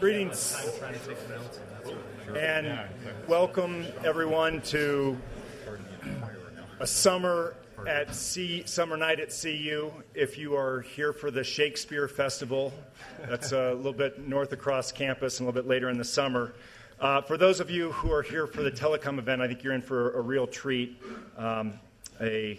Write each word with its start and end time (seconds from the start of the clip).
Greetings 0.00 0.56
and 2.34 2.80
welcome 3.28 3.86
everyone 4.04 4.60
to 4.62 5.16
a 6.80 6.86
summer 6.86 7.54
at 7.86 8.12
C, 8.12 8.64
summer 8.66 8.96
night 8.96 9.20
at 9.20 9.28
CU. 9.30 9.92
If 10.12 10.36
you 10.36 10.56
are 10.56 10.80
here 10.80 11.12
for 11.12 11.30
the 11.30 11.44
Shakespeare 11.44 12.08
Festival, 12.08 12.72
that's 13.28 13.52
a 13.52 13.74
little 13.74 13.92
bit 13.92 14.26
north 14.26 14.52
across 14.52 14.90
campus 14.90 15.38
and 15.38 15.46
a 15.46 15.50
little 15.50 15.62
bit 15.62 15.68
later 15.68 15.88
in 15.88 15.98
the 15.98 16.04
summer. 16.04 16.52
Uh, 16.98 17.22
for 17.22 17.36
those 17.36 17.60
of 17.60 17.70
you 17.70 17.92
who 17.92 18.12
are 18.12 18.22
here 18.22 18.48
for 18.48 18.62
the 18.62 18.72
telecom 18.72 19.18
event, 19.18 19.40
I 19.40 19.46
think 19.46 19.62
you're 19.62 19.74
in 19.74 19.82
for 19.82 20.18
a 20.18 20.20
real 20.20 20.48
treat, 20.48 21.00
um, 21.36 21.78
a 22.20 22.58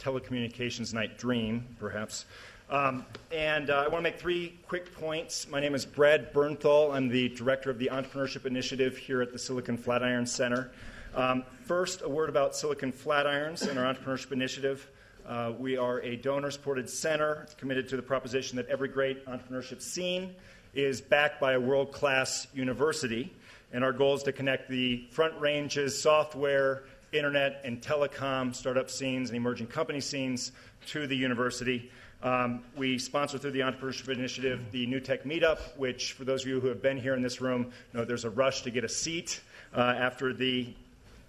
telecommunications 0.00 0.94
night 0.94 1.18
dream, 1.18 1.66
perhaps. 1.78 2.24
Um, 2.70 3.06
and 3.32 3.70
uh, 3.70 3.76
I 3.76 3.88
want 3.88 3.96
to 3.96 4.02
make 4.02 4.20
three 4.20 4.58
quick 4.66 4.94
points. 4.94 5.48
My 5.48 5.58
name 5.58 5.74
is 5.74 5.86
Brad 5.86 6.34
Bernthal. 6.34 6.92
I'm 6.92 7.08
the 7.08 7.30
director 7.30 7.70
of 7.70 7.78
the 7.78 7.88
Entrepreneurship 7.90 8.44
Initiative 8.44 8.94
here 8.94 9.22
at 9.22 9.32
the 9.32 9.38
Silicon 9.38 9.78
Flatiron 9.78 10.26
Center. 10.26 10.70
Um, 11.14 11.44
first, 11.64 12.02
a 12.02 12.08
word 12.08 12.28
about 12.28 12.54
Silicon 12.54 12.92
Flatirons 12.92 13.66
and 13.66 13.78
our 13.78 13.94
Entrepreneurship 13.94 14.32
Initiative. 14.32 14.86
Uh, 15.26 15.54
we 15.58 15.78
are 15.78 16.02
a 16.02 16.16
donor 16.16 16.50
supported 16.50 16.90
center 16.90 17.46
committed 17.56 17.88
to 17.88 17.96
the 17.96 18.02
proposition 18.02 18.56
that 18.56 18.66
every 18.68 18.88
great 18.88 19.24
entrepreneurship 19.24 19.80
scene 19.80 20.34
is 20.74 21.00
backed 21.00 21.40
by 21.40 21.54
a 21.54 21.60
world 21.60 21.90
class 21.90 22.48
university. 22.52 23.32
And 23.72 23.82
our 23.82 23.94
goal 23.94 24.14
is 24.14 24.22
to 24.24 24.32
connect 24.32 24.68
the 24.68 25.06
front 25.10 25.32
ranges, 25.40 25.98
software, 25.98 26.84
internet, 27.12 27.62
and 27.64 27.80
telecom 27.80 28.54
startup 28.54 28.90
scenes 28.90 29.30
and 29.30 29.38
emerging 29.38 29.68
company 29.68 30.00
scenes 30.02 30.52
to 30.88 31.06
the 31.06 31.16
university. 31.16 31.90
Um, 32.20 32.64
we 32.76 32.98
sponsor 32.98 33.38
through 33.38 33.52
the 33.52 33.60
Entrepreneurship 33.60 34.08
Initiative 34.08 34.72
the 34.72 34.86
New 34.86 34.98
Tech 34.98 35.22
Meetup, 35.22 35.60
which, 35.76 36.14
for 36.14 36.24
those 36.24 36.42
of 36.42 36.48
you 36.48 36.58
who 36.58 36.66
have 36.66 36.82
been 36.82 36.96
here 36.96 37.14
in 37.14 37.22
this 37.22 37.40
room, 37.40 37.70
know 37.94 38.04
there's 38.04 38.24
a 38.24 38.30
rush 38.30 38.62
to 38.62 38.70
get 38.70 38.82
a 38.82 38.88
seat 38.88 39.40
uh, 39.72 39.80
after 39.80 40.32
the 40.32 40.74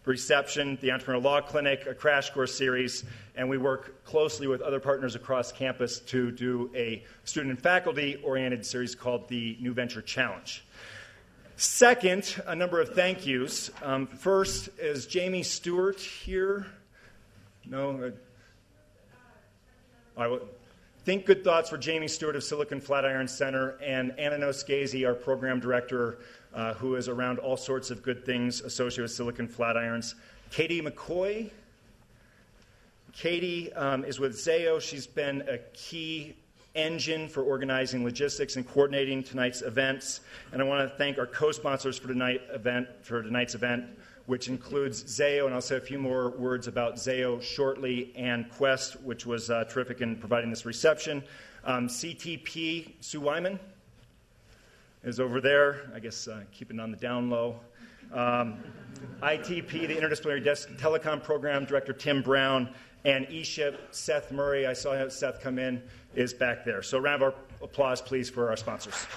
reception, 0.06 0.80
the 0.82 0.92
Entrepreneur 0.92 1.22
Law 1.22 1.42
Clinic, 1.42 1.86
a 1.86 1.94
crash 1.94 2.32
course 2.32 2.56
series, 2.56 3.04
and 3.36 3.48
we 3.48 3.60
work 3.60 4.04
closely 4.04 4.48
with 4.48 4.62
other 4.62 4.80
partners 4.80 5.14
across 5.14 5.52
campus 5.52 6.00
to 6.00 6.32
do 6.32 6.72
a 6.74 7.04
student 7.24 7.52
and 7.52 7.62
faculty 7.62 8.16
oriented 8.24 8.66
series 8.66 8.96
called 8.96 9.28
the 9.28 9.58
New 9.60 9.74
Venture 9.74 10.02
Challenge. 10.02 10.64
Second, 11.56 12.42
a 12.48 12.56
number 12.56 12.82
of 12.82 12.96
thank 12.96 13.28
yous. 13.28 13.70
Um, 13.84 14.08
first, 14.08 14.70
is 14.80 15.06
Jamie 15.06 15.44
Stewart 15.44 16.00
here? 16.00 16.66
No? 17.66 18.02
Uh, 18.02 18.12
I 20.20 20.28
will. 20.28 20.48
Think 21.10 21.26
good 21.26 21.44
thoughts 21.44 21.72
for 21.72 21.78
Jamie 21.80 22.08
Stewart 22.08 22.36
of 22.36 22.44
Silicon 22.44 22.80
Flatiron 22.80 23.28
Center 23.28 23.80
and 23.82 24.14
Anna 24.20 24.36
Noscasi, 24.38 25.08
our 25.08 25.16
program 25.16 25.60
director, 25.60 26.20
uh, 26.54 26.76
who 26.76 26.94
is 26.94 27.08
around 27.08 27.40
all 27.40 27.58
sorts 27.58 27.90
of 27.90 28.04
good 28.04 28.24
things 28.24 28.62
associated 28.62 29.02
with 29.02 29.12
Silicon 29.12 29.48
Flatirons. 29.48 30.14
Katie 30.52 30.84
McCoy. 30.84 31.50
Katie 33.12 33.74
um, 33.74 34.06
is 34.06 34.20
with 34.20 34.36
Zayo. 34.36 34.80
She's 34.80 35.08
been 35.08 35.42
a 35.50 35.58
key 35.74 36.36
engine 36.76 37.28
for 37.28 37.42
organizing 37.42 38.04
logistics 38.04 38.56
and 38.56 38.68
coordinating 38.68 39.24
tonight's 39.24 39.64
events. 39.64 40.22
And 40.52 40.62
I 40.62 40.66
want 40.66 40.88
to 40.88 40.96
thank 40.96 41.18
our 41.18 41.26
co-sponsors 41.26 41.98
for 41.98 42.08
tonight 42.08 42.44
event 42.54 42.88
for 43.02 43.24
tonight's 43.24 43.56
event, 43.56 43.86
which 44.30 44.48
includes 44.48 45.04
Zayo, 45.06 45.48
and 45.48 45.56
I'll 45.56 45.60
say 45.60 45.78
a 45.78 45.82
few 45.82 45.98
more 45.98 46.30
words 46.30 46.68
about 46.68 46.98
Zayo 46.98 47.42
shortly, 47.42 48.14
and 48.16 48.48
Qwest, 48.52 49.02
which 49.02 49.26
was 49.26 49.50
uh, 49.50 49.64
terrific 49.64 50.02
in 50.02 50.18
providing 50.18 50.52
this 50.52 50.68
reception. 50.68 51.24
Um, 51.64 51.88
CTP, 51.88 52.92
Sue 53.00 53.22
Wyman, 53.22 53.60
is 55.04 55.20
over 55.20 55.42
there, 55.42 55.90
I 55.96 56.00
guess 56.00 56.28
uh, 56.28 56.44
keeping 56.52 56.80
on 56.80 56.92
the 56.92 56.98
down 56.98 57.32
low. 57.32 57.60
Um, 58.14 58.60
ITP, 59.24 59.88
the 59.88 59.96
Interdisciplinary 59.96 60.44
Desk 60.44 60.70
Telecom 60.78 61.24
Program 61.24 61.66
Director 61.66 61.92
Tim 61.92 62.22
Brown, 62.22 62.70
and 63.06 63.26
eShip, 63.30 63.80
Seth 63.90 64.32
Murray, 64.32 64.68
I 64.68 64.74
saw 64.74 65.10
Seth 65.10 65.42
come 65.42 65.58
in, 65.58 65.82
is 66.14 66.36
back 66.36 66.64
there. 66.64 66.84
So, 66.84 67.00
a 67.00 67.02
round 67.02 67.24
of 67.24 67.34
applause, 67.64 68.00
please, 68.00 68.30
for 68.30 68.50
our 68.50 68.58
sponsors. 68.58 69.08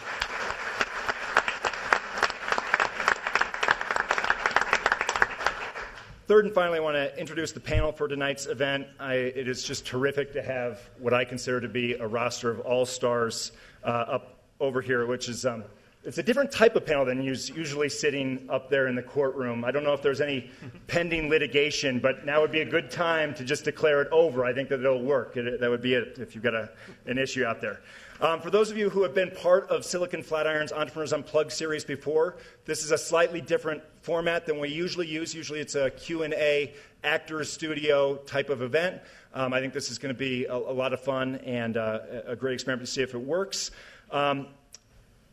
Third 6.28 6.44
and 6.44 6.54
finally, 6.54 6.78
I 6.78 6.82
want 6.82 6.94
to 6.94 7.18
introduce 7.18 7.50
the 7.50 7.58
panel 7.58 7.90
for 7.90 8.06
tonight's 8.06 8.46
event. 8.46 8.86
I, 9.00 9.14
it 9.14 9.48
is 9.48 9.64
just 9.64 9.84
terrific 9.84 10.32
to 10.34 10.42
have 10.42 10.88
what 10.98 11.12
I 11.12 11.24
consider 11.24 11.60
to 11.60 11.68
be 11.68 11.94
a 11.94 12.06
roster 12.06 12.48
of 12.48 12.60
all 12.60 12.86
stars 12.86 13.50
uh, 13.82 13.88
up 13.88 14.38
over 14.60 14.80
here, 14.80 15.04
which 15.04 15.28
is 15.28 15.44
um, 15.44 15.64
it's 16.04 16.18
a 16.18 16.22
different 16.22 16.52
type 16.52 16.76
of 16.76 16.86
panel 16.86 17.04
than 17.04 17.22
usually 17.24 17.88
sitting 17.88 18.46
up 18.48 18.70
there 18.70 18.86
in 18.86 18.94
the 18.94 19.02
courtroom. 19.02 19.64
I 19.64 19.72
don't 19.72 19.82
know 19.82 19.94
if 19.94 20.02
there's 20.02 20.20
any 20.20 20.48
pending 20.86 21.28
litigation, 21.28 21.98
but 21.98 22.24
now 22.24 22.40
would 22.40 22.52
be 22.52 22.60
a 22.60 22.70
good 22.70 22.88
time 22.88 23.34
to 23.34 23.44
just 23.44 23.64
declare 23.64 24.00
it 24.00 24.08
over. 24.12 24.44
I 24.44 24.52
think 24.52 24.68
that 24.68 24.78
it'll 24.78 25.02
work. 25.02 25.36
It, 25.36 25.58
that 25.58 25.70
would 25.70 25.82
be 25.82 25.94
it 25.94 26.18
if 26.20 26.36
you've 26.36 26.44
got 26.44 26.54
a, 26.54 26.70
an 27.06 27.18
issue 27.18 27.44
out 27.44 27.60
there. 27.60 27.80
Um, 28.22 28.40
for 28.40 28.50
those 28.50 28.70
of 28.70 28.78
you 28.78 28.88
who 28.88 29.02
have 29.02 29.16
been 29.16 29.32
part 29.32 29.68
of 29.68 29.84
Silicon 29.84 30.22
Flatiron's 30.22 30.70
Entrepreneurs 30.70 31.12
Unplugged 31.12 31.50
series 31.50 31.84
before, 31.84 32.36
this 32.66 32.84
is 32.84 32.92
a 32.92 32.96
slightly 32.96 33.40
different 33.40 33.82
format 34.02 34.46
than 34.46 34.60
we 34.60 34.68
usually 34.68 35.08
use. 35.08 35.34
Usually 35.34 35.58
it's 35.58 35.74
a 35.74 35.90
Q&A, 35.90 36.72
actors 37.02 37.52
studio 37.52 38.14
type 38.18 38.48
of 38.48 38.62
event. 38.62 39.02
Um, 39.34 39.52
I 39.52 39.58
think 39.58 39.72
this 39.72 39.90
is 39.90 39.98
going 39.98 40.14
to 40.14 40.18
be 40.18 40.44
a, 40.44 40.54
a, 40.54 40.54
lot 40.54 40.92
of 40.92 41.00
fun 41.00 41.34
and 41.44 41.76
uh, 41.76 41.98
a 42.24 42.36
great 42.36 42.54
experiment 42.54 42.86
to 42.86 42.92
see 42.92 43.02
if 43.02 43.12
it 43.12 43.18
works. 43.18 43.72
Um, 44.12 44.46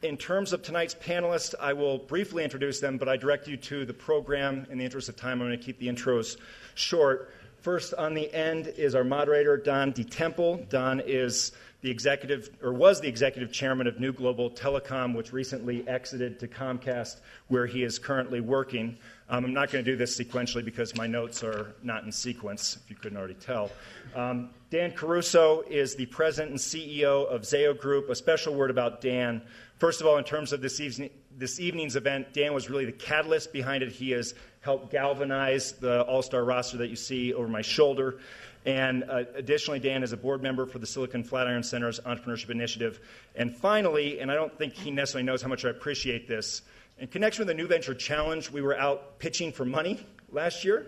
in 0.01 0.17
terms 0.17 0.51
of 0.51 0.63
tonight's 0.63 0.95
panelists, 0.95 1.53
I 1.59 1.73
will 1.73 1.99
briefly 1.99 2.43
introduce 2.43 2.79
them, 2.79 2.97
but 2.97 3.07
I 3.07 3.17
direct 3.17 3.47
you 3.47 3.57
to 3.57 3.85
the 3.85 3.93
program. 3.93 4.65
In 4.71 4.79
the 4.79 4.85
interest 4.85 5.09
of 5.09 5.15
time, 5.15 5.43
I'm 5.43 5.47
going 5.47 5.59
to 5.59 5.63
keep 5.63 5.77
the 5.77 5.89
intros 5.89 6.37
short. 6.73 7.35
First 7.61 7.93
on 7.93 8.13
the 8.13 8.33
end 8.33 8.67
is 8.67 8.95
our 8.95 9.03
moderator, 9.03 9.57
Don 9.57 9.91
DeTemple. 9.91 10.69
Don 10.69 11.01
is 11.01 11.51
the 11.81 11.89
executive, 11.89 12.49
or 12.61 12.73
was 12.73 12.99
the 12.99 13.07
executive 13.07 13.53
chairman 13.53 13.87
of 13.87 13.99
New 13.99 14.11
Global 14.11 14.51
Telecom, 14.51 15.15
which 15.15 15.31
recently 15.31 15.87
exited 15.87 16.39
to 16.39 16.47
Comcast, 16.47 17.21
where 17.47 17.65
he 17.65 17.83
is 17.83 17.97
currently 17.97 18.41
working. 18.41 18.97
Um, 19.29 19.45
I'm 19.45 19.53
not 19.53 19.71
going 19.71 19.85
to 19.85 19.91
do 19.91 19.95
this 19.95 20.19
sequentially 20.19 20.65
because 20.65 20.95
my 20.95 21.07
notes 21.07 21.43
are 21.43 21.75
not 21.81 22.03
in 22.03 22.11
sequence, 22.11 22.77
if 22.83 22.89
you 22.89 22.97
couldn't 22.97 23.17
already 23.17 23.35
tell. 23.35 23.71
Um, 24.13 24.49
Dan 24.71 24.91
Caruso 24.91 25.61
is 25.69 25.95
the 25.95 26.05
president 26.07 26.51
and 26.51 26.59
CEO 26.59 27.25
of 27.27 27.43
Zayo 27.43 27.79
Group. 27.79 28.09
A 28.09 28.15
special 28.15 28.55
word 28.55 28.71
about 28.71 28.99
Dan. 28.99 29.41
First 29.77 30.01
of 30.01 30.07
all, 30.07 30.17
in 30.17 30.25
terms 30.25 30.51
of 30.51 30.61
this, 30.61 30.81
evening, 30.81 31.11
this 31.37 31.59
evening's 31.61 31.95
event, 31.95 32.33
Dan 32.33 32.53
was 32.53 32.69
really 32.69 32.85
the 32.85 32.91
catalyst 32.91 33.53
behind 33.53 33.83
it. 33.83 33.91
He 33.91 34.11
has 34.11 34.33
helped 34.61 34.91
galvanize 34.91 35.71
the 35.73 36.01
all 36.01 36.21
star 36.21 36.43
roster 36.43 36.77
that 36.77 36.89
you 36.89 36.97
see 36.97 37.33
over 37.33 37.47
my 37.47 37.61
shoulder. 37.61 38.19
And 38.65 39.03
uh, 39.03 39.23
additionally, 39.35 39.79
Dan 39.79 40.03
is 40.03 40.11
a 40.11 40.17
board 40.17 40.43
member 40.43 40.65
for 40.65 40.79
the 40.79 40.85
Silicon 40.85 41.23
Flatiron 41.23 41.63
Center's 41.63 41.99
Entrepreneurship 42.01 42.49
Initiative. 42.49 42.99
And 43.35 43.55
finally, 43.55 44.19
and 44.19 44.31
I 44.31 44.35
don't 44.35 44.55
think 44.57 44.73
he 44.73 44.91
necessarily 44.91 45.25
knows 45.25 45.41
how 45.41 45.47
much 45.47 45.65
I 45.65 45.69
appreciate 45.69 46.27
this, 46.27 46.61
in 46.99 47.07
connection 47.07 47.41
with 47.41 47.47
the 47.47 47.53
New 47.53 47.67
Venture 47.67 47.93
Challenge, 47.93 48.51
we 48.51 48.61
were 48.61 48.77
out 48.77 49.19
pitching 49.19 49.53
for 49.53 49.63
money 49.63 50.05
last 50.31 50.65
year. 50.65 50.87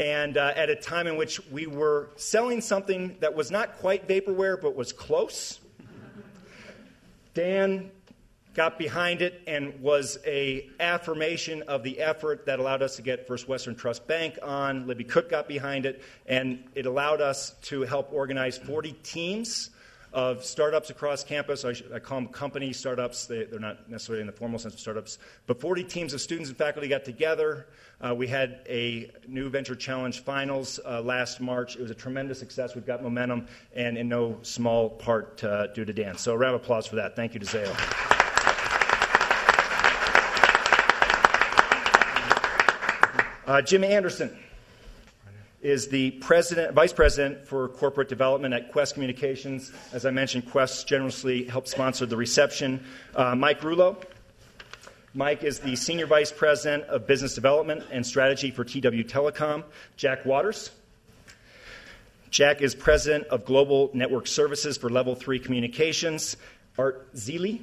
And 0.00 0.36
uh, 0.36 0.52
at 0.56 0.68
a 0.68 0.74
time 0.74 1.06
in 1.06 1.16
which 1.16 1.40
we 1.52 1.68
were 1.68 2.10
selling 2.16 2.60
something 2.60 3.16
that 3.20 3.32
was 3.32 3.52
not 3.52 3.76
quite 3.78 4.08
vaporware, 4.08 4.60
but 4.60 4.74
was 4.74 4.92
close, 4.92 5.60
Dan 7.34 7.92
got 8.54 8.78
behind 8.78 9.20
it 9.20 9.42
and 9.46 9.78
was 9.80 10.18
a 10.24 10.70
affirmation 10.80 11.62
of 11.62 11.82
the 11.82 12.00
effort 12.00 12.46
that 12.46 12.60
allowed 12.60 12.82
us 12.82 12.96
to 12.96 13.02
get 13.02 13.26
First 13.26 13.48
Western 13.48 13.74
Trust 13.74 14.06
Bank 14.06 14.38
on. 14.42 14.86
Libby 14.86 15.04
Cook 15.04 15.28
got 15.28 15.48
behind 15.48 15.86
it, 15.86 16.02
and 16.26 16.62
it 16.74 16.86
allowed 16.86 17.20
us 17.20 17.54
to 17.62 17.82
help 17.82 18.12
organize 18.12 18.56
40 18.56 18.92
teams 19.02 19.70
of 20.12 20.44
startups 20.44 20.90
across 20.90 21.24
campus. 21.24 21.64
I, 21.64 21.74
I 21.92 21.98
call 21.98 22.20
them 22.20 22.28
company 22.28 22.72
startups. 22.72 23.26
They, 23.26 23.42
are 23.52 23.58
not 23.58 23.90
necessarily 23.90 24.20
in 24.20 24.28
the 24.28 24.32
formal 24.32 24.60
sense 24.60 24.74
of 24.74 24.80
startups, 24.80 25.18
but 25.46 25.60
40 25.60 25.82
teams 25.82 26.14
of 26.14 26.20
students 26.20 26.48
and 26.48 26.56
faculty 26.56 26.86
got 26.86 27.04
together. 27.04 27.66
Uh, 28.00 28.14
we 28.14 28.28
had 28.28 28.60
a 28.68 29.10
new 29.26 29.50
Venture 29.50 29.74
Challenge 29.74 30.20
finals 30.22 30.78
uh, 30.86 31.02
last 31.02 31.40
March. 31.40 31.74
It 31.74 31.82
was 31.82 31.90
a 31.90 31.96
tremendous 31.96 32.38
success. 32.38 32.76
We've 32.76 32.86
got 32.86 33.02
momentum, 33.02 33.48
and 33.74 33.98
in 33.98 34.08
no 34.08 34.38
small 34.42 34.90
part 34.90 35.42
uh, 35.42 35.66
due 35.68 35.84
to 35.84 35.92
Dan. 35.92 36.16
So, 36.16 36.32
a 36.32 36.36
round 36.36 36.54
of 36.54 36.62
applause 36.62 36.86
for 36.86 36.96
that. 36.96 37.16
Thank 37.16 37.34
you 37.34 37.40
to 37.40 37.46
Zayo. 37.46 38.13
Uh, 43.46 43.60
Jim 43.60 43.84
Anderson 43.84 44.34
is 45.60 45.88
the 45.88 46.12
president, 46.12 46.72
vice 46.72 46.94
president 46.94 47.46
for 47.46 47.68
corporate 47.68 48.08
development 48.08 48.54
at 48.54 48.72
Qwest 48.72 48.94
Communications. 48.94 49.70
As 49.92 50.06
I 50.06 50.10
mentioned, 50.10 50.46
Qwest 50.46 50.86
generously 50.86 51.44
helped 51.44 51.68
sponsor 51.68 52.06
the 52.06 52.16
reception. 52.16 52.82
Uh, 53.14 53.34
Mike 53.34 53.62
Rouleau. 53.62 53.98
Mike 55.12 55.44
is 55.44 55.60
the 55.60 55.76
senior 55.76 56.06
vice 56.06 56.32
president 56.32 56.84
of 56.84 57.06
business 57.06 57.34
development 57.34 57.84
and 57.92 58.04
strategy 58.06 58.50
for 58.50 58.64
TW 58.64 59.04
Telecom. 59.04 59.62
Jack 59.96 60.24
Waters. 60.24 60.70
Jack 62.30 62.62
is 62.62 62.74
president 62.74 63.26
of 63.26 63.44
global 63.44 63.90
network 63.92 64.26
services 64.26 64.78
for 64.78 64.88
Level 64.88 65.14
3 65.14 65.38
Communications. 65.38 66.38
Art 66.78 67.14
Zeile 67.14 67.60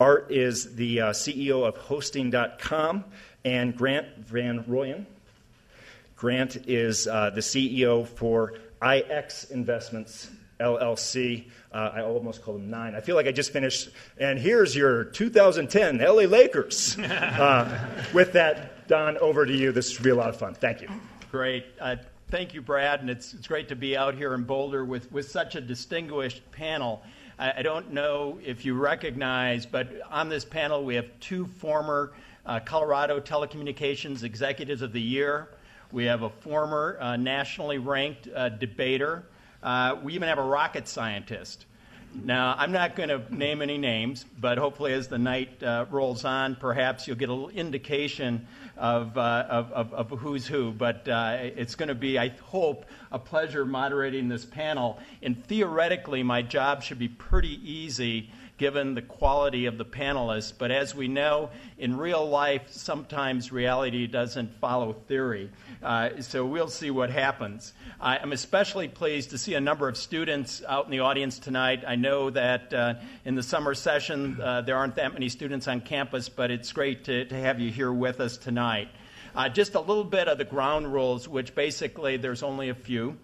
Art 0.00 0.30
is 0.30 0.74
the 0.74 1.00
uh, 1.00 1.10
CEO 1.10 1.66
of 1.66 1.76
hosting.com, 1.76 3.04
and 3.44 3.76
Grant 3.76 4.16
Van 4.18 4.64
Rooyen. 4.64 5.06
Grant 6.16 6.68
is 6.68 7.06
uh, 7.06 7.30
the 7.30 7.40
CEO 7.40 8.06
for 8.06 8.54
IX 8.82 9.50
Investments 9.50 10.30
LLC. 10.60 11.44
Uh, 11.72 11.90
I 11.94 12.02
almost 12.02 12.42
called 12.42 12.60
him 12.60 12.70
nine. 12.70 12.94
I 12.94 13.00
feel 13.00 13.16
like 13.16 13.26
I 13.26 13.32
just 13.32 13.52
finished. 13.52 13.90
And 14.18 14.38
here's 14.38 14.74
your 14.74 15.04
2010 15.04 15.98
LA 15.98 16.22
Lakers. 16.22 16.96
Uh, 17.04 17.88
with 18.12 18.32
that, 18.32 18.86
Don, 18.86 19.18
over 19.18 19.44
to 19.44 19.52
you. 19.52 19.72
This 19.72 19.90
should 19.90 20.04
be 20.04 20.10
a 20.10 20.14
lot 20.14 20.28
of 20.28 20.36
fun. 20.36 20.54
Thank 20.54 20.82
you. 20.82 20.88
Great. 21.30 21.66
Uh, 21.80 21.96
thank 22.30 22.54
you, 22.54 22.62
Brad. 22.62 23.00
And 23.00 23.10
it's, 23.10 23.34
it's 23.34 23.46
great 23.46 23.68
to 23.68 23.76
be 23.76 23.96
out 23.96 24.14
here 24.14 24.34
in 24.34 24.44
Boulder 24.44 24.84
with, 24.84 25.10
with 25.10 25.28
such 25.28 25.56
a 25.56 25.60
distinguished 25.60 26.48
panel. 26.52 27.02
I, 27.38 27.58
I 27.58 27.62
don't 27.62 27.92
know 27.92 28.38
if 28.44 28.64
you 28.64 28.74
recognize, 28.74 29.66
but 29.66 29.90
on 30.10 30.28
this 30.28 30.44
panel 30.44 30.84
we 30.84 30.94
have 30.94 31.08
two 31.20 31.46
former 31.46 32.12
uh, 32.46 32.60
Colorado 32.60 33.20
Telecommunications 33.20 34.22
Executives 34.22 34.82
of 34.82 34.92
the 34.92 35.00
Year. 35.00 35.48
We 35.92 36.04
have 36.04 36.22
a 36.22 36.30
former 36.30 36.98
uh, 37.00 37.16
nationally 37.16 37.78
ranked 37.78 38.28
uh, 38.34 38.48
debater. 38.48 39.24
Uh, 39.62 39.96
we 40.02 40.14
even 40.14 40.28
have 40.28 40.38
a 40.38 40.42
rocket 40.42 40.88
scientist. 40.88 41.66
Now, 42.22 42.54
I'm 42.56 42.70
not 42.70 42.94
going 42.94 43.08
to 43.08 43.22
name 43.34 43.60
any 43.60 43.76
names, 43.76 44.24
but 44.38 44.56
hopefully, 44.56 44.92
as 44.92 45.08
the 45.08 45.18
night 45.18 45.60
uh, 45.64 45.86
rolls 45.90 46.24
on, 46.24 46.54
perhaps 46.54 47.08
you'll 47.08 47.16
get 47.16 47.28
a 47.28 47.32
little 47.32 47.48
indication 47.48 48.46
of, 48.76 49.18
uh, 49.18 49.46
of, 49.48 49.72
of, 49.72 50.12
of, 50.12 50.18
who's 50.20 50.46
who. 50.46 50.70
But 50.70 51.02
it's 51.08 51.74
going 51.74 51.88
to 51.88 51.94
be, 51.96 52.16
I 52.16 52.28
hope, 52.28 52.84
a 53.10 53.18
pleasure 53.18 53.64
moderating 53.64 54.28
this 54.28 54.44
panel. 54.44 55.00
And 55.22 55.44
theoretically, 55.46 56.22
my 56.22 56.42
job 56.42 56.84
should 56.84 57.00
be 57.00 57.08
pretty 57.08 57.58
easy 57.68 58.30
given 58.56 58.94
the 58.94 59.02
quality 59.02 59.66
of 59.66 59.78
the 59.78 59.84
panelists. 59.84 60.52
But 60.56 60.70
as 60.70 60.94
we 60.94 61.08
know, 61.08 61.50
in 61.76 61.96
real 61.96 62.28
life, 62.28 62.62
sometimes 62.68 63.50
reality 63.50 64.06
doesn't 64.06 64.54
follow 64.60 64.92
theory. 64.92 65.50
Uh, 65.82 66.20
so 66.20 66.46
we'll 66.46 66.68
see 66.68 66.90
what 66.90 67.10
happens. 67.10 67.72
I'm 68.00 68.32
especially 68.32 68.88
pleased 68.88 69.30
to 69.30 69.38
see 69.38 69.54
a 69.54 69.60
number 69.60 69.88
of 69.88 69.96
students 69.96 70.62
out 70.68 70.84
in 70.84 70.90
the 70.90 71.00
audience 71.00 71.38
tonight. 71.38 71.82
I 71.86 71.96
know 71.96 72.30
that 72.30 72.72
uh, 72.72 72.94
in 73.24 73.34
the 73.34 73.42
summer 73.42 73.74
session 73.74 74.40
uh, 74.40 74.60
there 74.60 74.76
aren't 74.76 74.94
that 74.96 75.12
many 75.12 75.28
students 75.28 75.66
on 75.66 75.80
campus, 75.80 76.28
but 76.28 76.50
it's 76.50 76.72
great 76.72 77.04
to, 77.04 77.24
to 77.24 77.34
have 77.34 77.60
you 77.60 77.70
here 77.70 77.92
with 77.92 78.20
us 78.20 78.36
tonight. 78.36 78.88
Uh, 79.34 79.48
just 79.48 79.74
a 79.74 79.80
little 79.80 80.04
bit 80.04 80.28
of 80.28 80.38
the 80.38 80.44
ground 80.44 80.92
rules, 80.92 81.28
which 81.28 81.56
basically 81.56 82.16
there's 82.16 82.44
only 82.44 82.68
a 82.68 82.74
few. 82.74 83.16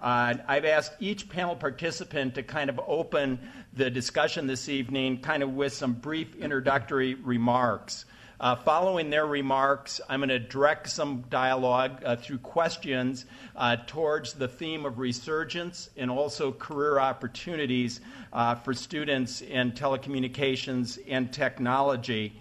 Uh, 0.00 0.34
I've 0.46 0.64
asked 0.64 0.92
each 1.00 1.28
panel 1.28 1.56
participant 1.56 2.34
to 2.36 2.42
kind 2.42 2.70
of 2.70 2.80
open 2.86 3.38
the 3.76 3.90
discussion 3.90 4.46
this 4.46 4.70
evening, 4.70 5.20
kind 5.20 5.42
of 5.42 5.52
with 5.52 5.72
some 5.72 5.92
brief 5.92 6.34
introductory 6.36 7.14
remarks. 7.14 8.06
Uh, 8.40 8.56
following 8.56 9.10
their 9.10 9.26
remarks, 9.26 10.00
I'm 10.08 10.20
going 10.20 10.30
to 10.30 10.38
direct 10.38 10.88
some 10.88 11.24
dialogue 11.28 12.02
uh, 12.04 12.16
through 12.16 12.38
questions 12.38 13.26
uh, 13.54 13.76
towards 13.86 14.32
the 14.32 14.48
theme 14.48 14.86
of 14.86 14.98
resurgence 14.98 15.90
and 15.96 16.10
also 16.10 16.52
career 16.52 16.98
opportunities 16.98 18.00
uh, 18.32 18.54
for 18.54 18.72
students 18.72 19.42
in 19.42 19.72
telecommunications 19.72 20.98
and 21.06 21.30
technology. 21.32 22.40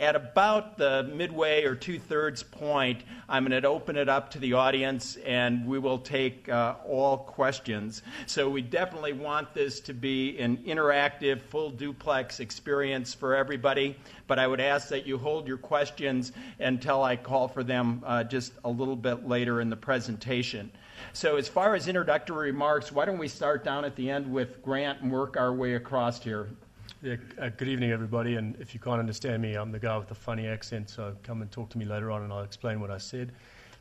At 0.00 0.14
about 0.14 0.78
the 0.78 1.10
midway 1.12 1.64
or 1.64 1.74
two 1.74 1.98
thirds 1.98 2.44
point, 2.44 3.02
I'm 3.28 3.44
going 3.44 3.60
to 3.60 3.68
open 3.68 3.96
it 3.96 4.08
up 4.08 4.30
to 4.30 4.38
the 4.38 4.52
audience 4.52 5.16
and 5.26 5.66
we 5.66 5.80
will 5.80 5.98
take 5.98 6.48
uh, 6.48 6.76
all 6.86 7.18
questions. 7.18 8.02
So, 8.26 8.48
we 8.48 8.62
definitely 8.62 9.12
want 9.12 9.54
this 9.54 9.80
to 9.80 9.92
be 9.92 10.38
an 10.38 10.58
interactive, 10.58 11.42
full 11.42 11.70
duplex 11.70 12.38
experience 12.38 13.12
for 13.12 13.34
everybody. 13.34 13.96
But 14.28 14.38
I 14.38 14.46
would 14.46 14.60
ask 14.60 14.88
that 14.88 15.04
you 15.04 15.18
hold 15.18 15.48
your 15.48 15.58
questions 15.58 16.30
until 16.60 17.02
I 17.02 17.16
call 17.16 17.48
for 17.48 17.64
them 17.64 18.04
uh, 18.06 18.22
just 18.22 18.52
a 18.64 18.70
little 18.70 18.96
bit 18.96 19.26
later 19.26 19.60
in 19.60 19.68
the 19.68 19.76
presentation. 19.76 20.70
So, 21.12 21.36
as 21.36 21.48
far 21.48 21.74
as 21.74 21.88
introductory 21.88 22.52
remarks, 22.52 22.92
why 22.92 23.04
don't 23.04 23.18
we 23.18 23.28
start 23.28 23.64
down 23.64 23.84
at 23.84 23.96
the 23.96 24.10
end 24.10 24.32
with 24.32 24.62
Grant 24.62 25.00
and 25.00 25.10
work 25.10 25.36
our 25.36 25.52
way 25.52 25.74
across 25.74 26.22
here? 26.22 26.50
Yeah, 27.00 27.14
uh, 27.40 27.50
good 27.50 27.68
evening, 27.68 27.92
everybody. 27.92 28.34
And 28.34 28.56
if 28.58 28.74
you 28.74 28.80
can't 28.80 28.98
understand 28.98 29.40
me, 29.40 29.54
I'm 29.54 29.70
the 29.70 29.78
guy 29.78 29.96
with 29.96 30.08
the 30.08 30.16
funny 30.16 30.48
accent, 30.48 30.90
so 30.90 31.14
come 31.22 31.42
and 31.42 31.52
talk 31.52 31.68
to 31.68 31.78
me 31.78 31.84
later 31.84 32.10
on 32.10 32.22
and 32.22 32.32
I'll 32.32 32.42
explain 32.42 32.80
what 32.80 32.90
I 32.90 32.98
said. 32.98 33.30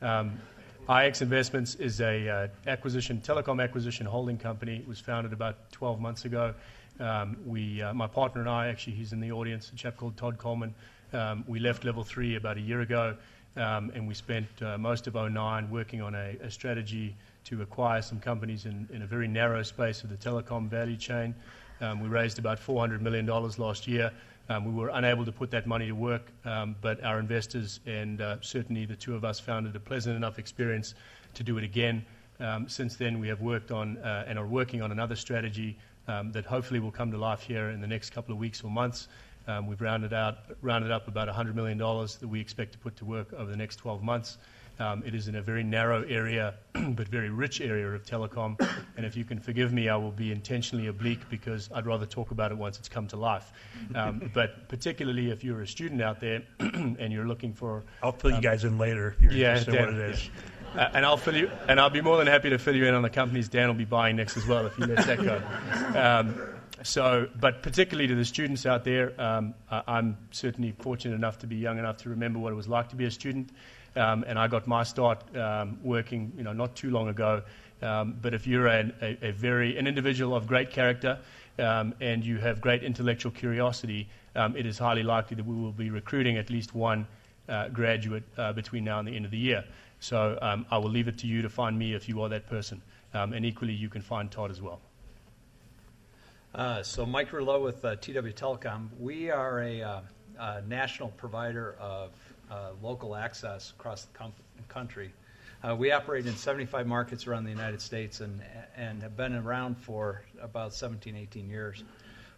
Um, 0.03 0.39
IX 0.87 1.19
Investments 1.23 1.73
is 1.73 1.99
a 1.99 2.29
uh, 2.29 2.47
acquisition, 2.67 3.19
telecom 3.25 3.63
acquisition 3.63 4.05
holding 4.05 4.37
company. 4.37 4.75
It 4.75 4.87
was 4.87 4.99
founded 4.99 5.33
about 5.33 5.71
12 5.71 5.99
months 5.99 6.25
ago. 6.25 6.53
Um, 6.99 7.37
we, 7.43 7.81
uh, 7.81 7.91
my 7.91 8.05
partner 8.05 8.41
and 8.41 8.49
I, 8.51 8.67
actually, 8.67 8.93
he's 8.93 9.13
in 9.13 9.19
the 9.19 9.31
audience, 9.31 9.71
a 9.73 9.75
chap 9.75 9.97
called 9.97 10.15
Todd 10.15 10.37
Coleman. 10.37 10.75
Um, 11.11 11.43
we 11.47 11.57
left 11.57 11.85
Level 11.85 12.03
3 12.03 12.35
about 12.35 12.57
a 12.57 12.61
year 12.61 12.81
ago, 12.81 13.17
um, 13.55 13.91
and 13.95 14.07
we 14.07 14.13
spent 14.13 14.47
uh, 14.61 14.77
most 14.77 15.07
of 15.07 15.15
09 15.15 15.71
working 15.71 16.03
on 16.03 16.13
a, 16.13 16.37
a 16.43 16.51
strategy 16.51 17.15
to 17.45 17.63
acquire 17.63 18.03
some 18.03 18.19
companies 18.19 18.67
in, 18.67 18.87
in 18.93 19.01
a 19.01 19.07
very 19.07 19.27
narrow 19.27 19.63
space 19.63 20.03
of 20.03 20.11
the 20.11 20.17
telecom 20.17 20.69
value 20.69 20.97
chain. 20.97 21.33
Um, 21.81 22.01
we 22.01 22.09
raised 22.09 22.39
about 22.39 22.59
$400 22.59 23.01
million 23.01 23.25
last 23.25 23.87
year. 23.87 24.11
Um, 24.49 24.65
we 24.65 24.73
were 24.73 24.89
unable 24.93 25.25
to 25.25 25.31
put 25.31 25.51
that 25.51 25.67
money 25.67 25.87
to 25.87 25.93
work, 25.93 26.31
um, 26.45 26.75
but 26.81 27.03
our 27.03 27.19
investors 27.19 27.79
and 27.85 28.21
uh, 28.21 28.37
certainly 28.41 28.85
the 28.85 28.95
two 28.95 29.15
of 29.15 29.25
us 29.25 29.39
found 29.39 29.67
it 29.67 29.75
a 29.75 29.79
pleasant 29.79 30.15
enough 30.15 30.39
experience 30.39 30.95
to 31.33 31.43
do 31.43 31.57
it 31.57 31.63
again. 31.63 32.05
Since 32.67 32.95
then, 32.95 33.19
we 33.19 33.27
have 33.27 33.41
worked 33.41 33.71
on 33.71 33.97
uh, 33.97 34.25
and 34.27 34.37
are 34.37 34.45
working 34.45 34.81
on 34.81 34.91
another 34.91 35.15
strategy 35.15 35.77
um, 36.07 36.31
that 36.31 36.45
hopefully 36.45 36.79
will 36.79 36.91
come 36.91 37.11
to 37.11 37.17
life 37.17 37.41
here 37.41 37.69
in 37.69 37.81
the 37.81 37.87
next 37.87 38.11
couple 38.11 38.33
of 38.33 38.39
weeks 38.39 38.63
or 38.63 38.71
months. 38.71 39.07
Um, 39.47 39.65
we've 39.67 39.81
rounded, 39.81 40.13
out, 40.13 40.39
rounded 40.61 40.91
up 40.91 41.07
about 41.07 41.27
$100 41.29 41.55
million 41.55 41.77
that 41.77 42.27
we 42.27 42.39
expect 42.41 42.73
to 42.73 42.77
put 42.77 42.95
to 42.97 43.05
work 43.05 43.33
over 43.33 43.49
the 43.49 43.57
next 43.57 43.77
12 43.77 44.03
months. 44.03 44.37
Um, 44.79 45.03
it 45.05 45.15
is 45.15 45.27
in 45.27 45.35
a 45.35 45.41
very 45.41 45.63
narrow 45.63 46.03
area, 46.03 46.55
but 46.73 47.07
very 47.07 47.29
rich 47.29 47.61
area 47.61 47.87
of 47.87 48.03
telecom. 48.05 48.59
And 48.97 49.05
if 49.05 49.15
you 49.15 49.23
can 49.23 49.39
forgive 49.39 49.71
me, 49.71 49.89
I 49.89 49.95
will 49.95 50.11
be 50.11 50.31
intentionally 50.31 50.87
oblique 50.87 51.29
because 51.29 51.69
I'd 51.71 51.85
rather 51.85 52.07
talk 52.07 52.31
about 52.31 52.51
it 52.51 52.57
once 52.57 52.79
it's 52.79 52.89
come 52.89 53.07
to 53.09 53.15
life. 53.15 53.51
Um, 53.93 54.31
but 54.33 54.67
particularly 54.69 55.29
if 55.29 55.43
you're 55.43 55.61
a 55.61 55.67
student 55.67 56.01
out 56.01 56.19
there 56.19 56.41
and 56.59 57.13
you're 57.13 57.27
looking 57.27 57.53
for. 57.53 57.83
I'll 58.01 58.11
fill 58.11 58.31
um, 58.31 58.37
you 58.37 58.41
guys 58.41 58.63
in 58.63 58.79
later 58.79 59.15
if 59.19 59.21
you're 59.21 59.33
yeah, 59.33 59.49
interested 59.57 59.75
in 59.75 59.85
what 59.85 59.93
it 59.93 60.09
is. 60.15 60.29
Uh, 60.75 60.89
and 60.93 61.05
I'll 61.05 61.17
fill 61.17 61.35
you, 61.35 61.51
and 61.67 61.79
I'll 61.79 61.91
be 61.91 62.01
more 62.01 62.17
than 62.17 62.27
happy 62.27 62.49
to 62.49 62.57
fill 62.57 62.75
you 62.75 62.85
in 62.85 62.95
on 62.95 63.03
the 63.03 63.09
companies 63.09 63.49
Dan 63.49 63.67
will 63.67 63.75
be 63.75 63.85
buying 63.85 64.15
next 64.15 64.35
as 64.35 64.47
well 64.47 64.65
if 64.65 64.77
you 64.79 64.85
let 64.85 65.05
that 65.05 65.23
go. 65.23 65.41
Um, 65.97 66.57
so, 66.83 67.27
but 67.39 67.63
particularly 67.63 68.07
to 68.07 68.15
the 68.15 68.25
students 68.25 68.65
out 68.65 68.83
there, 68.83 69.19
um, 69.19 69.55
I'm 69.69 70.17
certainly 70.31 70.73
fortunate 70.79 71.15
enough 71.15 71.39
to 71.39 71.47
be 71.47 71.55
young 71.55 71.79
enough 71.79 71.97
to 71.97 72.09
remember 72.09 72.39
what 72.39 72.53
it 72.53 72.55
was 72.55 72.67
like 72.67 72.89
to 72.89 72.95
be 72.95 73.05
a 73.05 73.11
student. 73.11 73.49
Um, 73.97 74.23
and 74.27 74.37
I 74.37 74.47
got 74.47 74.67
my 74.67 74.83
start 74.83 75.35
um, 75.35 75.79
working, 75.83 76.31
you 76.37 76.43
know, 76.43 76.53
not 76.53 76.75
too 76.75 76.91
long 76.91 77.07
ago. 77.09 77.41
Um, 77.81 78.17
but 78.21 78.33
if 78.33 78.47
you're 78.47 78.67
an, 78.67 78.93
a, 79.01 79.17
a, 79.27 79.31
very 79.31 79.77
an 79.77 79.87
individual 79.87 80.35
of 80.35 80.47
great 80.47 80.71
character 80.71 81.19
um, 81.59 81.93
and 82.01 82.25
you 82.25 82.37
have 82.37 82.59
great 82.61 82.83
intellectual 82.83 83.31
curiosity, 83.31 84.07
um, 84.35 84.55
it 84.55 84.65
is 84.65 84.77
highly 84.77 85.03
likely 85.03 85.35
that 85.35 85.45
we 85.45 85.55
will 85.55 85.71
be 85.71 85.89
recruiting 85.89 86.37
at 86.37 86.49
least 86.49 86.73
one 86.73 87.07
uh, 87.49 87.69
graduate 87.69 88.23
uh, 88.37 88.53
between 88.53 88.83
now 88.83 88.99
and 88.99 89.07
the 89.07 89.15
end 89.15 89.25
of 89.25 89.31
the 89.31 89.37
year. 89.37 89.63
So 89.99 90.37
um, 90.41 90.65
I 90.71 90.77
will 90.77 90.89
leave 90.89 91.07
it 91.07 91.17
to 91.19 91.27
you 91.27 91.41
to 91.41 91.49
find 91.49 91.77
me 91.77 91.93
if 91.93 92.07
you 92.07 92.21
are 92.21 92.29
that 92.29 92.47
person, 92.47 92.81
and 93.13 93.43
equally 93.43 93.73
you 93.73 93.89
can 93.89 94.01
find 94.01 94.29
Todd 94.29 94.51
as 94.51 94.61
well. 94.61 94.79
Uh, 96.57 96.81
so 96.81 97.05
Mike 97.05 97.33
Rouleau 97.33 97.61
with 97.61 97.85
uh, 97.85 97.95
TW 97.97 98.33
Telecom. 98.33 98.87
We 98.99 99.29
are 99.29 99.61
a, 99.61 99.81
uh, 99.83 100.01
a 100.39 100.61
national 100.63 101.09
provider 101.09 101.75
of 101.79 102.11
uh, 102.51 102.71
local 102.81 103.15
access 103.15 103.71
across 103.71 104.05
the 104.05 104.17
com- 104.17 104.33
country. 104.67 105.13
Uh, 105.63 105.75
we 105.75 105.91
operate 105.91 106.27
in 106.27 106.35
75 106.35 106.85
markets 106.85 107.25
around 107.25 107.43
the 107.43 107.49
United 107.49 107.81
States 107.81 108.21
and, 108.21 108.41
and 108.75 109.01
have 109.01 109.17
been 109.17 109.33
around 109.33 109.75
for 109.75 110.21
about 110.41 110.73
17, 110.73 111.15
18 111.15 111.49
years. 111.49 111.83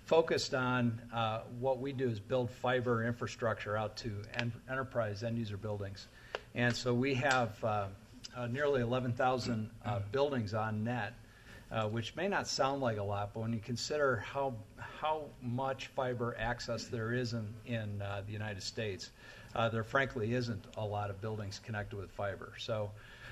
Focused 0.05 0.53
on 0.53 1.01
uh, 1.13 1.41
what 1.59 1.79
we 1.79 1.91
do 1.91 2.07
is 2.07 2.19
build 2.19 2.49
fiber 2.49 3.05
infrastructure 3.05 3.75
out 3.75 3.97
to 3.97 4.11
en- 4.35 4.53
enterprise 4.69 5.21
end 5.23 5.37
user 5.37 5.57
buildings. 5.57 6.07
And 6.55 6.75
so 6.75 6.93
we 6.93 7.13
have 7.15 7.63
uh, 7.63 7.87
uh, 8.35 8.47
nearly 8.47 8.81
11,000 8.81 9.69
uh, 9.85 9.99
buildings 10.11 10.53
on 10.53 10.83
net. 10.83 11.13
Uh, 11.71 11.87
which 11.87 12.15
may 12.15 12.27
not 12.27 12.47
sound 12.47 12.81
like 12.81 12.97
a 12.97 13.03
lot, 13.03 13.29
but 13.31 13.41
when 13.41 13.53
you 13.53 13.59
consider 13.59 14.15
how 14.15 14.55
how 14.79 15.25
much 15.39 15.85
fiber 15.85 16.35
access 16.39 16.85
there 16.85 17.13
is 17.13 17.33
in 17.33 17.53
in 17.67 18.01
uh, 18.01 18.23
the 18.25 18.33
United 18.33 18.63
States, 18.63 19.11
uh, 19.55 19.69
there 19.69 19.83
frankly 19.83 20.33
isn't 20.33 20.63
a 20.77 20.85
lot 20.85 21.09
of 21.09 21.21
buildings 21.21 21.59
connected 21.63 21.97
with 21.97 22.11
fiber. 22.11 22.53
So 22.57 22.91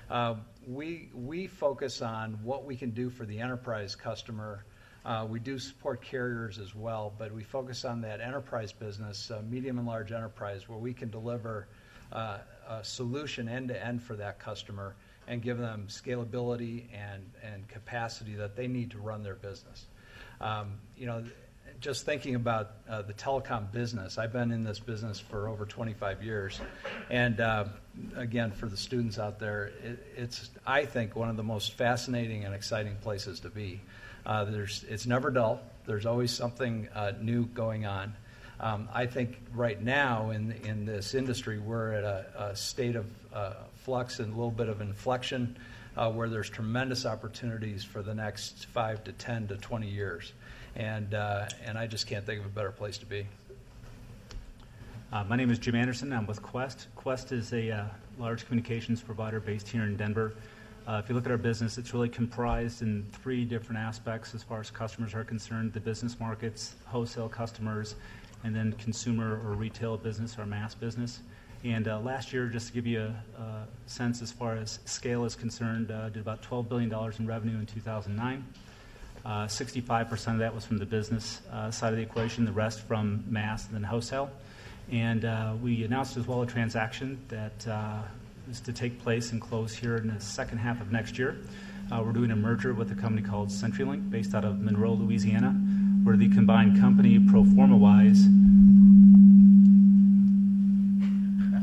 uh, 0.10 0.36
we, 0.68 1.10
we 1.14 1.48
focus 1.48 2.02
on 2.02 2.40
what 2.44 2.66
we 2.66 2.76
can 2.76 2.92
do 2.92 3.10
for 3.10 3.26
the 3.26 3.40
enterprise 3.40 3.96
customer. 3.96 4.64
Uh, 5.06 5.26
we 5.30 5.40
do 5.40 5.60
support 5.60 6.02
carriers 6.02 6.60
as 6.60 6.76
well, 6.76 7.14
but 7.18 7.34
we 7.34 7.44
focus 7.44 7.86
on 7.86 8.02
that 8.02 8.20
enterprise 8.22 8.72
business, 8.72 9.32
uh, 9.32 9.42
medium 9.50 9.78
and 9.78 9.88
large 9.88 10.12
enterprise, 10.12 10.68
where 10.68 10.80
we 10.80 10.94
can 10.94 11.10
deliver 11.10 11.68
uh, 12.12 12.40
a 12.70 12.84
solution 12.84 13.48
end 13.48 13.68
to 13.68 13.86
end 13.86 14.02
for 14.02 14.16
that 14.16 14.40
customer 14.40 14.96
and 15.28 15.42
give 15.42 15.58
them 15.58 15.86
scalability 15.90 16.86
and, 16.94 17.30
and 17.44 17.68
capacity 17.68 18.34
that 18.36 18.56
they 18.56 18.68
need 18.68 18.92
to 18.92 18.98
run 18.98 19.24
their 19.24 19.36
business. 19.36 19.86
Um, 20.40 20.76
you 20.98 21.06
know, 21.06 21.24
just 21.80 22.06
thinking 22.06 22.36
about 22.36 22.72
uh, 22.90 23.02
the 23.02 23.14
telecom 23.14 23.72
business, 23.72 24.18
I've 24.18 24.34
been 24.34 24.52
in 24.52 24.64
this 24.64 24.80
business 24.80 25.20
for 25.20 25.48
over 25.48 25.66
25 25.66 26.24
years, 26.24 26.60
and 27.10 27.40
uh, 27.40 27.66
again, 28.16 28.52
for 28.52 28.68
the 28.68 28.78
students 28.78 29.20
out 29.20 29.40
there, 29.40 29.72
it, 29.84 30.06
it's 30.16 30.50
I 30.66 30.86
think 30.86 31.16
one 31.16 31.30
of 31.30 31.38
the 31.38 31.44
most 31.44 31.74
fascinating 31.74 32.46
and 32.46 32.54
exciting 32.54 32.96
places 33.02 33.42
to 33.42 33.50
be. 33.50 33.82
Uh, 34.26 34.46
there's, 34.46 34.84
it's 34.90 35.06
never 35.06 35.32
dull. 35.32 35.62
There's 35.86 36.06
always 36.06 36.32
something 36.32 36.90
uh, 36.94 37.14
new 37.22 37.46
going 37.46 37.86
on. 37.86 38.14
Um, 38.60 38.90
I 38.92 39.06
think 39.06 39.38
right 39.54 39.82
now 39.82 40.32
in 40.32 40.52
in 40.52 40.86
this 40.86 41.14
industry, 41.14 41.60
we're 41.60 41.94
at 41.94 42.04
a, 42.04 42.50
a 42.50 42.56
state 42.56 42.96
of 42.96 43.06
uh, 43.32 43.54
flux 43.76 44.20
and 44.20 44.34
a 44.34 44.36
little 44.36 44.52
bit 44.52 44.68
of 44.68 44.82
inflection, 44.82 45.58
uh, 45.96 46.12
where 46.12 46.28
there's 46.28 46.50
tremendous 46.50 47.06
opportunities 47.06 47.84
for 47.84 48.02
the 48.02 48.16
next 48.16 48.66
five 48.66 49.04
to 49.04 49.12
10 49.12 49.50
to 49.50 49.58
20 49.58 49.88
years 49.88 50.34
and 50.78 51.16
uh, 51.16 51.48
and 51.66 51.78
I 51.78 51.88
just 51.88 52.08
can't 52.08 52.26
think 52.26 52.40
of 52.40 52.46
a 52.46 52.50
better 52.50 52.72
place 52.72 52.98
to 53.00 53.06
be. 53.06 53.26
Uh, 55.12 55.24
my 55.24 55.36
name 55.36 55.50
is 55.50 55.58
Jim 55.58 55.76
Anderson. 55.76 56.14
I'm 56.14 56.28
with 56.28 56.42
Qwest. 56.42 56.86
Qwest 56.98 57.32
is 57.32 57.52
a 57.54 57.72
uh, 57.72 57.86
large 58.20 58.46
communications 58.46 59.02
provider 59.02 59.40
based 59.40 59.68
here 59.68 59.84
in 59.84 59.98
Denver. 59.98 60.34
Uh, 60.88 61.02
if 61.04 61.10
you 61.10 61.16
look 61.16 61.26
at 61.26 61.32
our 61.32 61.38
business, 61.38 61.78
it's 61.78 61.94
really 61.94 62.10
comprised 62.10 62.82
in 62.82 63.06
three 63.12 63.44
different 63.44 63.80
aspects 63.80 64.34
as 64.36 64.44
far 64.44 64.60
as 64.60 64.70
customers 64.70 65.14
are 65.16 65.24
concerned: 65.24 65.74
the 65.74 65.80
business 65.80 66.20
markets, 66.20 66.76
wholesale 66.86 67.28
customers, 67.28 67.96
and 68.44 68.56
then 68.56 68.72
consumer 68.74 69.42
or 69.46 69.54
retail 69.54 69.98
business 69.98 70.38
or 70.38 70.46
mass 70.46 70.76
business. 70.76 71.22
And 71.64 71.88
uh, 71.88 72.00
last 72.02 72.32
year, 72.32 72.48
just 72.48 72.68
to 72.68 72.74
give 72.74 72.86
you 72.86 73.02
a, 73.02 73.42
a, 73.42 73.68
sense 73.88 74.22
as 74.22 74.32
far 74.32 74.56
as 74.56 74.78
scale 74.86 75.26
is 75.26 75.34
concerned, 75.34 75.90
uh, 75.90 76.10
did 76.10 76.22
about 76.22 76.44
$12 76.44 76.70
billion 76.70 76.94
in 77.18 77.26
revenue 77.26 77.58
in 77.58 77.66
2009. 77.66 78.46
65% 79.28 80.28
uh, 80.28 80.32
of 80.32 80.40
that 80.40 80.56
was 80.56 80.66
from 80.66 80.78
the 80.78 80.86
business 80.86 81.42
uh, 81.52 81.70
side 81.70 81.92
of 81.92 81.98
the 81.98 82.04
equation, 82.04 82.46
the 82.46 82.52
rest 82.52 82.82
from 82.82 83.24
mass 83.28 83.66
and 83.66 83.76
then 83.76 83.84
wholesale. 83.84 84.30
And 84.92 85.26
uh, 85.26 85.54
we 85.62 85.84
announced 85.84 86.16
as 86.16 86.28
well 86.28 86.42
a 86.42 86.48
transaction 86.48 87.20
that 87.28 87.68
is 88.50 88.62
to 88.62 88.72
take 88.72 89.02
place 89.02 89.34
and 89.34 89.42
close 89.42 89.76
here 89.76 89.98
in 89.98 90.08
the 90.08 90.20
second 90.22 90.60
half 90.60 90.80
of 90.80 90.92
next 90.92 91.20
year. 91.20 91.38
Uh, 91.92 92.02
we're 92.04 92.14
doing 92.14 92.32
a 92.32 92.36
merger 92.36 92.74
with 92.74 92.92
a 92.92 92.96
company 92.96 93.22
called 93.22 93.50
CenturyLink, 93.50 94.10
based 94.10 94.34
out 94.34 94.46
of 94.46 94.62
Monroe, 94.62 94.94
Louisiana, 94.94 95.52
where 96.04 96.18
the 96.18 96.30
combined 96.30 96.80
company, 96.80 97.20
pro 97.20 97.44
forma 97.44 97.78
wise, 97.78 98.26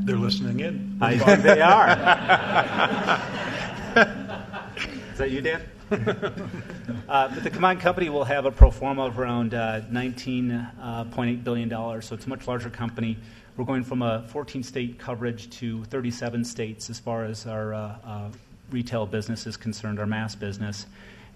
they're 0.04 0.16
listening 0.16 0.61
in. 0.61 0.99
I 1.00 1.18
think 1.18 1.42
they 1.42 1.61
are. 1.61 1.88
Is 5.12 5.18
that 5.18 5.30
you, 5.30 5.40
Dan? 5.40 5.62
uh, 7.08 7.28
but 7.28 7.44
the 7.44 7.50
combined 7.50 7.80
company 7.80 8.08
will 8.08 8.24
have 8.24 8.46
a 8.46 8.50
pro 8.50 8.70
forma 8.70 9.04
of 9.04 9.18
around 9.18 9.54
uh, 9.54 9.80
$19.8 9.92 10.72
uh, 10.80 11.42
billion, 11.42 12.02
so 12.02 12.14
it's 12.14 12.26
a 12.26 12.28
much 12.28 12.48
larger 12.48 12.68
company. 12.68 13.16
We're 13.56 13.64
going 13.64 13.84
from 13.84 14.02
a 14.02 14.24
14 14.28 14.64
state 14.64 14.98
coverage 14.98 15.50
to 15.58 15.84
37 15.84 16.44
states 16.44 16.90
as 16.90 16.98
far 16.98 17.24
as 17.24 17.46
our 17.46 17.74
uh, 17.74 17.96
uh, 18.04 18.28
retail 18.70 19.06
business 19.06 19.46
is 19.46 19.56
concerned, 19.56 20.00
our 20.00 20.06
mass 20.06 20.34
business, 20.34 20.86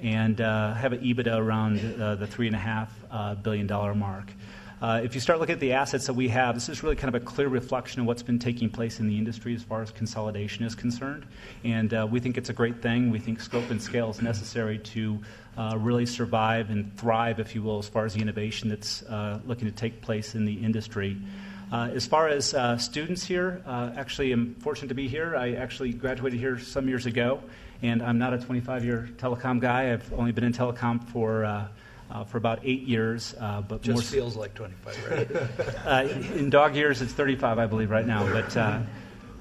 and 0.03 0.41
uh, 0.41 0.75
have 0.75 0.93
an 0.93 1.01
EBITDA 1.01 1.39
around 1.39 1.77
the 1.77 2.27
$3.5 2.27 3.43
billion 3.45 3.99
mark. 3.99 4.33
Uh, 4.81 5.01
if 5.03 5.13
you 5.13 5.21
start 5.21 5.41
looking 5.41 5.55
at 5.55 5.61
the 5.61 5.73
assets 5.73 6.07
that 6.07 6.13
we 6.13 6.29
have, 6.29 6.55
this 6.55 6.69
is 6.69 6.85
really 6.85 6.95
kind 6.95 7.13
of 7.13 7.21
a 7.21 7.25
clear 7.25 7.49
reflection 7.49 8.01
of 8.01 8.07
what's 8.07 8.23
been 8.23 8.39
taking 8.39 8.71
place 8.71 9.01
in 9.01 9.09
the 9.09 9.19
industry 9.19 9.53
as 9.53 9.63
far 9.63 9.83
as 9.83 9.91
consolidation 9.91 10.65
is 10.65 10.77
concerned. 10.77 11.27
And 11.65 11.93
uh, 11.93 12.07
we 12.09 12.21
think 12.21 12.39
it's 12.39 12.49
a 12.49 12.53
great 12.53 12.81
thing. 12.81 13.11
We 13.11 13.19
think 13.19 13.41
scope 13.41 13.71
and 13.71 13.83
scale 13.83 14.09
is 14.11 14.23
necessary 14.23 14.79
to 14.79 15.19
uh, 15.57 15.77
really 15.81 16.07
survive 16.07 16.71
and 16.71 16.97
thrive, 16.97 17.41
if 17.41 17.57
you 17.57 17.63
will, 17.63 17.81
as 17.81 17.89
far 17.89 18.05
as 18.05 18.15
the 18.15 18.21
innovation 18.21 18.69
that's 18.69 19.03
uh, 19.03 19.41
looking 19.47 19.67
to 19.67 19.75
take 19.75 20.01
place 20.01 20.37
in 20.37 20.45
the 20.45 20.55
industry. 20.55 21.17
Uh, 21.73 21.91
as 21.93 22.07
far 22.07 22.29
as 22.29 22.55
uh, 22.55 22.79
students 22.79 23.25
here, 23.25 23.61
uh, 23.67 23.91
actually, 23.97 24.31
I'm 24.31 24.55
fortunate 24.55 24.89
to 24.89 24.95
be 24.95 25.09
here. 25.09 25.35
I 25.35 25.55
actually 25.55 25.93
graduated 25.93 26.39
here 26.39 26.57
some 26.57 26.89
years 26.89 27.05
ago, 27.05 27.43
and 27.83 28.01
I'm 28.01 28.19
not 28.19 28.33
a 28.33 28.39
25 28.39 28.85
year 28.85 29.09
telecom 29.17 29.59
guy. 29.59 29.93
I've 29.93 30.13
only 30.13 30.31
been 30.31 30.45
in 30.45 30.53
telecom 30.53 31.05
for 31.09 31.69
uh, 32.11 32.15
uh, 32.15 32.25
for 32.25 32.39
about 32.39 32.61
eight 32.65 32.83
years. 32.83 33.35
Uh, 33.39 33.61
but 33.61 33.83
just 33.83 33.95
more, 33.95 34.03
feels 34.03 34.37
like 34.37 34.55
25, 34.55 35.11
right? 35.11 35.87
uh, 35.87 36.09
in 36.35 36.51
dog 36.51 36.75
years, 36.75 37.03
it's 37.03 37.13
35, 37.13 37.59
I 37.59 37.67
believe, 37.67 37.91
right 37.91 38.07
now. 38.07 38.25
But 38.25 38.57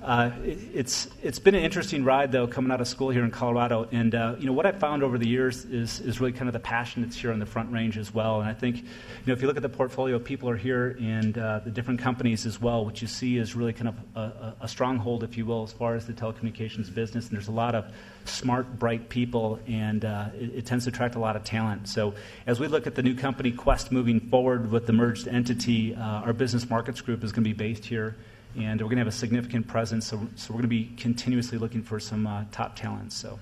uh, 0.02 0.06
uh, 0.06 0.32
it, 0.44 0.58
it's 0.74 1.08
it's 1.22 1.40
been 1.40 1.56
an 1.56 1.64
interesting 1.64 2.04
ride, 2.04 2.32
though, 2.32 2.48
coming 2.48 2.72
out 2.72 2.82
of 2.82 2.88
school 2.88 3.10
here 3.10 3.24
in 3.24 3.32
Colorado. 3.32 3.88
And 3.92 4.14
uh, 4.16 4.36
you 4.40 4.46
know 4.46 4.54
what 4.54 4.66
I 4.66 4.72
found 4.72 5.04
over 5.04 5.18
the 5.18 5.28
years 5.28 5.66
is 5.66 6.00
is 6.00 6.20
really 6.20 6.34
kind 6.34 6.48
of 6.50 6.54
the 6.54 6.60
passion 6.60 7.02
that's 7.02 7.16
here 7.16 7.32
on 7.32 7.40
the 7.40 7.46
Front 7.46 7.72
Range 7.72 7.98
as 7.98 8.14
well. 8.14 8.40
And 8.40 8.50
I 8.50 8.54
think 8.54 8.78
you 8.78 8.84
know 9.26 9.34
if 9.34 9.42
you 9.42 9.48
look 9.48 9.58
at 9.58 9.64
the 9.64 9.70
portfolio, 9.70 10.20
people 10.20 10.50
are 10.50 10.58
here 10.58 10.98
and 11.00 11.34
the 11.34 11.72
different 11.72 12.00
companies 12.00 12.46
as 12.46 12.62
well. 12.62 12.86
What 12.86 13.02
you 13.02 13.08
see 13.08 13.38
is 13.38 13.56
really 13.56 13.74
kind 13.74 13.90
of 13.90 13.96
a, 14.16 14.56
a 14.62 14.68
stronghold, 14.68 15.24
if 15.24 15.38
you 15.38 15.46
will, 15.46 15.64
as 15.64 15.72
far 15.72 15.96
as 15.96 16.06
the 16.06 16.14
telecommunications 16.14 16.94
business. 16.94 17.28
And 17.28 17.36
there's 17.36 17.48
a 17.48 17.52
lot 17.52 17.76
of 17.76 17.86
smart, 18.26 18.78
bright 18.78 19.10
people, 19.10 19.60
and 19.68 20.04
uh, 20.06 20.30
it, 20.36 20.56
it, 20.56 20.66
tends 20.66 20.86
to 20.86 20.90
attract 20.90 21.16
a 21.16 21.20
lot 21.20 21.36
of 21.36 21.44
talent. 21.44 21.88
So, 21.88 22.14
as 22.46 22.60
we 22.60 22.68
look 22.68 22.88
at 22.88 22.96
the 22.96 23.04
new 23.04 23.16
company 23.16 23.52
Qwest 23.52 23.92
moving 23.92 24.20
forward 24.20 24.72
with 24.72 24.86
the 24.86 24.94
merged 24.94 25.28
entity, 25.28 25.96
uh, 25.96 26.02
our 26.02 26.34
business 26.34 26.70
markets 26.70 27.02
group 27.02 27.24
is 27.24 27.32
going 27.32 27.44
to 27.44 27.50
be 27.50 27.54
based 27.54 27.86
here, 27.86 28.16
and 28.56 28.80
we're 28.82 28.88
going 28.88 28.98
to 28.98 29.02
have 29.02 29.08
a 29.08 29.12
significant 29.12 29.68
presence. 29.68 30.08
So, 30.08 30.28
so 30.36 30.54
we're 30.54 30.62
going 30.62 30.64
to 30.64 30.68
be 30.68 30.92
continuously 30.98 31.58
looking 31.58 31.84
for 31.84 32.00
some 32.00 32.26
uh, 32.28 32.46
top 32.52 32.76
talent. 32.76 33.14
So, 33.14 33.40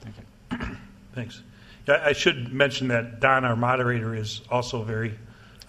thank 0.00 0.16
you. 0.16 0.76
Thanks. 1.14 1.42
I 1.88 2.12
should 2.12 2.52
mention 2.52 2.88
that 2.88 3.20
Don, 3.20 3.46
our 3.46 3.56
moderator, 3.56 4.14
is 4.14 4.42
also 4.50 4.82
a 4.82 4.84
very 4.84 5.18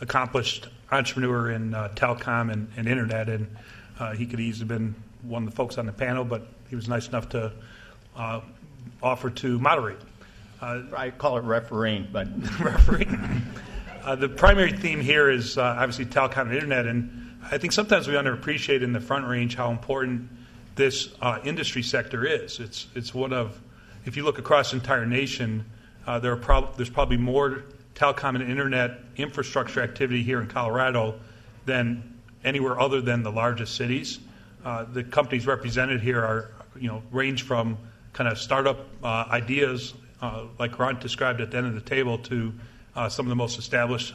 accomplished 0.01 0.68
entrepreneur 0.91 1.51
in 1.51 1.74
uh, 1.74 1.89
telecom 1.96 2.51
and, 2.51 2.70
and, 2.75 2.88
internet, 2.88 3.29
and 3.29 3.56
uh, 4.00 4.13
he 4.13 4.25
could 4.25 4.39
easily 4.39 4.68
have 4.68 4.68
been 4.68 4.96
one 5.24 5.44
of 5.44 5.50
the 5.50 5.56
folks 5.56 5.77
on 5.77 5.86
the 5.86 5.94
panel, 5.94 6.25
but 6.25 6.48
he 6.70 6.75
was 6.75 6.89
nice 6.89 7.08
enough 7.08 7.29
to 7.29 7.51
uh, 8.15 8.41
offer 9.01 9.29
to 9.29 9.60
moderate. 9.60 10.00
Uh, 10.62 10.82
I 10.96 11.10
call 11.12 11.38
it 11.38 11.44
refereeing, 11.44 12.08
but 12.12 12.27
refereeing. 12.60 13.44
Uh, 14.03 14.15
the 14.15 14.29
primary 14.29 14.72
theme 14.72 15.00
here 15.00 15.29
is 15.29 15.58
uh, 15.58 15.62
obviously 15.62 16.06
telecom 16.06 16.44
and 16.44 16.53
internet, 16.53 16.86
and 16.86 17.18
I 17.43 17.58
think 17.58 17.74
sometimes 17.74 18.08
we 18.08 18.13
underappreciate 18.15 18.81
in 18.81 18.91
the 18.91 19.00
Front 19.00 19.27
Range 19.27 19.55
how 19.55 19.72
important 19.72 20.29
this 20.75 21.10
uh, 21.22 21.39
industry 21.43 21.81
sector 21.81 22.25
is. 22.25 22.60
It's 22.60 22.88
it's 22.96 23.13
one 23.13 23.34
of, 23.34 23.60
if 24.05 24.17
you 24.17 24.24
look 24.24 24.39
across 24.39 24.72
the 24.72 24.77
entire 24.77 25.05
nation, 25.05 25.65
uh, 26.05 26.19
there 26.19 26.31
are 26.31 26.38
prob- 26.38 26.75
there's 26.75 26.89
probably 26.89 27.17
more 27.17 27.63
telecom 27.96 28.36
and 28.36 28.43
internet 28.43 29.00
infrastructure 29.17 29.81
activity 29.81 30.22
here 30.22 30.41
in 30.41 30.48
Colorado 30.48 31.19
than 31.65 32.17
anywhere 32.43 32.79
other 32.79 33.01
than 33.01 33.24
the 33.24 33.31
largest 33.31 33.75
cities. 33.75 34.19
Uh, 34.63 34.84
the 34.84 35.03
companies 35.03 35.48
represented 35.48 36.01
here 36.01 36.19
are 36.19 36.51
you 36.75 36.88
know 36.88 37.01
range 37.12 37.43
from 37.43 37.77
kind 38.13 38.29
of 38.29 38.38
startup 38.38 38.86
uh, 39.03 39.25
ideas, 39.29 39.93
uh, 40.22 40.43
like 40.60 40.74
Grant 40.74 41.00
described 41.00 41.41
at 41.41 41.51
the 41.51 41.58
end 41.58 41.67
of 41.67 41.74
the 41.74 41.81
table, 41.81 42.17
to 42.17 42.53
uh, 42.96 43.10
some 43.10 43.25
of 43.25 43.29
the 43.29 43.36
most 43.36 43.58
established 43.58 44.13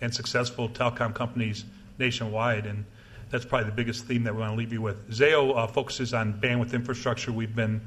and 0.00 0.14
successful 0.14 0.68
telecom 0.68 1.14
companies 1.14 1.64
nationwide. 1.98 2.66
And 2.66 2.84
that's 3.30 3.44
probably 3.44 3.70
the 3.70 3.76
biggest 3.76 4.06
theme 4.06 4.24
that 4.24 4.34
we 4.34 4.40
want 4.40 4.52
to 4.52 4.56
leave 4.58 4.72
you 4.72 4.82
with. 4.82 5.10
Zayo 5.10 5.56
uh, 5.56 5.66
focuses 5.66 6.14
on 6.14 6.34
bandwidth 6.34 6.72
infrastructure. 6.72 7.32
We've 7.32 7.54
been 7.54 7.80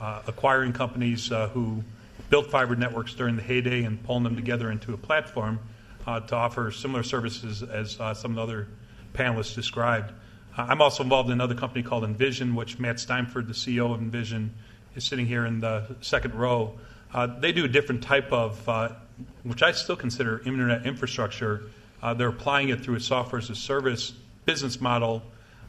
acquiring 0.00 0.72
companies 0.72 1.28
who 1.52 1.82
built 2.28 2.50
fiber 2.50 2.76
networks 2.76 3.14
during 3.14 3.36
the 3.36 3.42
heyday 3.42 3.84
and 3.84 4.02
pulling 4.04 4.24
them 4.24 4.36
together 4.36 4.70
into 4.70 4.92
a 4.92 4.96
platform 4.96 5.58
to 6.04 6.34
offer 6.34 6.70
similar 6.70 7.02
services 7.02 7.62
as 7.62 7.92
some 7.92 8.32
of 8.32 8.34
the 8.36 8.42
other 8.42 8.68
panelists 9.14 9.54
described. 9.54 10.12
I'm 10.56 10.80
also 10.80 11.02
involved 11.02 11.28
in 11.28 11.34
another 11.34 11.54
company 11.54 11.82
called 11.82 12.04
Envysion, 12.04 12.54
which 12.54 12.78
Matt 12.78 12.96
Steinfort, 12.96 13.46
the 13.46 13.52
CEO 13.52 13.94
of 13.94 14.00
Envysion, 14.00 14.54
is 14.94 15.04
sitting 15.04 15.26
here 15.26 15.44
in 15.44 15.60
the 15.60 15.96
second 16.00 16.34
row. 16.34 16.78
Uh, 17.12 17.26
they 17.26 17.52
do 17.52 17.64
a 17.64 17.68
different 17.68 18.02
type 18.02 18.32
of, 18.32 18.66
uh, 18.68 18.90
which 19.42 19.62
I 19.62 19.72
still 19.72 19.96
consider 19.96 20.40
internet 20.46 20.86
infrastructure. 20.86 21.64
Uh, 22.02 22.14
they're 22.14 22.28
applying 22.28 22.68
it 22.68 22.82
through 22.82 22.96
a 22.96 23.00
software 23.00 23.40
as 23.40 23.50
a 23.50 23.54
service 23.54 24.12
business 24.44 24.80
model 24.80 25.22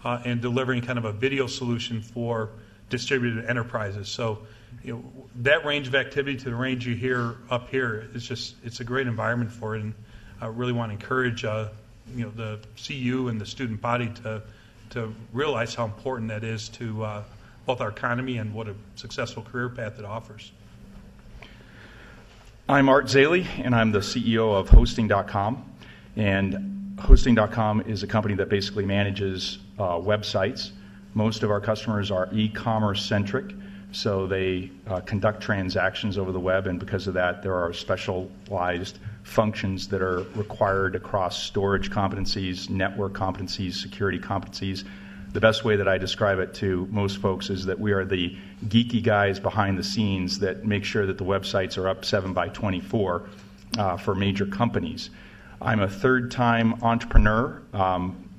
uh, 0.04 0.22
and 0.26 0.42
delivering 0.42 0.82
kind 0.82 0.98
of 0.98 1.06
a 1.06 1.12
video 1.12 1.48
solution 1.48 2.02
for 2.02 2.50
distributed 2.90 3.46
enterprises. 3.46 4.08
So, 4.08 4.40
you 4.84 4.94
know, 4.94 5.04
that 5.44 5.66
range 5.66 5.88
of 5.88 5.96
activity 5.96 6.38
to 6.38 6.46
the 6.46 6.56
range 6.56 6.86
you 6.86 6.96
hear 6.96 7.38
up 7.50 7.70
here 7.70 8.10
is 8.14 8.28
just 8.28 8.56
it's 8.64 8.80
a 8.80 8.84
great 8.84 9.08
environment 9.08 9.52
for 9.52 9.76
it, 9.76 9.82
and 9.82 9.94
I 10.40 10.48
really 10.48 10.74
want 10.74 10.92
to 10.92 10.94
encourage 10.94 11.44
uh, 11.44 11.70
you 12.16 12.26
know 12.26 12.32
the 12.32 12.60
CU 12.86 13.28
and 13.28 13.40
the 13.40 13.46
student 13.46 13.82
body 13.82 14.10
to 14.24 14.42
to 14.92 15.14
realize 15.34 15.76
how 15.76 15.86
important 15.86 16.30
that 16.30 16.44
is 16.44 16.70
to 16.70 17.04
uh, 17.04 17.24
both 17.66 17.82
our 17.82 17.90
economy 17.90 18.38
and 18.38 18.54
what 18.54 18.68
a 18.68 18.76
successful 18.96 19.44
career 19.44 19.70
path 19.70 20.00
it 20.00 20.06
offers. 20.06 20.52
I'm 22.70 22.90
Art 22.90 23.06
Zeile, 23.06 23.46
and 23.64 23.76
I'm 23.76 23.92
the 23.92 24.00
CEO 24.00 24.54
of 24.54 24.70
Hosting.com. 24.70 25.67
And 26.18 26.78
Hosting.com 27.00 27.82
is 27.82 28.02
a 28.02 28.08
company 28.08 28.34
that 28.36 28.50
basically 28.50 28.84
manages 28.84 29.60
uh, 29.78 29.98
websites. 29.98 30.72
Most 31.14 31.44
of 31.44 31.52
our 31.52 31.62
customers 31.62 32.10
are 32.10 32.28
e 32.32 32.50
commerce 32.50 33.06
centric, 33.06 33.54
so 33.92 34.26
they 34.26 34.72
uh, 34.88 35.02
conduct 35.02 35.42
transactions 35.42 36.18
over 36.18 36.32
the 36.32 36.40
web, 36.40 36.66
and 36.66 36.80
because 36.80 37.08
of 37.08 37.14
that, 37.14 37.44
there 37.44 37.54
are 37.54 37.72
specialized 37.72 38.98
functions 39.22 39.88
that 39.90 40.02
are 40.02 40.24
required 40.36 40.96
across 40.96 41.42
storage 41.42 41.92
competencies, 41.92 42.68
network 42.68 43.14
competencies, 43.14 43.74
security 43.74 44.18
competencies. 44.18 44.84
The 45.34 45.42
best 45.42 45.64
way 45.64 45.76
that 45.76 45.88
I 45.88 46.00
describe 46.00 46.40
it 46.40 46.56
to 46.56 46.88
most 46.90 47.20
folks 47.20 47.52
is 47.52 47.66
that 47.66 47.80
we 47.80 47.92
are 47.92 48.06
the 48.06 48.36
geeky 48.66 49.04
guys 49.04 49.40
behind 49.40 49.78
the 49.78 49.84
scenes 49.84 50.40
that 50.40 50.66
make 50.66 50.84
sure 50.84 51.06
that 51.06 51.20
the 51.20 51.26
websites 51.26 51.78
are 51.78 51.88
up 51.88 52.06
7 52.06 52.34
by 52.34 52.50
24 52.50 53.30
uh, 53.78 53.98
for 53.98 54.16
major 54.16 54.48
companies. 54.48 55.12
I'm 55.62 55.80
a 55.80 55.90
third 55.90 56.30
time 56.30 56.84
entrepreneur. 56.84 57.64
Um, 57.74 58.30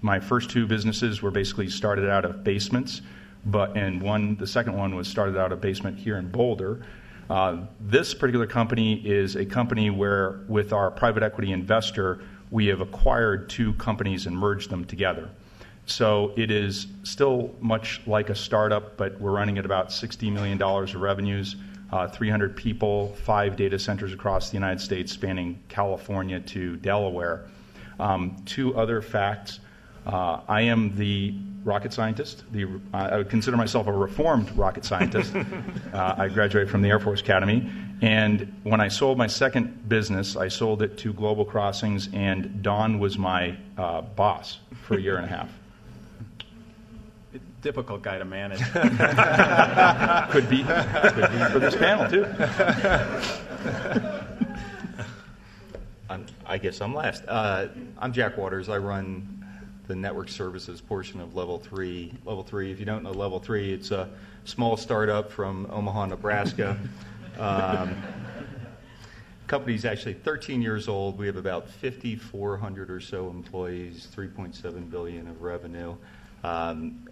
my 0.00 0.18
first 0.18 0.50
two 0.50 0.66
businesses 0.66 1.22
were 1.22 1.30
basically 1.30 1.68
started 1.68 2.10
out 2.10 2.24
of 2.24 2.42
basements, 2.42 3.02
but 3.46 3.76
and 3.76 4.02
one, 4.02 4.36
the 4.36 4.46
second 4.46 4.76
one 4.76 4.96
was 4.96 5.06
started 5.06 5.36
out 5.36 5.52
of 5.52 5.60
basement 5.60 5.96
here 5.96 6.16
in 6.16 6.28
Boulder. 6.28 6.84
Uh, 7.30 7.58
this 7.80 8.12
particular 8.12 8.46
company 8.46 9.06
is 9.06 9.36
a 9.36 9.44
company 9.44 9.90
where, 9.90 10.40
with 10.48 10.72
our 10.72 10.90
private 10.90 11.22
equity 11.22 11.52
investor, 11.52 12.22
we 12.50 12.66
have 12.66 12.80
acquired 12.80 13.48
two 13.48 13.72
companies 13.74 14.26
and 14.26 14.36
merged 14.36 14.70
them 14.70 14.84
together. 14.84 15.28
So 15.86 16.32
it 16.36 16.50
is 16.50 16.88
still 17.04 17.54
much 17.60 18.00
like 18.06 18.30
a 18.30 18.34
startup, 18.34 18.96
but 18.96 19.20
we're 19.20 19.32
running 19.32 19.58
at 19.58 19.64
about 19.64 19.90
$60 19.90 20.32
million 20.32 20.60
of 20.60 20.94
revenues, 20.96 21.56
uh, 21.92 22.08
300 22.08 22.56
people, 22.56 23.14
five 23.24 23.56
data 23.56 23.78
centers 23.78 24.12
across 24.12 24.50
the 24.50 24.54
United 24.54 24.80
States, 24.80 25.12
spanning 25.12 25.58
California 25.68 26.40
to 26.40 26.76
Delaware. 26.76 27.46
Um, 27.98 28.36
two 28.44 28.76
other 28.76 29.02
facts. 29.02 29.60
Uh, 30.06 30.40
I 30.48 30.62
am 30.62 30.96
the 30.96 31.34
rocket 31.64 31.92
scientist. 31.92 32.44
The, 32.52 32.64
uh, 32.64 32.96
I 33.12 33.16
would 33.18 33.28
consider 33.28 33.56
myself 33.56 33.86
a 33.86 33.92
reformed 33.92 34.50
rocket 34.56 34.84
scientist. 34.84 35.34
uh, 35.92 36.14
I 36.16 36.28
graduated 36.28 36.70
from 36.70 36.82
the 36.82 36.88
Air 36.88 37.00
Force 37.00 37.20
Academy. 37.20 37.70
And 38.00 38.52
when 38.62 38.80
I 38.80 38.88
sold 38.88 39.18
my 39.18 39.26
second 39.26 39.88
business, 39.88 40.36
I 40.36 40.48
sold 40.48 40.82
it 40.82 40.96
to 40.98 41.12
Global 41.12 41.44
Crossings, 41.44 42.08
and 42.12 42.62
Don 42.62 43.00
was 43.00 43.18
my 43.18 43.56
uh, 43.76 44.02
boss 44.02 44.58
for 44.82 44.96
a 44.96 45.00
year 45.00 45.16
and 45.16 45.24
a 45.24 45.28
half. 45.28 45.50
Difficult 47.60 48.02
guy 48.02 48.18
to 48.18 48.24
manage. 48.24 48.60
could 50.30 50.48
be, 50.48 50.62
could 50.62 51.30
be 51.30 51.38
for 51.50 51.58
this 51.58 51.74
panel 51.74 52.08
too. 52.08 52.24
I'm, 56.08 56.24
i 56.46 56.56
guess 56.56 56.80
I'm 56.80 56.94
last. 56.94 57.24
Uh, 57.26 57.68
I'm 57.98 58.12
Jack 58.12 58.38
Waters. 58.38 58.68
I 58.68 58.78
run 58.78 59.44
the 59.88 59.96
network 59.96 60.28
services 60.28 60.80
portion 60.80 61.20
of 61.20 61.34
Level 61.34 61.58
3. 61.58 62.12
Level 62.24 62.44
3, 62.44 62.70
if 62.70 62.78
you 62.78 62.84
don't 62.84 63.02
know 63.02 63.10
Level 63.10 63.40
3, 63.40 63.72
it's 63.72 63.90
a 63.90 64.08
small 64.44 64.76
startup 64.76 65.32
from 65.32 65.66
Omaha, 65.70 66.06
Nebraska. 66.06 66.78
um, 67.38 67.96
company's 69.48 69.84
actually 69.84 70.14
13 70.14 70.62
years 70.62 70.86
old. 70.88 71.18
We 71.18 71.26
have 71.26 71.36
about 71.36 71.68
5,400 71.68 72.90
or 72.90 73.00
so 73.00 73.30
employees, 73.30 74.06
3.7 74.14 74.90
billion 74.90 75.26
of 75.26 75.42
revenue. 75.42 75.96
Um, 76.44 77.07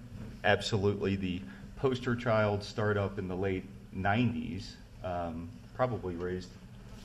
absolutely 0.47 1.17
the 1.17 1.43
poster 1.77 2.17
child 2.17 2.63
startup 2.63 3.19
in 3.19 3.29
the 3.29 3.37
late 3.37 3.65
90s. 3.95 4.75
Um, 5.05 5.51
probably 5.75 6.15
raised 6.15 6.49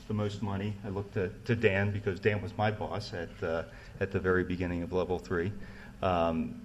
the 0.08 0.14
most 0.14 0.42
money. 0.42 0.72
I 0.84 0.88
looked 0.88 1.14
to, 1.14 1.28
to 1.44 1.54
Dan 1.54 1.90
because 1.90 2.18
Dan 2.18 2.40
was 2.40 2.56
my 2.56 2.70
boss 2.70 3.12
at 3.12 3.28
uh, 3.42 3.64
at 4.00 4.10
the 4.10 4.18
very 4.18 4.44
beginning 4.44 4.82
of 4.82 4.92
Level 4.92 5.18
3. 5.18 5.52
Um, 6.02 6.60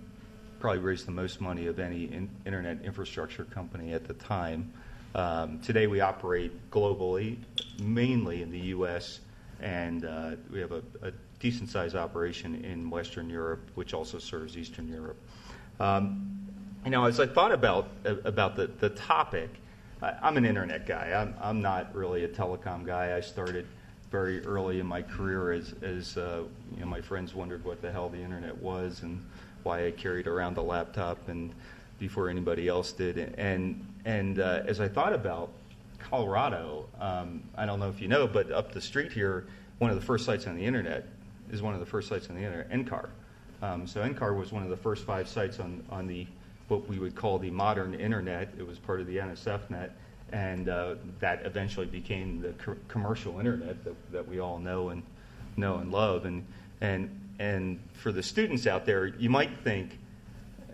probably 0.60 0.80
raised 0.80 1.06
the 1.06 1.12
most 1.12 1.40
money 1.40 1.68
of 1.68 1.80
any 1.80 2.06
in, 2.06 2.30
internet 2.46 2.82
infrastructure 2.84 3.44
company 3.46 3.94
at 3.94 4.08
the 4.08 4.14
time. 4.16 4.72
Um, 5.14 5.60
today 5.60 5.88
we 5.88 6.02
operate 6.02 6.72
globally, 6.72 7.38
mainly 7.82 8.42
in 8.42 8.52
the 8.52 8.60
U.S., 8.60 9.20
and 9.62 10.06
uh, 10.06 10.32
we 10.52 10.60
have 10.60 10.72
a, 10.72 10.84
a 11.02 11.12
decent 11.40 11.70
sized 11.70 11.96
operation 11.96 12.64
in 12.64 12.90
Western 12.90 13.30
Europe, 13.30 13.70
which 13.76 13.94
also 13.94 14.20
serves 14.20 14.58
Eastern 14.58 14.88
Europe. 14.88 15.18
Um, 15.80 16.47
you 16.86 16.92
know, 16.92 17.06
as 17.06 17.20
I 17.20 17.28
thought 17.28 17.52
about 17.52 17.90
about 18.06 18.56
the, 18.56 18.68
the 18.80 18.90
topic, 18.90 19.50
I, 20.02 20.28
am 20.28 20.38
an 20.38 20.46
internet 20.46 20.86
guy. 20.86 21.12
I'm, 21.12 21.34
I'm 21.42 21.62
not 21.62 21.94
really 21.96 22.24
a 22.24 22.28
telecom 22.28 22.86
guy. 22.86 23.16
I 23.16 23.22
started 23.22 23.66
very 24.12 24.46
early 24.46 24.80
in 24.80 24.86
my 24.86 25.02
career 25.02 25.52
as, 25.52 25.74
as 25.82 26.18
uh, 26.18 26.44
you 26.74 26.80
know, 26.80 26.86
my 26.86 27.02
friends 27.02 27.34
wondered 27.36 27.64
what 27.66 27.82
the 27.82 27.92
hell 27.92 28.10
the 28.10 28.22
internet 28.22 28.58
was 28.58 29.02
and 29.02 29.24
why 29.64 29.86
I 29.86 29.92
carried 29.92 30.28
around 30.28 30.56
the 30.56 30.64
laptop 30.64 31.28
and 31.28 31.54
before 32.00 32.30
anybody 32.30 32.68
else 32.68 32.92
did. 32.92 33.18
And, 33.38 33.86
and 34.06 34.40
uh, 34.40 34.62
as 34.66 34.80
I 34.80 34.88
thought 34.88 35.14
about 35.14 35.50
Colorado, 36.00 36.88
um, 37.02 37.44
I 37.56 37.66
don't 37.66 37.80
know 37.80 37.90
if 37.90 38.00
you 38.00 38.08
know, 38.08 38.28
but 38.28 38.52
up 38.52 38.72
the 38.72 38.82
street 38.82 39.12
here, 39.12 39.48
one 39.80 39.90
of 39.90 40.00
the 40.00 40.06
first 40.06 40.26
sites 40.26 40.48
on 40.48 40.56
the 40.56 40.64
internet 40.64 41.06
is 41.52 41.62
one 41.62 41.74
of 41.74 41.80
the 41.80 41.86
first 41.86 42.08
sites 42.08 42.30
on 42.30 42.36
the 42.36 42.44
internet, 42.44 42.70
NCAR. 42.70 43.10
Um, 43.62 43.88
so 43.88 44.08
NCAR 44.08 44.38
was 44.38 44.52
one 44.52 44.64
of 44.64 44.70
the 44.70 44.78
first 44.78 45.06
five 45.06 45.28
sites 45.28 45.60
on, 45.60 45.84
on 45.90 46.08
the 46.08 46.28
what 46.68 46.88
we 46.88 47.00
would 47.00 47.16
call 47.16 47.40
the 47.40 47.52
modern 47.52 47.94
internet. 47.94 48.50
It 48.58 48.68
was 48.68 48.80
part 48.80 49.00
of 49.00 49.08
the 49.08 49.18
NSFNet 49.18 49.92
and 50.32 50.68
uh, 50.68 50.96
that 51.20 51.46
eventually 51.46 51.86
became 51.86 52.42
the 52.42 52.52
co- 52.54 52.76
commercial 52.88 53.40
internet 53.40 53.84
that, 53.84 54.12
that 54.12 54.28
we 54.28 54.40
all 54.40 54.60
know 54.60 54.90
and 54.90 55.04
know 55.56 55.78
and 55.78 55.92
love. 55.92 56.26
And 56.26 56.46
and 56.82 57.10
and 57.40 57.80
for 57.94 58.12
the 58.12 58.24
students 58.24 58.68
out 58.68 58.86
there, 58.86 59.08
you 59.08 59.30
might 59.30 59.52
think, 59.64 59.98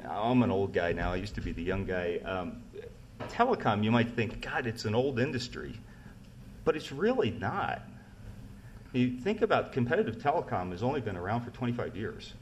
I'm 0.09 0.41
an 0.43 0.51
old 0.51 0.73
guy 0.73 0.93
now. 0.93 1.13
I 1.13 1.17
used 1.17 1.35
to 1.35 1.41
be 1.41 1.51
the 1.51 1.61
young 1.61 1.85
guy. 1.85 2.19
Um, 2.25 2.63
telecom, 3.29 3.83
you 3.83 3.91
might 3.91 4.11
think, 4.15 4.41
God, 4.41 4.65
it's 4.65 4.85
an 4.85 4.95
old 4.95 5.19
industry, 5.19 5.79
but 6.63 6.75
it's 6.75 6.91
really 6.91 7.31
not. 7.31 7.81
You 8.93 9.17
think 9.17 9.41
about 9.41 9.71
competitive 9.71 10.17
telecom 10.17 10.71
has 10.71 10.83
only 10.83 11.01
been 11.01 11.17
around 11.17 11.43
for 11.43 11.51
25 11.51 11.95
years 11.95 12.33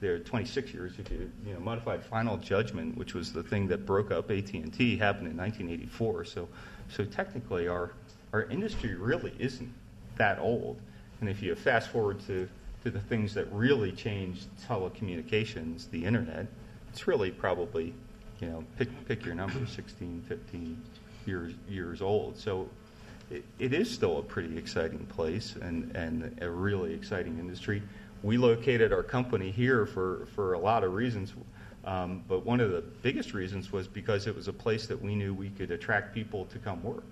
there 0.00 0.18
26 0.18 0.74
years 0.74 0.92
if 0.98 1.10
you 1.10 1.30
you 1.44 1.54
know 1.54 1.60
modified 1.60 2.04
final 2.04 2.36
judgment 2.36 2.96
which 2.98 3.14
was 3.14 3.32
the 3.32 3.42
thing 3.42 3.66
that 3.66 3.86
broke 3.86 4.10
up 4.10 4.30
AT&T 4.30 4.96
happened 4.96 5.28
in 5.28 5.36
1984 5.36 6.24
so 6.24 6.48
so 6.88 7.04
technically 7.04 7.68
our 7.68 7.92
our 8.32 8.44
industry 8.44 8.94
really 8.94 9.34
isn't 9.38 9.72
that 10.16 10.38
old. 10.38 10.78
And 11.20 11.28
if 11.28 11.42
you 11.42 11.54
fast 11.54 11.90
forward 11.90 12.20
to 12.26 12.48
to 12.84 12.90
the 12.90 13.00
things 13.00 13.34
that 13.34 13.50
really 13.50 13.90
changed 13.90 14.46
telecommunications 14.68 15.90
the 15.90 16.04
internet 16.04 16.46
it's 16.92 17.08
really 17.08 17.30
probably 17.30 17.92
you 18.40 18.48
know 18.48 18.64
pick 18.76 18.88
pick 19.08 19.24
your 19.24 19.34
number 19.34 19.66
16 19.66 20.22
15 20.28 20.82
years 21.26 21.54
years 21.68 22.02
old. 22.02 22.36
So 22.36 22.68
it, 23.30 23.44
it 23.58 23.72
is 23.72 23.90
still 23.90 24.18
a 24.18 24.22
pretty 24.22 24.56
exciting 24.56 25.04
place 25.06 25.56
and, 25.60 25.94
and 25.96 26.38
a 26.40 26.48
really 26.48 26.94
exciting 26.94 27.38
industry 27.38 27.82
we 28.26 28.36
located 28.36 28.92
our 28.92 29.04
company 29.04 29.52
here 29.52 29.86
for, 29.86 30.26
for 30.34 30.54
a 30.54 30.58
lot 30.58 30.82
of 30.82 30.92
reasons. 30.94 31.32
Um, 31.84 32.24
but 32.26 32.44
one 32.44 32.58
of 32.58 32.72
the 32.72 32.80
biggest 32.80 33.32
reasons 33.32 33.70
was 33.70 33.86
because 33.86 34.26
it 34.26 34.34
was 34.34 34.48
a 34.48 34.52
place 34.52 34.88
that 34.88 35.00
we 35.00 35.14
knew 35.14 35.32
we 35.32 35.50
could 35.50 35.70
attract 35.70 36.12
people 36.12 36.44
to 36.46 36.58
come 36.58 36.82
work. 36.82 37.04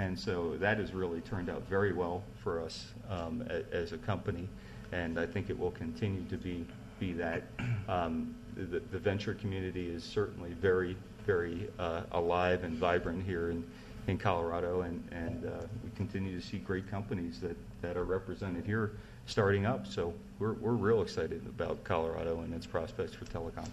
And 0.00 0.18
so 0.18 0.58
that 0.58 0.76
has 0.76 0.92
really 0.92 1.22
turned 1.22 1.48
out 1.48 1.62
very 1.66 1.94
well 1.94 2.22
for 2.42 2.60
us 2.60 2.92
um, 3.08 3.42
a, 3.48 3.74
as 3.74 3.92
a 3.92 3.98
company. 3.98 4.46
And 4.92 5.18
I 5.18 5.24
think 5.24 5.48
it 5.48 5.58
will 5.58 5.70
continue 5.70 6.24
to 6.28 6.36
be, 6.36 6.66
be 7.00 7.14
that. 7.14 7.44
Um, 7.88 8.34
the, 8.56 8.80
the, 8.80 8.98
venture 8.98 9.34
community 9.34 9.88
is 9.88 10.04
certainly 10.04 10.52
very, 10.52 10.96
very 11.26 11.68
uh, 11.78 12.02
alive 12.12 12.64
and 12.64 12.74
vibrant 12.76 13.22
here 13.24 13.50
in, 13.50 13.62
in 14.06 14.16
Colorado. 14.16 14.82
And, 14.82 15.06
and 15.10 15.44
uh, 15.44 15.66
we 15.82 15.90
continue 15.96 16.38
to 16.38 16.46
see 16.46 16.58
great 16.58 16.90
companies 16.90 17.40
that, 17.40 17.56
that 17.82 17.96
are 17.96 18.04
represented 18.04 18.64
here 18.64 18.92
starting 19.26 19.66
up. 19.66 19.86
So 19.86 20.14
we're, 20.38 20.52
we're 20.54 20.72
real 20.72 21.02
excited 21.02 21.44
about 21.46 21.84
Colorado 21.84 22.40
and 22.40 22.52
its 22.54 22.66
prospects 22.66 23.14
for 23.14 23.24
telecom. 23.26 23.68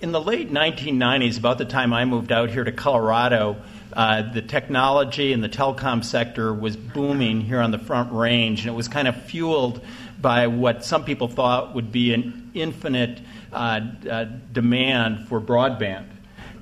In 0.00 0.12
the 0.12 0.20
late 0.20 0.52
1990s, 0.52 1.38
about 1.38 1.58
the 1.58 1.64
time 1.64 1.92
I 1.92 2.04
moved 2.04 2.30
out 2.30 2.50
here 2.50 2.62
to 2.62 2.70
Colorado, 2.70 3.60
uh, 3.92 4.32
the 4.32 4.42
technology 4.42 5.32
and 5.32 5.42
the 5.42 5.48
telecom 5.48 6.04
sector 6.04 6.54
was 6.54 6.76
booming 6.76 7.40
here 7.40 7.60
on 7.60 7.72
the 7.72 7.80
Front 7.80 8.12
Range, 8.12 8.60
and 8.60 8.68
it 8.68 8.74
was 8.74 8.86
kind 8.86 9.08
of 9.08 9.20
fueled 9.24 9.84
by 10.20 10.46
what 10.46 10.84
some 10.84 11.04
people 11.04 11.26
thought 11.26 11.74
would 11.74 11.90
be 11.90 12.14
an 12.14 12.52
infinite 12.54 13.20
uh, 13.52 13.80
uh, 14.08 14.24
demand 14.52 15.26
for 15.26 15.40
broadband. 15.40 16.06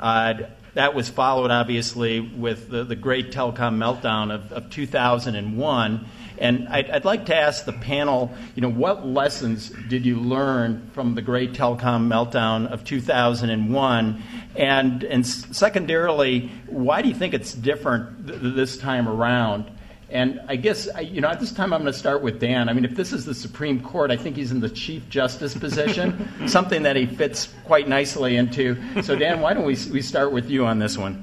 Uh, 0.01 0.35
that 0.73 0.95
was 0.95 1.11
followed, 1.11 1.51
obviously, 1.51 2.21
with 2.21 2.71
the, 2.71 2.85
the 2.85 2.97
great 2.97 3.33
telecom 3.33 3.77
meltdown 3.77 4.35
of, 4.35 4.51
of 4.53 4.71
2001 4.71 6.07
and 6.39 6.69
I'd, 6.69 6.91
I'd, 6.91 7.05
like 7.05 7.27
to 7.27 7.37
ask 7.37 7.65
the 7.65 7.73
panel, 7.73 8.33
you 8.55 8.63
know, 8.63 8.71
what 8.71 9.07
lessons 9.07 9.71
did 9.89 10.05
you 10.05 10.17
learn 10.17 10.91
from 10.93 11.15
the 11.15 11.23
great 11.23 11.53
telecom 11.53 12.09
meltdown 12.09 12.71
of 12.71 12.85
2001? 12.85 14.23
And, 14.57 15.05
and 15.05 15.27
secondarily, 15.27 16.51
why 16.67 17.03
do 17.03 17.09
you 17.09 17.15
think 17.15 17.35
it's 17.35 17.55
different 17.55 18.27
th- 18.27 18.41
this 18.55 18.77
time 18.77 19.09
around? 19.09 19.71
And 20.09 20.41
I 20.47 20.57
guess, 20.57 20.89
you 21.03 21.21
know, 21.21 21.29
at 21.29 21.41
this 21.41 21.53
time 21.53 21.73
I'm 21.73 21.83
going 21.83 21.93
to 21.93 21.99
start 21.99 22.23
with 22.23 22.39
Dan. 22.39 22.69
I 22.69 22.73
mean, 22.73 22.85
if 22.85 22.95
this 22.95 23.13
is 23.13 23.25
the 23.25 23.35
Supreme 23.35 23.81
Court, 23.81 24.11
I 24.11 24.17
think 24.17 24.37
he's 24.37 24.53
in 24.53 24.61
the 24.61 24.69
Chief 24.69 25.09
Justice 25.09 25.57
position, 25.57 26.29
something 26.47 26.85
that 26.85 26.97
he 26.97 27.07
fits 27.07 27.53
quite 27.65 27.89
nicely 27.89 28.37
into. 28.37 28.77
So, 29.03 29.17
Dan, 29.17 29.41
why 29.41 29.53
don't 29.53 29.65
we, 29.65 29.77
we 29.93 30.03
start 30.03 30.33
with 30.33 30.49
you 30.49 30.65
on 30.65 30.79
this 30.79 30.97
one? 30.97 31.23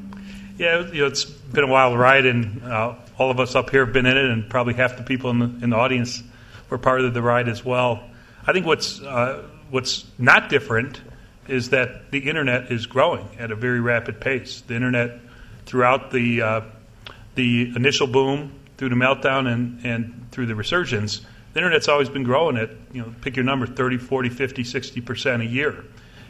Yeah, 0.57 0.85
you 0.91 1.01
know, 1.01 1.07
it's 1.07 1.25
been 1.53 1.63
a 1.63 1.67
wild 1.67 1.97
ride, 1.97 2.25
and 2.25 2.63
uh, 2.63 2.95
all 3.17 3.29
of 3.29 3.39
us 3.39 3.53
up 3.55 3.69
here 3.69 3.85
have 3.85 3.93
been 3.93 4.07
in 4.07 4.17
it, 4.17 4.25
and 4.25 4.49
probably 4.49 4.73
half 4.73 4.97
the 4.97 5.03
people 5.03 5.29
in 5.29 5.39
the, 5.39 5.45
in 5.63 5.69
the 5.69 5.75
audience 5.75 6.21
were 6.69 6.79
part 6.79 7.01
of 7.01 7.13
the 7.13 7.21
ride 7.21 7.47
as 7.47 7.63
well. 7.63 8.03
I 8.45 8.51
think 8.51 8.65
what's 8.65 8.99
uh, 8.99 9.47
what's 9.69 10.05
not 10.17 10.49
different 10.49 10.99
is 11.47 11.69
that 11.69 12.09
the 12.11 12.19
internet 12.27 12.71
is 12.71 12.87
growing 12.87 13.27
at 13.37 13.51
a 13.51 13.55
very 13.55 13.79
rapid 13.79 14.19
pace. 14.19 14.61
The 14.61 14.75
internet, 14.75 15.19
throughout 15.65 16.11
the 16.11 16.41
uh, 16.41 16.61
the 17.35 17.71
initial 17.75 18.07
boom, 18.07 18.51
through 18.77 18.89
the 18.89 18.95
meltdown, 18.95 19.51
and, 19.51 19.85
and 19.85 20.27
through 20.31 20.47
the 20.47 20.55
resurgence, 20.55 21.21
the 21.53 21.59
internet's 21.59 21.87
always 21.87 22.09
been 22.09 22.23
growing 22.23 22.57
at 22.57 22.71
you 22.91 23.03
know 23.03 23.13
pick 23.21 23.35
your 23.35 23.45
number 23.45 23.67
30, 23.67 23.99
40, 23.99 24.29
50, 24.29 24.63
60 24.63 25.01
percent 25.01 25.41
a 25.43 25.45
year, 25.45 25.85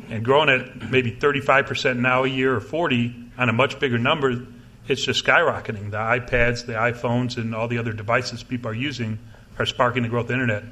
and 0.09 0.25
growing 0.25 0.49
at 0.49 0.91
maybe 0.91 1.11
35 1.11 1.65
percent 1.65 1.99
now 1.99 2.25
a 2.25 2.27
year 2.27 2.53
or 2.53 2.59
40 2.59 3.15
on 3.37 3.47
a 3.47 3.53
much 3.53 3.79
bigger 3.79 3.97
number. 3.97 4.45
It's 4.87 5.03
just 5.03 5.23
skyrocketing. 5.23 5.91
The 5.91 5.97
iPads, 5.97 6.65
the 6.65 6.73
iPhones, 6.73 7.37
and 7.37 7.55
all 7.55 7.67
the 7.67 7.77
other 7.77 7.93
devices 7.93 8.43
people 8.43 8.69
are 8.71 8.75
using 8.75 9.19
are 9.59 9.65
sparking 9.65 10.03
the 10.03 10.09
growth 10.09 10.23
of 10.23 10.27
the 10.29 10.33
internet. 10.33 10.63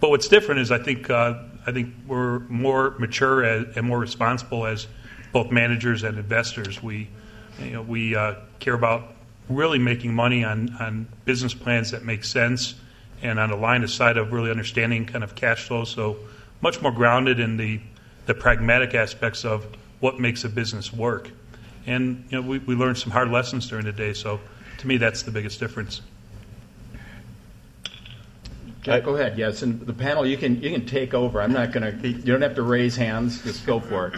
But 0.00 0.10
what's 0.10 0.28
different 0.28 0.60
is 0.60 0.70
I 0.70 0.78
think 0.78 1.10
uh, 1.10 1.42
I 1.66 1.72
think 1.72 1.94
we're 2.06 2.40
more 2.40 2.90
mature 2.98 3.44
as, 3.44 3.76
and 3.76 3.86
more 3.86 3.98
responsible 3.98 4.66
as 4.66 4.86
both 5.32 5.50
managers 5.50 6.02
and 6.02 6.18
investors. 6.18 6.82
We 6.82 7.08
you 7.60 7.72
know, 7.72 7.82
we 7.82 8.16
uh, 8.16 8.34
care 8.58 8.74
about 8.74 9.14
really 9.48 9.78
making 9.78 10.14
money 10.14 10.44
on, 10.44 10.74
on 10.76 11.08
business 11.24 11.54
plans 11.54 11.90
that 11.90 12.04
make 12.04 12.24
sense 12.24 12.74
and 13.22 13.38
on 13.38 13.50
a 13.50 13.56
line 13.56 13.82
of 13.82 13.90
sight 13.90 14.16
of 14.16 14.32
really 14.32 14.50
understanding 14.50 15.04
kind 15.04 15.24
of 15.24 15.34
cash 15.34 15.66
flow. 15.66 15.84
So 15.84 16.16
much 16.60 16.80
more 16.80 16.92
grounded 16.92 17.40
in 17.40 17.56
the, 17.56 17.80
the 18.26 18.34
pragmatic 18.34 18.94
aspects 18.94 19.44
of 19.44 19.66
what 19.98 20.18
makes 20.18 20.44
a 20.44 20.48
business 20.48 20.92
work. 20.92 21.30
And 21.86 22.24
you 22.30 22.40
know, 22.40 22.46
we, 22.46 22.58
we 22.58 22.74
learned 22.74 22.98
some 22.98 23.10
hard 23.10 23.30
lessons 23.30 23.68
during 23.68 23.84
the 23.84 23.92
day. 23.92 24.12
So 24.12 24.40
to 24.78 24.86
me, 24.86 24.96
that's 24.96 25.22
the 25.22 25.30
biggest 25.30 25.60
difference. 25.60 26.02
Jack, 28.82 29.04
go 29.04 29.14
ahead. 29.14 29.36
Yes, 29.36 29.60
and 29.62 29.78
the 29.80 29.92
panel, 29.92 30.24
you 30.24 30.38
can 30.38 30.62
you 30.62 30.70
can 30.70 30.86
take 30.86 31.12
over. 31.12 31.42
I'm 31.42 31.52
not 31.52 31.72
going 31.72 32.00
to. 32.00 32.08
You 32.08 32.22
don't 32.22 32.40
have 32.40 32.54
to 32.54 32.62
raise 32.62 32.96
hands. 32.96 33.42
Just 33.42 33.66
go 33.66 33.78
for 33.78 34.08
it. 34.08 34.14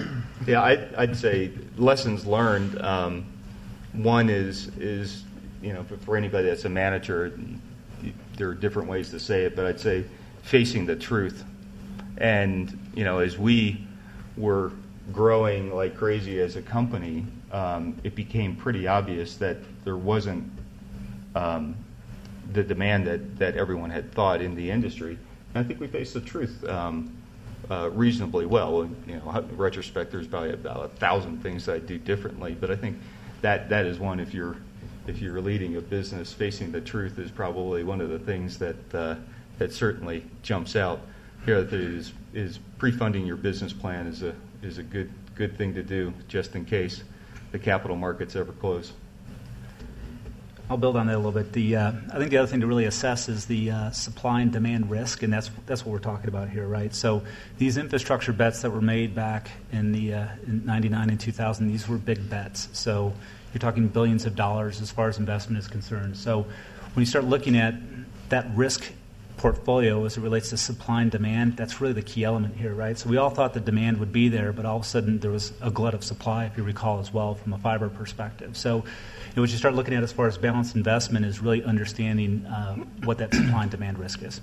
Yeah, 0.47 0.63
I, 0.63 0.87
I'd 0.97 1.17
say 1.17 1.51
lessons 1.77 2.27
learned. 2.27 2.81
Um, 2.81 3.27
one 3.93 4.31
is 4.31 4.69
is 4.79 5.25
you 5.63 5.73
know 5.73 5.85
for 6.05 6.17
anybody 6.17 6.47
that's 6.47 6.65
a 6.65 6.69
manager, 6.69 7.37
there 8.37 8.51
are 8.51 8.55
different 8.55 8.89
ways 8.89 9.11
to 9.11 9.19
say 9.19 9.45
it, 9.45 9.57
but 9.57 9.67
I'd 9.67 9.81
say 9.81 10.05
facing 10.43 10.87
the 10.87 10.97
truth. 10.97 11.45
And 12.19 12.79
you 12.95 13.03
know, 13.03 13.19
as 13.19 13.37
we 13.37 13.85
were 14.37 14.71
growing 15.13 15.75
like 15.75 15.97
crazy 15.97 16.41
as 16.41 16.55
a 16.55 16.63
company, 16.63 17.27
um, 17.53 17.97
it 18.03 18.15
became 18.15 18.57
pretty 18.57 18.87
obvious 18.87 19.37
that 19.37 19.59
there 19.85 19.97
wasn't 19.97 20.51
um, 21.35 21.77
the 22.53 22.63
demand 22.63 23.07
that, 23.07 23.39
that 23.39 23.57
everyone 23.57 23.91
had 23.91 24.13
thought 24.13 24.41
in 24.41 24.55
the 24.55 24.71
industry. 24.71 25.19
And 25.55 25.65
I 25.65 25.67
think 25.67 25.81
we 25.81 25.87
faced 25.87 26.15
the 26.15 26.21
truth 26.21 26.65
um, 26.69 27.15
uh, 27.71 27.91
reasonably 27.91 28.47
well. 28.47 28.89
You 29.07 29.17
know, 29.17 29.31
in 29.31 29.57
retrospect, 29.57 30.11
there's 30.11 30.27
probably 30.27 30.53
about 30.53 30.85
a 30.85 30.89
thousand 30.89 31.43
things 31.43 31.69
I'd 31.69 31.87
do 31.87 31.99
differently, 31.99 32.57
but 32.59 32.71
I 32.71 32.77
think 32.77 32.99
that 33.43 33.69
that 33.69 33.87
is 33.87 33.99
one. 33.99 34.19
If 34.19 34.35
you're 34.35 34.57
if 35.07 35.21
you're 35.21 35.41
leading 35.41 35.77
a 35.77 35.81
business, 35.81 36.33
facing 36.33 36.73
the 36.73 36.81
truth 36.81 37.19
is 37.19 37.31
probably 37.31 37.83
one 37.83 38.01
of 38.01 38.09
the 38.09 38.19
things 38.19 38.59
that 38.59 38.95
uh, 38.95 39.17
that 39.59 39.73
certainly 39.73 40.25
jumps 40.43 40.77
out. 40.77 41.01
Here 41.45 41.59
is 41.71 42.13
is 42.33 42.59
pre-funding 42.79 43.27
your 43.27 43.37
business 43.37 43.73
plan 43.73 44.07
is 44.07 44.23
a 44.23 44.35
is 44.63 44.79
a 44.79 44.83
good 44.83 45.11
good 45.35 45.57
thing 45.57 45.75
to 45.75 45.83
do 45.83 46.13
just 46.29 46.55
in 46.55 46.65
case 46.65 47.03
the 47.53 47.59
capital 47.59 47.97
markets 47.97 48.35
ever 48.35 48.53
close. 48.53 48.93
I'll 50.71 50.79
build 50.79 50.97
on 50.97 51.07
that 51.09 51.17
a 51.17 51.19
little 51.19 51.33
bit. 51.33 51.53
The, 51.53 51.77
uh, 51.77 51.93
I 52.13 52.19
think 52.19 52.31
the 52.31 52.39
other 52.39 52.47
thing 52.47 52.61
to 52.61 52.67
really 52.67 52.87
assess 52.87 53.29
is 53.29 53.45
the 53.45 53.71
uh, 53.71 53.91
supply 53.91 54.41
and 54.41 54.51
demand 54.51 54.91
risk, 54.91 55.23
and 55.23 55.31
that's 55.31 55.51
that's 55.67 55.85
what 55.85 55.93
we're 55.93 55.99
talking 55.99 56.29
about 56.29 56.49
here, 56.49 56.67
right? 56.67 56.95
So 56.95 57.23
these 57.59 57.77
infrastructure 57.77 58.33
bets 58.33 58.63
that 58.63 58.71
were 58.71 58.81
made 58.81 59.15
back 59.15 59.51
in 59.71 59.93
the 59.93 60.15
uh, 60.15 60.29
in 60.47 60.65
'99 60.65 61.11
and 61.11 61.21
2000, 61.21 61.69
these 61.69 61.87
were 61.89 61.99
big 61.99 62.31
bets. 62.31 62.71
So 62.73 63.13
you're 63.53 63.61
talking 63.61 63.87
billions 63.89 64.25
of 64.25 64.35
dollars 64.35 64.81
as 64.81 64.91
far 64.91 65.09
as 65.09 65.19
investment 65.19 65.59
is 65.59 65.69
concerned. 65.69 66.17
So 66.17 66.47
when 66.95 67.03
you 67.03 67.07
start 67.07 67.27
looking 67.27 67.57
at 67.57 67.75
that 68.31 68.47
risk 68.55 68.91
portfolio 69.43 70.05
as 70.05 70.17
it 70.17 70.21
relates 70.21 70.51
to 70.51 70.57
supply 70.57 71.03
and 71.03 71.11
demand, 71.11 71.57
that's 71.57 71.81
really 71.81 71.93
the 71.93 72.03
key 72.03 72.23
element 72.23 72.57
here, 72.57 72.73
right? 72.73 72.97
So 72.97 73.11
we 73.11 73.17
all 73.17 73.29
thought 73.29 73.53
the 73.53 73.61
demand 73.61 73.99
would 73.99 74.13
be 74.13 74.29
there, 74.29 74.53
but 74.53 74.65
all 74.65 74.77
of 74.77 74.83
a 74.83 74.87
sudden 74.87 75.19
there 75.19 75.33
was 75.33 75.53
a 75.61 75.71
glut 75.71 75.95
of 75.95 76.05
supply, 76.05 76.45
if 76.47 76.57
you 76.57 76.63
recall 76.63 77.01
as 77.01 77.13
well, 77.13 77.35
from 77.35 77.53
a 77.53 77.59
fiber 77.59 77.89
perspective. 77.89 78.57
So 78.57 78.77
you 78.77 78.83
know, 79.37 79.43
what 79.43 79.51
you 79.51 79.59
start 79.59 79.75
looking 79.75 79.95
at 79.95 80.03
as 80.05 80.13
far 80.13 80.29
as 80.29 80.39
balanced 80.39 80.77
investment 80.77 81.27
is 81.27 81.41
really 81.41 81.65
understanding 81.65 82.47
uh, 82.47 82.77
what 83.03 83.19
that 83.19 83.35
supply 83.35 83.63
and 83.63 83.71
demand 83.71 83.99
risk 83.99 84.23
is. 84.23 84.41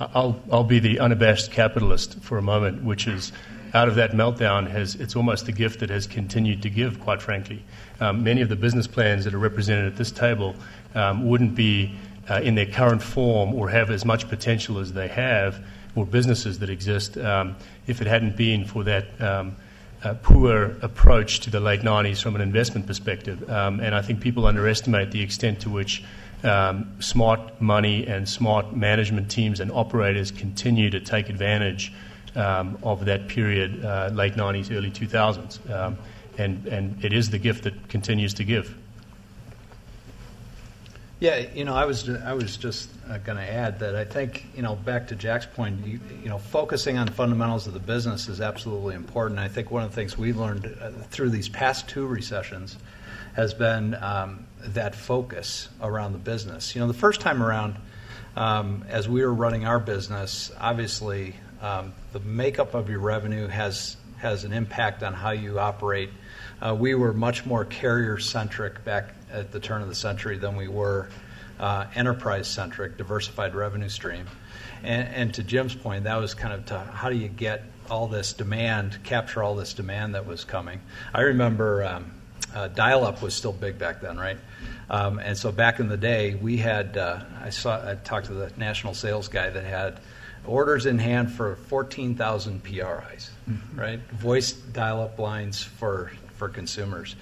I'll, 0.00 0.40
I'll 0.50 0.64
be 0.64 0.80
the 0.80 0.98
unabashed 0.98 1.52
capitalist 1.52 2.20
for 2.20 2.36
a 2.36 2.42
moment, 2.42 2.82
which 2.82 3.06
is 3.06 3.32
out 3.74 3.86
of 3.86 3.94
that 3.94 4.10
meltdown 4.10 4.68
has 4.68 4.96
it's 4.96 5.14
almost 5.14 5.46
the 5.46 5.52
gift 5.52 5.80
that 5.80 5.90
has 5.90 6.06
continued 6.06 6.62
to 6.62 6.70
give, 6.70 6.98
quite 6.98 7.22
frankly. 7.22 7.62
Um, 8.00 8.24
many 8.24 8.40
of 8.40 8.48
the 8.48 8.56
business 8.56 8.88
plans 8.88 9.24
that 9.24 9.34
are 9.34 9.38
represented 9.38 9.86
at 9.86 9.96
this 9.96 10.10
table 10.10 10.56
um, 10.94 11.28
wouldn't 11.28 11.54
be 11.54 11.94
uh, 12.30 12.40
in 12.42 12.54
their 12.54 12.66
current 12.66 13.02
form 13.02 13.54
or 13.54 13.68
have 13.68 13.90
as 13.90 14.04
much 14.04 14.28
potential 14.28 14.78
as 14.78 14.92
they 14.92 15.08
have, 15.08 15.62
or 15.96 16.06
businesses 16.06 16.60
that 16.60 16.70
exist, 16.70 17.18
um, 17.18 17.56
if 17.86 18.00
it 18.00 18.06
hadn't 18.06 18.36
been 18.36 18.64
for 18.64 18.84
that 18.84 19.20
um, 19.20 19.56
uh, 20.04 20.14
poor 20.22 20.76
approach 20.82 21.40
to 21.40 21.50
the 21.50 21.60
late 21.60 21.80
90s 21.80 22.22
from 22.22 22.34
an 22.36 22.40
investment 22.40 22.86
perspective. 22.86 23.50
Um, 23.50 23.80
and 23.80 23.94
I 23.94 24.00
think 24.00 24.20
people 24.20 24.46
underestimate 24.46 25.10
the 25.10 25.20
extent 25.20 25.60
to 25.62 25.70
which 25.70 26.04
um, 26.44 26.90
smart 27.00 27.60
money 27.60 28.06
and 28.06 28.26
smart 28.26 28.74
management 28.74 29.30
teams 29.30 29.60
and 29.60 29.70
operators 29.72 30.30
continue 30.30 30.88
to 30.90 31.00
take 31.00 31.28
advantage 31.28 31.92
um, 32.36 32.78
of 32.82 33.04
that 33.06 33.28
period, 33.28 33.84
uh, 33.84 34.10
late 34.12 34.34
90s, 34.34 34.74
early 34.74 34.90
2000s. 34.90 35.70
Um, 35.70 35.98
and, 36.38 36.66
and 36.66 37.04
it 37.04 37.12
is 37.12 37.30
the 37.30 37.38
gift 37.38 37.64
that 37.64 37.88
continues 37.88 38.34
to 38.34 38.44
give. 38.44 38.74
Yeah, 41.20 41.36
you 41.54 41.66
know, 41.66 41.74
I 41.74 41.84
was 41.84 42.08
I 42.08 42.32
was 42.32 42.56
just 42.56 42.88
uh, 43.06 43.18
going 43.18 43.36
to 43.36 43.44
add 43.44 43.80
that 43.80 43.94
I 43.94 44.06
think 44.06 44.46
you 44.56 44.62
know 44.62 44.74
back 44.74 45.08
to 45.08 45.14
Jack's 45.14 45.44
point, 45.44 45.86
you, 45.86 46.00
you, 46.22 46.30
know, 46.30 46.38
focusing 46.38 46.96
on 46.96 47.08
fundamentals 47.08 47.66
of 47.66 47.74
the 47.74 47.78
business 47.78 48.26
is 48.26 48.40
absolutely 48.40 48.94
important. 48.94 49.38
I 49.38 49.48
think 49.48 49.70
one 49.70 49.82
of 49.82 49.90
the 49.90 49.94
things 49.94 50.16
we 50.16 50.32
learned 50.32 50.74
uh, 50.80 50.92
through 51.10 51.28
these 51.28 51.50
past 51.50 51.86
two 51.90 52.06
recessions 52.06 52.78
has 53.34 53.52
been 53.52 53.94
um, 53.96 54.46
that 54.62 54.94
focus 54.94 55.68
around 55.82 56.12
the 56.12 56.18
business. 56.18 56.74
You 56.74 56.80
know, 56.80 56.86
the 56.86 56.94
first 56.94 57.20
time 57.20 57.42
around, 57.42 57.76
um, 58.34 58.86
as 58.88 59.06
we 59.06 59.22
were 59.22 59.34
running 59.34 59.66
our 59.66 59.78
business, 59.78 60.50
obviously 60.58 61.34
um, 61.60 61.92
the 62.14 62.20
makeup 62.20 62.72
of 62.72 62.88
your 62.88 63.00
revenue 63.00 63.46
has 63.46 63.98
has 64.16 64.44
an 64.44 64.54
impact 64.54 65.02
on 65.02 65.12
how 65.12 65.32
you 65.32 65.58
operate. 65.58 66.08
Uh, 66.62 66.74
we 66.78 66.94
were 66.94 67.12
much 67.12 67.44
more 67.44 67.66
carrier 67.66 68.18
centric 68.18 68.84
back 68.84 69.14
at 69.32 69.52
the 69.52 69.60
turn 69.60 69.82
of 69.82 69.88
the 69.88 69.94
century 69.94 70.38
than 70.38 70.56
we 70.56 70.68
were 70.68 71.08
uh, 71.58 71.86
enterprise 71.94 72.48
centric, 72.48 72.96
diversified 72.96 73.54
revenue 73.54 73.88
stream. 73.88 74.26
And, 74.82 75.08
and, 75.14 75.34
to 75.34 75.42
Jim's 75.42 75.74
point, 75.74 76.04
that 76.04 76.16
was 76.16 76.32
kind 76.32 76.54
of 76.54 76.64
to 76.66 76.78
how 76.78 77.10
do 77.10 77.16
you 77.16 77.28
get 77.28 77.64
all 77.90 78.08
this 78.08 78.32
demand, 78.32 79.02
capture 79.04 79.42
all 79.42 79.54
this 79.54 79.74
demand 79.74 80.14
that 80.14 80.26
was 80.26 80.44
coming. 80.44 80.80
I 81.12 81.20
remember 81.20 81.84
um, 81.84 82.12
uh, 82.54 82.68
dial 82.68 83.04
up 83.04 83.20
was 83.20 83.34
still 83.34 83.52
big 83.52 83.78
back 83.78 84.00
then, 84.00 84.16
right? 84.16 84.38
Um, 84.88 85.18
and 85.18 85.36
so 85.36 85.52
back 85.52 85.80
in 85.80 85.88
the 85.88 85.96
day, 85.96 86.34
we 86.34 86.56
had, 86.56 86.96
uh, 86.96 87.20
I, 87.42 87.50
saw, 87.50 87.90
I 87.90 87.94
talked 87.94 88.26
to 88.26 88.34
the 88.34 88.52
national 88.56 88.94
sales 88.94 89.28
guy 89.28 89.50
that 89.50 89.64
had 89.64 90.00
orders 90.46 90.86
in 90.86 90.98
hand 90.98 91.30
for 91.30 91.56
14,000 91.56 92.62
PRIs, 92.62 93.30
mm-hmm. 93.48 93.78
right? 93.78 94.00
Voice 94.12 94.52
dial 94.52 95.02
up 95.02 95.18
lines 95.18 95.62
for, 95.62 96.10
for 96.36 96.48
consumers. 96.48 97.14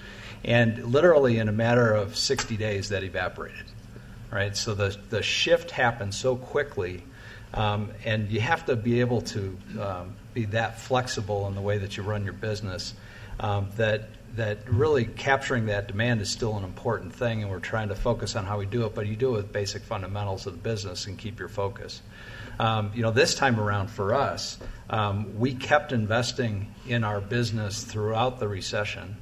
And 0.43 0.91
literally 0.91 1.37
in 1.37 1.49
a 1.49 1.51
matter 1.51 1.93
of 1.93 2.15
60 2.15 2.57
days, 2.57 2.89
that 2.89 3.03
evaporated. 3.03 3.65
Right? 4.31 4.55
So 4.55 4.75
the, 4.75 4.95
the 5.09 5.23
shift 5.23 5.71
happened 5.71 6.13
so 6.13 6.35
quickly, 6.35 7.03
um, 7.53 7.91
and 8.05 8.29
you 8.29 8.39
have 8.41 8.65
to 8.67 8.75
be 8.75 8.99
able 8.99 9.21
to 9.21 9.57
um, 9.79 10.15
be 10.33 10.45
that 10.45 10.79
flexible 10.79 11.47
in 11.47 11.55
the 11.55 11.61
way 11.61 11.79
that 11.79 11.97
you 11.97 12.03
run 12.03 12.23
your 12.23 12.33
business 12.33 12.93
um, 13.39 13.69
that 13.77 14.09
that 14.35 14.69
really 14.69 15.05
capturing 15.05 15.65
that 15.65 15.87
demand 15.87 16.21
is 16.21 16.29
still 16.29 16.55
an 16.55 16.63
important 16.63 17.13
thing, 17.13 17.41
and 17.41 17.49
we're 17.49 17.59
trying 17.59 17.89
to 17.89 17.95
focus 17.95 18.35
on 18.35 18.45
how 18.45 18.59
we 18.59 18.65
do 18.65 18.85
it. 18.85 18.93
But 18.93 19.07
you 19.07 19.15
do 19.15 19.29
it 19.29 19.37
with 19.37 19.51
basic 19.51 19.81
fundamentals 19.81 20.45
of 20.45 20.53
the 20.53 20.59
business 20.59 21.07
and 21.07 21.17
keep 21.17 21.39
your 21.39 21.49
focus. 21.49 22.01
Um, 22.59 22.91
you 22.93 23.01
know, 23.01 23.11
this 23.11 23.35
time 23.35 23.59
around 23.59 23.89
for 23.89 24.13
us, 24.13 24.57
um, 24.89 25.39
we 25.39 25.53
kept 25.53 25.93
investing 25.93 26.73
in 26.87 27.03
our 27.03 27.21
business 27.21 27.83
throughout 27.83 28.39
the 28.39 28.47
recession. 28.47 29.15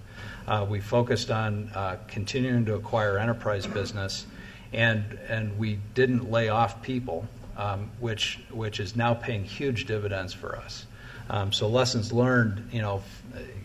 Uh, 0.48 0.66
we 0.70 0.80
focused 0.80 1.30
on 1.30 1.70
uh, 1.76 1.98
continuing 2.08 2.66
to 2.66 2.76
acquire 2.76 3.18
enterprise 3.18 3.68
business, 3.68 4.26
and 4.72 5.04
and 5.28 5.58
we 5.58 5.80
didn't 5.94 6.32
lay 6.32 6.50
off 6.50 6.82
people, 6.82 7.28
um, 7.58 7.92
which 8.00 8.40
which 8.52 8.80
is 8.80 8.96
now 8.96 9.14
paying 9.14 9.44
huge 9.44 9.86
dividends 9.86 10.34
for 10.34 10.56
us. 10.56 10.86
Um, 11.30 11.52
so 11.52 11.68
lessons 11.68 12.14
learned, 12.14 12.70
you 12.72 12.82
know, 12.82 13.04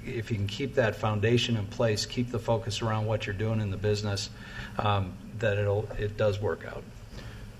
if 0.04 0.30
you 0.32 0.36
can 0.36 0.48
keep 0.48 0.74
that 0.74 0.96
foundation 0.96 1.56
in 1.56 1.66
place, 1.66 2.06
keep 2.06 2.30
the 2.32 2.38
focus 2.38 2.82
around 2.82 3.06
what 3.06 3.26
you're 3.26 3.34
doing 3.34 3.60
in 3.60 3.70
the 3.70 3.76
business, 3.76 4.30
um, 4.78 5.12
that 5.38 5.58
it'll 5.58 5.88
it 5.98 6.16
does 6.16 6.40
work 6.40 6.64
out. 6.66 6.82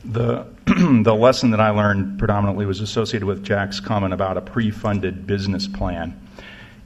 The, 0.05 0.47
the 1.05 1.15
lesson 1.15 1.53
that 1.53 1.61
I 1.61 1.71
learned 1.71 2.19
predominantly 2.19 2.67
was 2.67 2.81
associated 2.81 3.27
with 3.27 3.45
Jack's 3.45 3.79
comment 3.79 4.13
about 4.13 4.37
a 4.37 4.41
pre 4.41 4.73
funded 4.73 5.29
business 5.29 5.69
plan. 5.69 6.19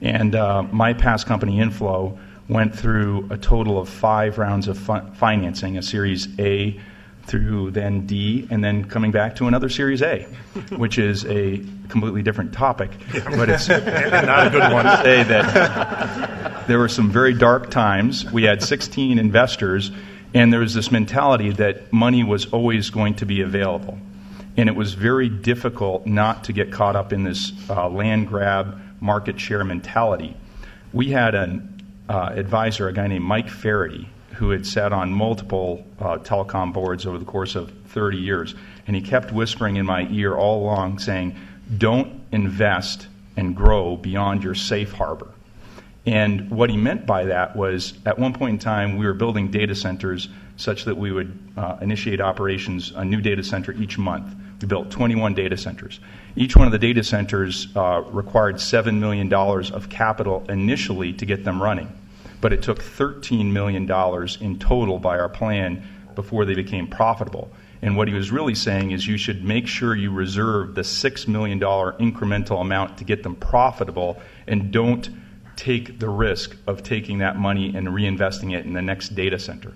And 0.01 0.35
uh, 0.35 0.61
my 0.61 0.93
past 0.93 1.25
company, 1.25 1.59
Inflow, 1.59 2.19
went 2.49 2.75
through 2.75 3.27
a 3.29 3.37
total 3.37 3.79
of 3.79 3.89
five 3.89 4.37
rounds 4.37 4.67
of 4.67 4.77
fi- 4.77 5.09
financing 5.15 5.77
a 5.77 5.81
Series 5.81 6.27
A 6.39 6.79
through 7.23 7.71
then 7.71 8.05
D, 8.05 8.47
and 8.49 8.63
then 8.63 8.85
coming 8.85 9.11
back 9.11 9.35
to 9.35 9.47
another 9.47 9.67
Series 9.67 10.01
A, 10.01 10.23
which 10.77 10.97
is 10.97 11.25
a 11.25 11.61
completely 11.89 12.23
different 12.23 12.53
topic. 12.53 12.91
But 13.11 13.49
it's 13.49 13.67
not 13.69 14.47
a 14.47 14.49
good 14.49 14.71
one 14.71 14.85
to 14.85 15.01
say 15.03 15.23
that 15.23 16.67
there 16.67 16.79
were 16.79 16.87
some 16.87 17.11
very 17.11 17.33
dark 17.33 17.69
times. 17.69 18.29
We 18.31 18.43
had 18.43 18.63
16 18.63 19.19
investors 19.19 19.91
and 20.33 20.51
there 20.51 20.59
was 20.59 20.73
this 20.73 20.91
mentality 20.91 21.51
that 21.51 21.91
money 21.91 22.23
was 22.23 22.51
always 22.53 22.89
going 22.89 23.15
to 23.15 23.25
be 23.25 23.41
available. 23.41 23.97
And 24.57 24.69
it 24.69 24.75
was 24.75 24.93
very 24.93 25.29
difficult 25.29 26.05
not 26.05 26.45
to 26.45 26.53
get 26.53 26.71
caught 26.71 26.95
up 26.95 27.13
in 27.13 27.23
this 27.23 27.51
uh, 27.69 27.89
land 27.89 28.27
grab, 28.27 28.79
market 28.99 29.39
share 29.39 29.63
mentality. 29.63 30.35
We 30.91 31.09
had 31.09 31.35
an 31.35 31.76
uh, 32.09 32.31
advisor, 32.33 32.87
a 32.87 32.93
guy 32.93 33.07
named 33.07 33.25
Mike 33.25 33.49
Faraday, 33.49 34.07
who 34.33 34.51
had 34.51 34.65
sat 34.65 34.93
on 34.93 35.11
multiple 35.11 35.85
uh, 35.99 36.17
telecom 36.17 36.73
boards 36.73 37.05
over 37.05 37.17
the 37.17 37.25
course 37.25 37.55
of 37.55 37.71
30 37.87 38.17
years. 38.17 38.55
And 38.85 38.95
he 38.95 39.01
kept 39.01 39.31
whispering 39.31 39.75
in 39.77 39.85
my 39.85 40.07
ear 40.11 40.35
all 40.35 40.63
along, 40.63 40.99
saying, 40.99 41.35
Don't 41.77 42.21
invest 42.31 43.07
and 43.35 43.55
grow 43.55 43.97
beyond 43.97 44.43
your 44.43 44.55
safe 44.55 44.91
harbor. 44.91 45.31
And 46.05 46.49
what 46.49 46.69
he 46.69 46.77
meant 46.77 47.05
by 47.05 47.25
that 47.25 47.55
was 47.55 47.93
at 48.05 48.17
one 48.17 48.33
point 48.33 48.53
in 48.53 48.59
time, 48.59 48.97
we 48.97 49.05
were 49.05 49.13
building 49.13 49.51
data 49.51 49.75
centers 49.75 50.29
such 50.55 50.85
that 50.85 50.95
we 50.95 51.11
would 51.11 51.37
uh, 51.57 51.77
initiate 51.81 52.21
operations, 52.21 52.93
a 52.95 53.03
new 53.03 53.19
data 53.19 53.43
center 53.43 53.73
each 53.73 53.97
month. 53.97 54.33
We 54.61 54.67
built 54.67 54.89
21 54.89 55.35
data 55.35 55.55
centers. 55.55 55.99
Each 56.35 56.55
one 56.55 56.65
of 56.65 56.71
the 56.71 56.79
data 56.79 57.03
centers 57.03 57.67
uh, 57.75 58.01
required 58.07 58.55
$7 58.55 58.97
million 58.97 59.31
of 59.31 59.89
capital 59.89 60.45
initially 60.49 61.13
to 61.13 61.25
get 61.25 61.43
them 61.43 61.61
running. 61.61 61.91
But 62.41 62.53
it 62.53 62.61
took 62.61 62.79
$13 62.79 63.51
million 63.51 63.89
in 64.41 64.59
total 64.59 64.99
by 64.99 65.19
our 65.19 65.29
plan 65.29 65.83
before 66.15 66.45
they 66.45 66.55
became 66.55 66.87
profitable. 66.87 67.51
And 67.81 67.95
what 67.95 68.07
he 68.07 68.13
was 68.13 68.31
really 68.31 68.55
saying 68.55 68.91
is 68.91 69.05
you 69.05 69.17
should 69.17 69.43
make 69.43 69.67
sure 69.67 69.95
you 69.95 70.11
reserve 70.11 70.73
the 70.73 70.81
$6 70.81 71.27
million 71.27 71.59
incremental 71.59 72.59
amount 72.59 72.97
to 72.97 73.03
get 73.03 73.21
them 73.21 73.35
profitable 73.35 74.19
and 74.47 74.71
don't 74.71 75.09
take 75.55 75.99
the 75.99 76.09
risk 76.09 76.55
of 76.65 76.81
taking 76.83 77.19
that 77.19 77.37
money 77.37 77.75
and 77.75 77.87
reinvesting 77.87 78.57
it 78.57 78.65
in 78.65 78.73
the 78.73 78.81
next 78.81 79.09
data 79.09 79.37
center. 79.37 79.73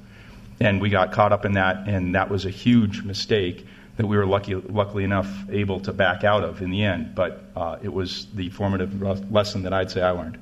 And 0.59 0.81
we 0.81 0.89
got 0.89 1.11
caught 1.11 1.31
up 1.31 1.45
in 1.45 1.53
that, 1.53 1.87
and 1.87 2.15
that 2.15 2.29
was 2.29 2.45
a 2.45 2.49
huge 2.49 3.03
mistake 3.03 3.65
that 3.97 4.05
we 4.05 4.17
were 4.17 4.25
lucky, 4.25 4.55
luckily 4.55 5.03
enough 5.03 5.29
able 5.49 5.79
to 5.81 5.93
back 5.93 6.23
out 6.23 6.43
of 6.43 6.61
in 6.61 6.69
the 6.71 6.83
end. 6.83 7.15
But 7.15 7.43
uh, 7.55 7.77
it 7.81 7.91
was 7.91 8.27
the 8.33 8.49
formative 8.49 9.01
lesson 9.31 9.63
that 9.63 9.73
I'd 9.73 9.91
say 9.91 10.01
I 10.01 10.11
learned. 10.11 10.37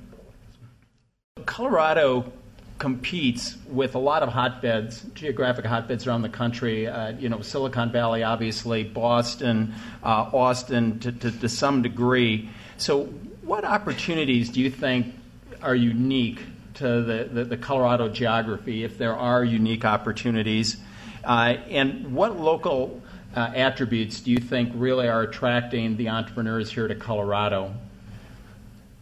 Colorado 1.46 2.32
competes 2.78 3.58
with 3.68 3.96
a 3.96 4.00
lot 4.00 4.24
of 4.24 4.30
hotbeds, 4.30 5.04
geographic 5.14 5.66
hotbeds 5.66 6.08
around 6.08 6.22
the 6.22 6.30
country. 6.30 6.88
Uh, 6.88 7.10
you 7.12 7.28
know, 7.28 7.42
Silicon 7.42 7.92
Valley, 7.92 8.24
obviously, 8.24 8.84
Boston, 8.84 9.76
uh, 10.04 10.30
Austin, 10.34 11.00
to, 11.00 11.12
to, 11.12 11.32
to, 11.32 11.50
some 11.50 11.82
degree. 11.82 12.50
So, 12.78 13.06
what 13.44 13.66
opportunities 13.66 14.50
do 14.50 14.62
you 14.62 14.70
think 14.70 15.14
are 15.62 15.76
unique 15.76 16.40
to 16.76 17.02
the, 17.02 17.30
the, 17.32 17.44
the 17.44 17.58
Colorado 17.58 18.08
geography, 18.08 18.86
if 18.86 18.98
there 18.98 19.16
are 19.16 19.44
unique 19.44 19.84
opportunities, 19.84 20.78
uh, 21.26 21.58
and 21.70 22.14
what 22.14 22.40
local 22.40 23.02
uh, 23.36 23.52
attributes 23.56 24.22
do 24.22 24.32
you 24.32 24.40
think 24.40 24.72
really 24.76 25.08
are 25.08 25.22
attracting 25.22 25.98
the 25.98 26.10
entrepreneurs 26.10 26.72
here 26.72 26.88
to 26.88 26.96
Colorado? 26.96 27.74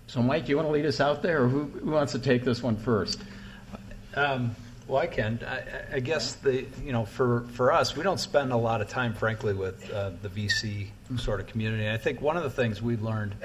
So, 0.07 0.21
Mike, 0.21 0.45
do 0.45 0.51
you 0.51 0.55
want 0.55 0.67
to 0.67 0.71
lead 0.71 0.85
us 0.85 1.01
out 1.01 1.21
there, 1.21 1.43
or 1.43 1.47
who, 1.47 1.65
who 1.65 1.91
wants 1.91 2.13
to 2.13 2.19
take 2.19 2.43
this 2.43 2.63
one 2.63 2.77
first? 2.77 3.21
Um, 4.15 4.55
well, 4.87 5.01
I 5.01 5.07
can. 5.07 5.39
I, 5.45 5.95
I, 5.97 5.99
guess 5.99 6.35
the 6.35 6.65
you 6.83 6.93
know 6.93 7.05
for 7.05 7.41
for 7.51 7.73
us, 7.73 7.95
we 7.95 8.03
don't 8.03 8.19
spend 8.19 8.53
a 8.53 8.57
lot 8.57 8.79
of 8.79 8.87
time, 8.87 9.13
frankly, 9.13 9.53
with 9.53 9.91
uh, 9.91 10.11
the 10.21 10.29
VC 10.29 10.87
sort 11.17 11.41
of 11.41 11.47
community. 11.47 11.89
I 11.89 11.97
think 11.97 12.21
one 12.21 12.37
of 12.37 12.43
the 12.43 12.49
things 12.49 12.81
we've 12.81 13.01
learned 13.01 13.35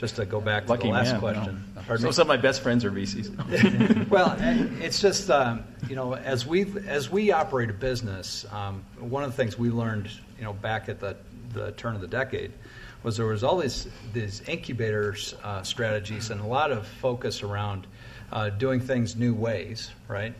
just 0.00 0.16
to 0.16 0.24
go 0.24 0.40
back 0.40 0.64
to 0.64 0.70
Lucky 0.70 0.88
the 0.88 0.94
last 0.94 1.12
man, 1.12 1.20
question. 1.20 1.64
No. 1.86 1.96
So 1.96 2.10
some 2.10 2.22
of 2.22 2.28
my 2.28 2.38
best 2.38 2.62
friends 2.62 2.86
are 2.86 2.90
VCs. 2.90 4.08
well, 4.08 4.34
it's 4.80 4.98
just 4.98 5.30
um, 5.30 5.62
you 5.88 5.94
know 5.94 6.14
as 6.14 6.46
we 6.46 6.64
as 6.88 7.10
we 7.10 7.32
operate 7.32 7.68
a 7.68 7.74
business, 7.74 8.46
um, 8.50 8.82
one 8.98 9.22
of 9.22 9.30
the 9.30 9.36
things 9.36 9.58
we 9.58 9.68
learned 9.68 10.10
you 10.38 10.44
know 10.44 10.54
back 10.54 10.88
at 10.88 11.00
the 11.00 11.18
the 11.52 11.72
turn 11.72 11.94
of 11.94 12.00
the 12.00 12.08
decade 12.08 12.50
was 13.02 13.18
there 13.18 13.26
was 13.26 13.44
all 13.44 13.58
these 13.58 13.88
these 14.14 14.40
incubators 14.48 15.34
uh, 15.44 15.62
strategies 15.62 16.30
and 16.30 16.40
a 16.40 16.46
lot 16.46 16.72
of 16.72 16.86
focus 16.86 17.42
around 17.42 17.86
uh, 18.32 18.48
doing 18.48 18.80
things 18.80 19.16
new 19.16 19.34
ways, 19.34 19.90
right? 20.08 20.32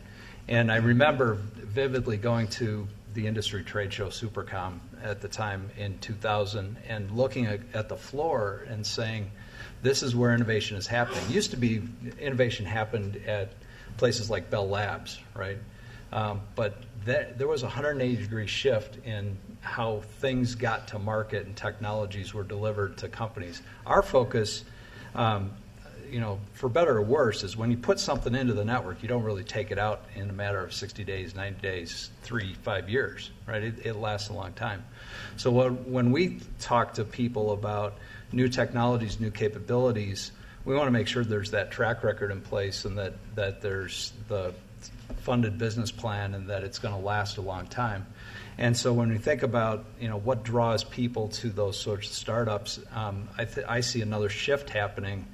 And 0.47 0.71
I 0.71 0.77
remember 0.77 1.35
vividly 1.35 2.17
going 2.17 2.47
to 2.47 2.87
the 3.13 3.27
industry 3.27 3.63
trade 3.63 3.93
show 3.93 4.07
SUPERCOMM 4.07 4.79
at 5.03 5.21
the 5.21 5.27
time 5.27 5.69
in 5.77 5.99
2000 5.99 6.77
and 6.87 7.11
looking 7.11 7.45
at, 7.45 7.59
at 7.75 7.89
the 7.89 7.95
floor 7.95 8.65
and 8.67 8.85
saying 8.85 9.29
this 9.81 10.03
is 10.03 10.15
where 10.15 10.33
innovation 10.33 10.77
is 10.77 10.87
happening. 10.87 11.23
It 11.25 11.31
used 11.31 11.51
to 11.51 11.57
be 11.57 11.81
innovation 12.19 12.65
happened 12.65 13.21
at 13.25 13.53
places 13.97 14.29
like 14.29 14.49
Bell 14.49 14.67
Labs, 14.67 15.19
right? 15.35 15.57
Um, 16.11 16.41
but 16.55 16.75
that, 17.05 17.37
there 17.37 17.47
was 17.47 17.63
a 17.63 17.67
180 17.67 18.21
degree 18.21 18.47
shift 18.47 19.05
in 19.05 19.37
how 19.61 20.01
things 20.19 20.55
got 20.55 20.89
to 20.89 20.99
market 20.99 21.45
and 21.45 21.55
technologies 21.55 22.33
were 22.33 22.43
delivered 22.43 22.97
to 22.97 23.07
companies. 23.07 23.61
Our 23.85 24.01
focus, 24.01 24.63
um, 25.15 25.51
you 26.09 26.19
know, 26.19 26.39
for 26.53 26.67
better 26.67 26.97
or 26.97 27.01
worse, 27.01 27.43
is 27.43 27.55
when 27.55 27.71
you 27.71 27.77
put 27.77 27.99
something 27.99 28.35
into 28.35 28.53
the 28.53 28.65
network, 28.65 29.01
you 29.01 29.07
don't 29.07 29.23
really 29.23 29.43
take 29.43 29.71
it 29.71 29.79
out 29.79 30.03
in 30.15 30.29
a 30.29 30.33
matter 30.33 30.61
of 30.61 30.73
60 30.73 31.03
days, 31.03 31.33
90 31.33 31.61
days, 31.61 32.09
three, 32.23 32.53
five 32.55 32.89
years, 32.89 33.31
right? 33.47 33.63
It, 33.63 33.85
it 33.85 33.93
lasts 33.95 34.29
a 34.29 34.33
long 34.33 34.53
time. 34.53 34.83
So 35.37 35.71
when 35.71 36.11
we 36.11 36.39
talk 36.59 36.95
to 36.95 37.05
people 37.05 37.53
about 37.53 37.97
new 38.31 38.47
technologies, 38.47 39.19
new 39.19 39.31
capabilities, 39.31 40.31
we 40.63 40.75
want 40.75 40.87
to 40.87 40.91
make 40.91 41.07
sure 41.07 41.23
there's 41.23 41.51
that 41.51 41.71
track 41.71 42.03
record 42.03 42.31
in 42.31 42.41
place 42.41 42.85
and 42.85 42.97
that, 42.97 43.13
that 43.35 43.61
there's 43.61 44.13
the 44.27 44.53
funded 45.17 45.57
business 45.57 45.91
plan 45.91 46.33
and 46.33 46.49
that 46.49 46.63
it's 46.63 46.79
going 46.79 46.93
to 46.93 46.99
last 46.99 47.37
a 47.37 47.41
long 47.41 47.65
time. 47.67 48.05
And 48.57 48.75
so 48.77 48.93
when 48.93 49.09
we 49.09 49.17
think 49.17 49.43
about 49.43 49.85
you 49.99 50.07
know 50.07 50.17
what 50.17 50.43
draws 50.43 50.83
people 50.83 51.29
to 51.29 51.49
those 51.49 51.79
sorts 51.79 52.09
of 52.09 52.13
startups, 52.13 52.79
um, 52.93 53.27
I, 53.37 53.45
th- 53.45 53.65
I 53.67 53.81
see 53.81 54.01
another 54.01 54.29
shift 54.29 54.69
happening 54.69 55.25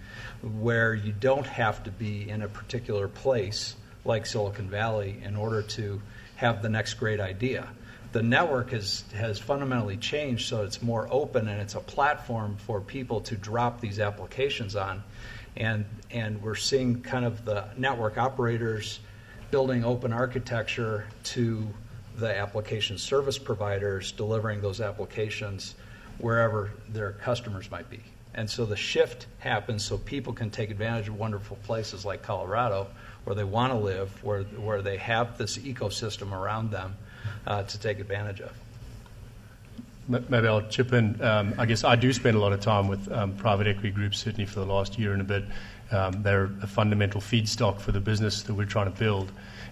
where 0.42 0.94
you 0.94 1.12
don't 1.12 1.46
have 1.46 1.84
to 1.84 1.92
be 1.92 2.30
in 2.30 2.42
a 2.42 2.48
particular 2.48 3.08
place 3.08 3.76
like 4.06 4.26
Silicon 4.26 4.70
Valley 4.70 5.20
in 5.24 5.36
order 5.36 5.62
to 5.62 6.02
have 6.36 6.62
the 6.62 6.70
next 6.70 6.94
great 6.94 7.20
idea 7.20 7.68
the 8.18 8.24
network 8.24 8.72
has, 8.72 9.04
has 9.14 9.38
fundamentally 9.38 9.96
changed 9.96 10.48
so 10.50 10.64
it's 10.64 10.82
more 10.82 11.08
open 11.12 11.48
and 11.48 11.62
it's 11.62 11.76
a 11.76 11.80
platform 11.80 12.58
for 12.66 12.82
people 12.82 13.22
to 13.22 13.36
drop 13.36 13.80
these 13.80 14.00
applications 14.00 14.76
on. 14.76 15.04
And, 15.56 15.86
and 16.10 16.42
we're 16.42 16.56
seeing 16.56 17.04
kind 17.04 17.26
of 17.26 17.46
the 17.46 17.66
network 17.78 18.18
operators 18.18 19.00
building 19.52 19.86
open 19.86 20.14
architecture 20.14 21.06
to 21.26 21.68
the 22.16 22.36
application 22.36 22.98
service 22.98 23.38
providers 23.38 24.12
delivering 24.14 24.62
those 24.62 24.82
applications 24.82 25.76
wherever 26.18 26.72
their 26.90 27.12
customers 27.12 27.70
might 27.70 27.88
be. 27.88 28.00
And 28.34 28.50
so 28.50 28.66
the 28.66 28.76
shift 28.76 29.28
happens 29.38 29.86
so 29.86 30.00
people 30.00 30.34
can 30.34 30.50
take 30.50 30.72
advantage 30.72 31.08
of 31.08 31.20
wonderful 31.20 31.58
places 31.58 32.04
like 32.04 32.24
Colorado 32.24 32.88
where 33.26 33.36
they 33.36 33.44
want 33.44 33.74
to 33.74 33.78
live, 33.78 34.24
where, 34.24 34.42
where 34.42 34.82
they 34.82 34.98
have 34.98 35.38
this 35.38 35.60
ecosystem 35.60 36.32
around 36.32 36.72
them 36.72 36.96
uh, 37.46 37.64
to 37.64 37.80
take 37.80 38.00
advantage 38.00 38.42
of. 38.42 38.52
Maybe 40.08 40.48
I'll 40.48 40.66
chip 40.68 40.94
in. 40.94 41.22
Um, 41.22 41.56
I 41.58 41.66
guess 41.66 41.84
I 41.84 41.98
do 41.98 42.14
spend 42.14 42.38
a 42.38 42.40
lot 42.40 42.54
of 42.54 42.62
time 42.62 42.88
with 42.88 43.12
um, 43.12 43.36
private 43.36 43.68
equity 43.68 43.92
groups, 43.92 44.20
certainly 44.20 44.46
for 44.46 44.62
the 44.62 44.66
last 44.66 44.98
year 44.98 45.12
and 45.12 45.22
a 45.22 45.26
bit. 45.26 45.44
Um, 45.92 46.24
they're 46.24 46.46
a 46.62 46.68
fundamental 46.68 47.20
feedstock 47.20 47.82
for 47.82 47.92
the 47.92 48.00
business 48.00 48.44
that 48.44 48.54
we're 48.54 48.66
trying 48.66 48.92
to 48.92 48.98
build. 48.98 49.32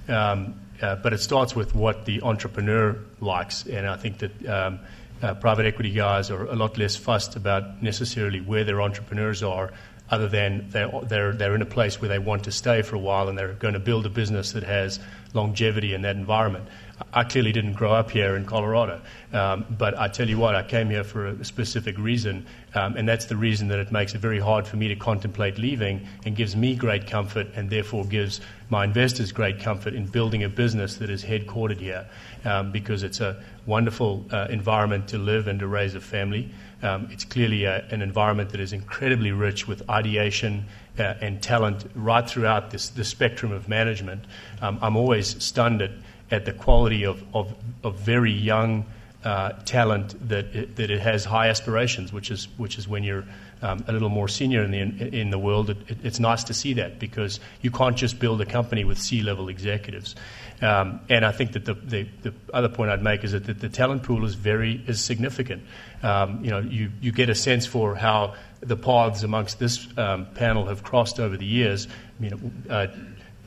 Um, 0.09 0.55
uh, 0.81 0.95
but 0.97 1.13
it 1.13 1.19
starts 1.19 1.55
with 1.55 1.73
what 1.73 2.03
the 2.05 2.21
entrepreneur 2.21 2.97
likes, 3.21 3.65
and 3.65 3.87
I 3.87 3.95
think 3.95 4.17
that 4.19 4.47
um, 4.47 4.79
uh, 5.21 5.33
private 5.35 5.65
equity 5.65 5.91
guys 5.91 6.29
are 6.29 6.45
a 6.45 6.55
lot 6.55 6.77
less 6.77 6.97
fussed 6.97 7.37
about 7.37 7.81
necessarily 7.81 8.41
where 8.41 8.65
their 8.65 8.81
entrepreneurs 8.81 9.41
are 9.41 9.71
other 10.09 10.27
than 10.27 10.69
they're, 10.69 10.91
they're, 11.03 11.33
they're 11.33 11.55
in 11.55 11.61
a 11.61 11.65
place 11.65 11.99
where 11.99 12.09
they 12.09 12.19
want 12.19 12.43
to 12.43 12.51
stay 12.51 12.81
for 12.81 12.95
a 12.95 12.99
while 12.99 13.27
and 13.27 13.37
they're 13.37 13.53
going 13.53 13.73
to 13.73 13.79
build 13.79 14.05
a 14.05 14.09
business 14.09 14.51
that 14.51 14.63
has 14.63 14.99
longevity 15.33 15.93
in 15.93 16.03
that 16.03 16.15
environment. 16.15 16.67
I 17.13 17.23
clearly 17.23 17.51
didn't 17.51 17.73
grow 17.73 17.93
up 17.93 18.11
here 18.11 18.35
in 18.35 18.45
Colorado. 18.45 19.01
Um, 19.33 19.65
but 19.77 19.97
I 19.97 20.07
tell 20.07 20.29
you 20.29 20.37
what, 20.37 20.55
I 20.55 20.63
came 20.63 20.89
here 20.89 21.03
for 21.03 21.27
a 21.27 21.43
specific 21.43 21.97
reason, 21.97 22.45
um, 22.73 22.95
and 22.95 23.07
that's 23.07 23.25
the 23.25 23.35
reason 23.35 23.67
that 23.67 23.79
it 23.79 23.91
makes 23.91 24.15
it 24.15 24.19
very 24.19 24.39
hard 24.39 24.65
for 24.65 24.77
me 24.77 24.87
to 24.87 24.95
contemplate 24.95 25.57
leaving 25.57 26.07
and 26.25 26.35
gives 26.35 26.55
me 26.55 26.75
great 26.75 27.07
comfort 27.07 27.47
and 27.55 27.69
therefore 27.69 28.05
gives 28.05 28.39
my 28.69 28.83
investors 28.83 29.31
great 29.31 29.59
comfort 29.59 29.93
in 29.93 30.05
building 30.05 30.43
a 30.43 30.49
business 30.49 30.95
that 30.97 31.09
is 31.09 31.23
headquartered 31.23 31.79
here 31.79 32.07
um, 32.45 32.71
because 32.71 33.03
it's 33.03 33.19
a 33.19 33.43
wonderful 33.65 34.25
uh, 34.31 34.47
environment 34.49 35.07
to 35.09 35.17
live 35.17 35.47
and 35.47 35.59
to 35.59 35.67
raise 35.67 35.95
a 35.95 36.01
family. 36.01 36.49
Um, 36.81 37.09
it's 37.11 37.25
clearly 37.25 37.65
a, 37.65 37.85
an 37.89 38.01
environment 38.01 38.49
that 38.51 38.59
is 38.59 38.73
incredibly 38.73 39.31
rich 39.31 39.67
with 39.67 39.87
ideation 39.89 40.65
uh, 40.97 41.15
and 41.21 41.41
talent 41.41 41.85
right 41.95 42.27
throughout 42.27 42.71
this, 42.71 42.89
the 42.89 43.03
spectrum 43.03 43.51
of 43.51 43.67
management. 43.67 44.23
Um, 44.61 44.79
I'm 44.81 44.95
always 44.95 45.43
stunned 45.43 45.81
at, 45.81 45.91
at 46.31 46.45
the 46.45 46.53
quality 46.53 47.05
of, 47.05 47.23
of, 47.33 47.53
of 47.83 47.95
very 47.99 48.31
young 48.31 48.85
uh, 49.23 49.53
talent 49.63 50.15
that 50.29 50.45
it, 50.55 50.75
that 50.75 50.91
it 50.91 51.01
has 51.01 51.25
high 51.25 51.49
aspirations, 51.49 52.13
which 52.13 52.29
is 52.29 52.47
which 52.57 52.77
is 52.77 52.87
when 52.87 53.03
you're 53.03 53.25
um, 53.63 53.83
a 53.87 53.91
little 53.91 54.09
more 54.09 54.27
senior 54.27 54.63
in 54.63 54.71
the 54.71 54.79
in 55.19 55.31
the 55.31 55.39
world. 55.39 55.71
It, 55.71 55.77
it, 55.87 55.97
it's 56.03 56.19
nice 56.19 56.43
to 56.45 56.53
see 56.53 56.73
that 56.73 56.99
because 56.99 57.39
you 57.61 57.71
can't 57.71 57.97
just 57.97 58.19
build 58.19 58.39
a 58.41 58.45
company 58.45 58.83
with 58.83 58.99
C-level 58.99 59.49
executives. 59.49 60.15
Um, 60.61 61.01
and 61.09 61.25
I 61.25 61.33
think 61.33 61.51
that 61.51 61.65
the, 61.65 61.73
the, 61.73 62.07
the, 62.21 62.33
other 62.53 62.69
point 62.69 62.89
I'd 62.89 63.01
make 63.01 63.25
is 63.25 63.33
that 63.33 63.45
the, 63.45 63.53
the 63.53 63.67
talent 63.67 64.03
pool 64.03 64.23
is 64.23 64.35
very 64.35 64.81
is 64.87 65.03
significant. 65.03 65.63
Um, 66.01 66.45
you 66.45 66.51
know, 66.51 66.59
you, 66.59 66.91
you 67.01 67.11
get 67.11 67.29
a 67.29 67.35
sense 67.35 67.65
for 67.65 67.95
how 67.95 68.35
the 68.61 68.77
paths 68.77 69.23
amongst 69.23 69.59
this 69.59 69.85
um, 69.97 70.27
panel 70.35 70.65
have 70.67 70.81
crossed 70.81 71.19
over 71.19 71.35
the 71.35 71.45
years. 71.45 71.87
You 72.19 72.29
know, 72.29 72.39
uh, 72.69 72.87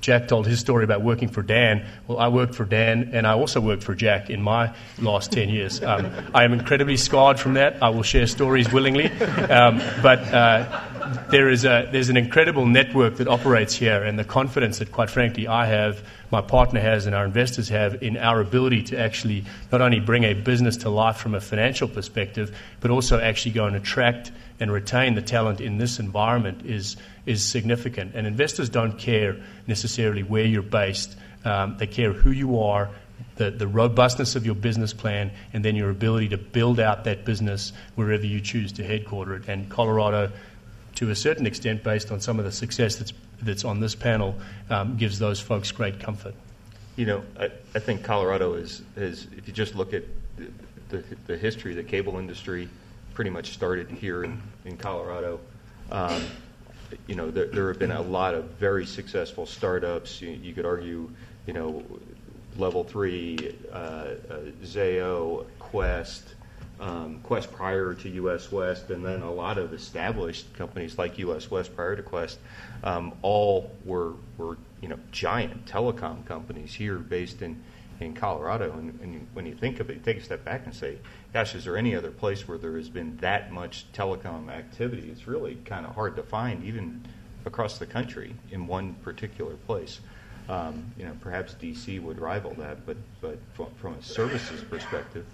Jack 0.01 0.29
told 0.29 0.47
his 0.47 0.61
story 0.61 0.85
about 0.85 1.03
working 1.03 1.29
for 1.29 1.43
Dan. 1.43 1.87
Well, 2.07 2.19
I 2.19 2.29
worked 2.29 2.55
for 2.55 2.65
Dan, 2.65 3.11
and 3.13 3.27
I 3.27 3.33
also 3.33 3.61
worked 3.61 3.83
for 3.83 3.95
Jack 3.95 4.31
in 4.31 4.43
my 4.43 4.75
last 5.01 5.33
10 5.33 5.49
years. 5.49 5.83
Um, 5.83 6.11
I 6.35 6.45
am 6.45 6.53
incredibly 6.53 6.97
scarred 6.97 7.39
from 7.39 7.55
that. 7.55 7.83
I 7.83 7.91
will 7.91 8.03
share 8.03 8.27
stories 8.27 8.73
willingly. 8.73 9.11
Um, 9.49 9.81
but 10.03 10.21
uh, 10.33 11.27
there 11.31 11.49
is 11.49 11.65
a, 11.65 11.89
there's 11.91 12.11
an 12.11 12.17
incredible 12.17 12.67
network 12.67 13.17
that 13.17 13.29
operates 13.29 13.75
here, 13.75 14.03
and 14.03 14.19
the 14.19 14.25
confidence 14.25 14.79
that, 14.79 14.93
quite 14.93 15.11
frankly, 15.11 15.49
I 15.49 15.67
have, 15.67 16.03
my 16.31 16.41
partner 16.41 16.81
has, 16.81 17.07
and 17.07 17.15
our 17.15 17.25
investors 17.25 17.69
have 17.69 18.03
in 18.03 18.17
our 18.17 18.41
ability 18.41 18.83
to 18.85 18.99
actually 18.99 19.45
not 19.73 19.81
only 19.81 20.01
bring 20.01 20.25
a 20.25 20.35
business 20.35 20.79
to 20.79 20.91
life 20.91 21.17
from 21.17 21.35
a 21.35 21.41
financial 21.41 21.89
perspective, 21.89 22.57
but 22.81 22.91
also 22.91 23.19
actually 23.19 23.53
go 23.53 23.67
and 23.67 23.77
attract 23.77 24.31
and 24.61 24.73
retain 24.73 25.15
the 25.15 25.23
talent 25.23 25.61
in 25.61 25.79
this 25.79 25.99
environment 25.99 26.67
is, 26.67 26.97
is 27.27 27.45
significant. 27.45 28.15
And 28.15 28.27
investors 28.27 28.69
don't 28.69 28.99
care 28.99 29.37
necessarily 29.67 30.23
where 30.23 30.45
you're 30.45 30.63
based, 30.63 31.17
um, 31.45 31.77
they 31.79 31.87
care 31.87 32.13
who 32.13 32.31
you 32.31 32.61
are. 32.61 32.91
The, 33.37 33.51
the 33.51 33.69
robustness 33.69 34.35
of 34.35 34.45
your 34.45 34.57
business 34.57 34.93
plan 34.93 35.31
and 35.53 35.65
then 35.65 35.77
your 35.77 35.91
ability 35.91 36.29
to 36.31 36.39
build 36.39 36.81
out 36.81 37.05
that 37.05 37.25
business 37.25 37.73
wherever 37.95 38.27
you 38.27 38.41
choose 38.41 38.73
to 38.73 38.85
headquarter 38.85 39.37
it. 39.37 39.49
And 39.49 39.69
Colorado, 39.71 40.33
to 40.97 41.11
a 41.11 41.15
certain 41.15 41.47
extent, 41.47 41.85
based 41.85 42.11
on 42.11 42.21
some 42.21 42.41
of 42.41 42.45
the 42.45 42.51
success 42.53 42.97
that's, 42.97 43.13
that's 43.43 43.65
on 43.65 43.81
this 43.81 43.95
panel, 43.95 44.37
um, 44.71 44.97
gives 44.97 45.19
those 45.19 45.41
folks 45.41 45.71
great 45.73 46.01
comfort. 46.01 46.35
You 46.97 47.07
know, 47.07 47.25
I, 47.39 47.51
I 47.75 47.79
think 47.79 48.03
Colorado 48.03 48.55
is, 48.55 48.83
is, 48.97 49.29
if 49.37 49.47
you 49.47 49.55
just 49.55 49.75
look 49.75 49.95
at 49.95 50.05
the, 50.37 50.49
the, 50.89 51.05
the 51.27 51.37
history 51.37 51.75
the 51.75 51.85
cable 51.85 52.19
industry, 52.19 52.69
pretty 53.15 53.31
much 53.31 53.53
started 53.53 53.91
here 53.91 54.25
in, 54.25 54.41
in 54.65 54.77
Colorado. 54.77 55.41
Um, 55.91 56.23
you 57.07 57.15
know, 57.15 57.31
there, 57.31 57.47
there, 57.47 57.69
have 57.69 57.79
been 57.79 57.91
a 57.91 58.01
lot 58.01 58.35
of 58.35 58.45
very 58.53 58.87
successful 58.87 59.47
startups. 59.47 60.23
You, 60.23 60.31
you 60.31 60.55
could 60.55 60.65
argue, 60.65 61.11
you 61.47 61.53
know, 61.53 61.85
Level 62.57 62.85
Three, 62.85 63.55
uh, 63.73 63.77
uh, 63.77 64.15
Zayo, 64.65 65.47
Qwest, 65.61 66.23
um, 66.81 67.21
Qwest 67.25 67.53
prior 67.53 67.95
to 67.95 68.09
US 68.09 68.53
West, 68.53 68.91
and 68.91 69.05
then 69.05 69.23
a 69.23 69.33
lot 69.33 69.59
of 69.59 69.73
established 69.73 70.53
companies 70.55 70.99
like 70.99 71.19
US 71.19 71.51
West 71.51 71.75
prior 71.75 71.97
to 71.97 72.03
Qwest, 72.03 72.37
um, 72.85 73.13
all 73.23 73.71
were 73.85 74.13
were 74.37 74.57
you 74.81 74.89
know 74.89 74.99
giant 75.11 75.67
telecom 75.67 76.25
companies 76.25 76.75
here 76.75 76.99
based 76.99 77.43
in 77.43 77.63
in 78.01 78.15
Colorado. 78.15 78.73
And, 78.73 78.99
and 79.01 79.27
when 79.33 79.47
you 79.47 79.55
think 79.55 79.81
of 79.81 79.91
it, 79.91 80.05
take 80.05 80.19
a 80.19 80.23
step 80.23 80.45
back 80.45 80.65
and 80.65 80.75
say, 80.75 80.99
gosh, 81.33 81.55
is 81.55 81.65
there 81.65 81.77
any 81.77 81.95
other 81.95 82.11
place 82.11 82.47
where 82.47 82.59
there 82.59 82.77
has 82.77 82.89
been 82.89 83.17
that 83.19 83.53
much 83.53 83.87
telecom 83.93 84.51
activity? 84.51 85.09
It's 85.11 85.27
really 85.27 85.57
kind 85.65 85.85
of 85.85 85.95
hard 85.95 86.17
to 86.17 86.23
find, 86.23 86.65
even 86.65 87.03
across 87.45 87.79
the 87.79 87.87
country, 87.87 88.35
in 88.51 88.67
one 88.67 88.95
particular 89.03 89.55
place. 89.55 90.01
Um, 90.49 90.93
you 90.97 91.05
know, 91.05 91.13
perhaps 91.21 91.55
DC 91.61 92.01
would 92.03 92.19
rival 92.19 92.55
that, 92.55 92.87
but 92.87 92.97
but 93.21 93.39
from, 93.53 93.67
from 93.77 93.95
a 93.95 94.03
services 94.03 94.63
perspective, 94.63 95.27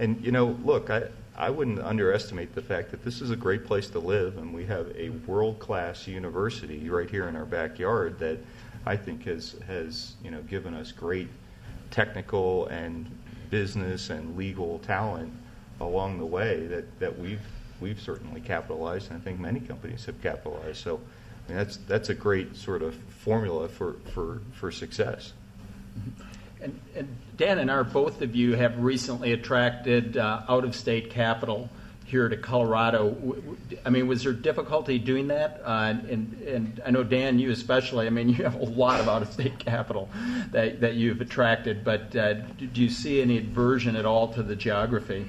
and 0.00 0.24
you 0.24 0.32
know, 0.32 0.58
look, 0.64 0.90
I 0.90 1.04
I 1.36 1.48
wouldn't 1.48 1.78
underestimate 1.80 2.54
the 2.54 2.62
fact 2.62 2.90
that 2.90 3.04
this 3.04 3.20
is 3.20 3.30
a 3.30 3.36
great 3.36 3.64
place 3.64 3.88
to 3.90 3.98
live, 3.98 4.38
and 4.38 4.52
we 4.52 4.66
have 4.66 4.92
a 4.96 5.10
world 5.26 5.58
class 5.60 6.08
university 6.08 6.90
right 6.90 7.08
here 7.08 7.28
in 7.28 7.36
our 7.36 7.44
backyard 7.44 8.18
that 8.18 8.38
I 8.84 8.96
think 8.96 9.24
has 9.24 9.56
has 9.66 10.14
you 10.24 10.30
know 10.30 10.42
given 10.42 10.74
us 10.74 10.90
great 10.90 11.28
technical 11.90 12.66
and 12.66 13.06
business 13.50 14.10
and 14.10 14.36
legal 14.36 14.78
talent 14.80 15.32
along 15.80 16.18
the 16.18 16.26
way 16.26 16.66
that, 16.66 17.00
that 17.00 17.18
we've 17.18 17.40
we've 17.80 18.00
certainly 18.00 18.40
capitalized, 18.40 19.10
and 19.10 19.20
I 19.20 19.24
think 19.24 19.38
many 19.38 19.60
companies 19.60 20.04
have 20.06 20.20
capitalized. 20.22 20.78
So 20.78 20.96
I 20.96 21.48
mean, 21.48 21.58
that's 21.58 21.76
that's 21.88 22.08
a 22.08 22.14
great 22.14 22.56
sort 22.56 22.82
of 22.82 22.94
formula 22.94 23.68
for 23.68 23.96
for, 24.14 24.40
for 24.52 24.72
success. 24.72 25.32
Mm-hmm. 25.98 26.29
And, 26.62 26.80
and 26.94 27.16
Dan 27.36 27.58
and 27.58 27.70
I, 27.70 27.82
both 27.82 28.22
of 28.22 28.36
you 28.36 28.54
have 28.54 28.78
recently 28.78 29.32
attracted 29.32 30.16
uh, 30.16 30.42
out 30.48 30.64
of 30.64 30.76
state 30.76 31.10
capital 31.10 31.70
here 32.10 32.28
to 32.28 32.36
Colorado. 32.36 33.16
I 33.86 33.90
mean, 33.90 34.08
was 34.08 34.24
there 34.24 34.32
difficulty 34.32 34.98
doing 34.98 35.28
that? 35.28 35.62
Uh, 35.64 35.94
and, 36.08 36.42
and 36.42 36.82
I 36.84 36.90
know, 36.90 37.04
Dan, 37.04 37.38
you 37.38 37.50
especially, 37.52 38.08
I 38.08 38.10
mean, 38.10 38.28
you 38.28 38.44
have 38.44 38.56
a 38.56 38.64
lot 38.64 39.00
of 39.00 39.08
out 39.08 39.22
of 39.22 39.32
state 39.32 39.58
capital 39.58 40.08
that, 40.50 40.80
that 40.80 40.94
you've 40.94 41.20
attracted, 41.20 41.84
but 41.84 42.14
uh, 42.16 42.34
do 42.34 42.82
you 42.82 42.90
see 42.90 43.22
any 43.22 43.38
aversion 43.38 43.94
at 43.94 44.04
all 44.04 44.28
to 44.34 44.42
the 44.42 44.56
geography? 44.56 45.24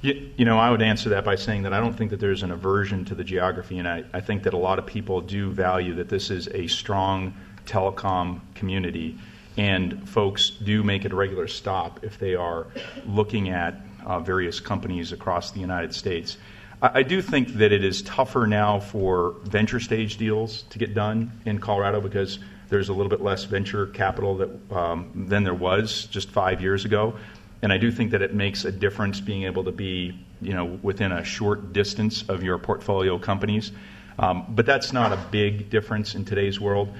You, 0.00 0.30
you, 0.36 0.44
know, 0.44 0.58
I 0.58 0.70
would 0.70 0.82
answer 0.82 1.08
that 1.08 1.24
by 1.24 1.34
saying 1.34 1.64
that 1.64 1.72
I 1.72 1.80
don't 1.80 1.94
think 1.94 2.10
that 2.10 2.20
there's 2.20 2.44
an 2.44 2.52
aversion 2.52 3.04
to 3.06 3.16
the 3.16 3.24
geography, 3.24 3.78
and 3.78 3.88
I, 3.88 4.04
I 4.12 4.20
think 4.20 4.44
that 4.44 4.54
a 4.54 4.58
lot 4.58 4.78
of 4.78 4.86
people 4.86 5.20
do 5.22 5.50
value 5.50 5.94
that 5.96 6.08
this 6.08 6.30
is 6.30 6.46
a 6.48 6.68
strong 6.68 7.34
telecom 7.64 8.40
community, 8.54 9.18
and 9.58 10.08
folks 10.08 10.50
do 10.50 10.84
make 10.84 11.04
it 11.04 11.12
a 11.12 11.16
regular 11.16 11.48
stop 11.48 12.04
if 12.04 12.18
they 12.18 12.36
are 12.36 12.68
looking 13.04 13.50
at 13.50 13.74
uh, 14.06 14.20
various 14.20 14.60
companies 14.60 15.12
across 15.12 15.50
the 15.50 15.60
United 15.60 15.92
States. 15.92 16.38
I, 16.80 17.00
I, 17.00 17.02
do 17.02 17.20
think 17.20 17.48
that 17.54 17.72
it 17.72 17.84
is 17.84 18.00
tougher 18.02 18.46
now 18.46 18.78
for 18.78 19.34
venture 19.42 19.80
stage 19.80 20.16
deals 20.16 20.62
to 20.70 20.78
get 20.78 20.94
done 20.94 21.32
in 21.44 21.58
Colorado 21.58 22.00
because 22.00 22.38
there's 22.68 22.88
a 22.88 22.92
little 22.92 23.10
bit 23.10 23.20
less 23.20 23.44
venture 23.44 23.88
capital 23.88 24.36
that, 24.36 24.72
um, 24.72 25.26
than 25.28 25.42
there 25.42 25.54
was 25.54 26.06
just 26.06 26.30
five 26.30 26.60
years 26.60 26.84
ago. 26.84 27.14
And 27.60 27.72
I 27.72 27.78
do 27.78 27.90
think 27.90 28.12
that 28.12 28.22
it 28.22 28.32
makes 28.34 28.64
a 28.64 28.70
difference 28.70 29.20
being 29.20 29.42
able 29.42 29.64
to 29.64 29.72
be, 29.72 30.24
you 30.40 30.54
know, 30.54 30.78
within 30.82 31.10
a 31.10 31.24
short 31.24 31.72
distance 31.72 32.22
of 32.28 32.44
your 32.44 32.58
portfolio 32.58 33.18
companies. 33.18 33.72
Um, 34.20 34.46
but 34.50 34.66
that's 34.66 34.92
not 34.92 35.12
a 35.12 35.18
big 35.32 35.68
difference 35.68 36.14
in 36.14 36.24
today's 36.24 36.60
world. 36.60 36.94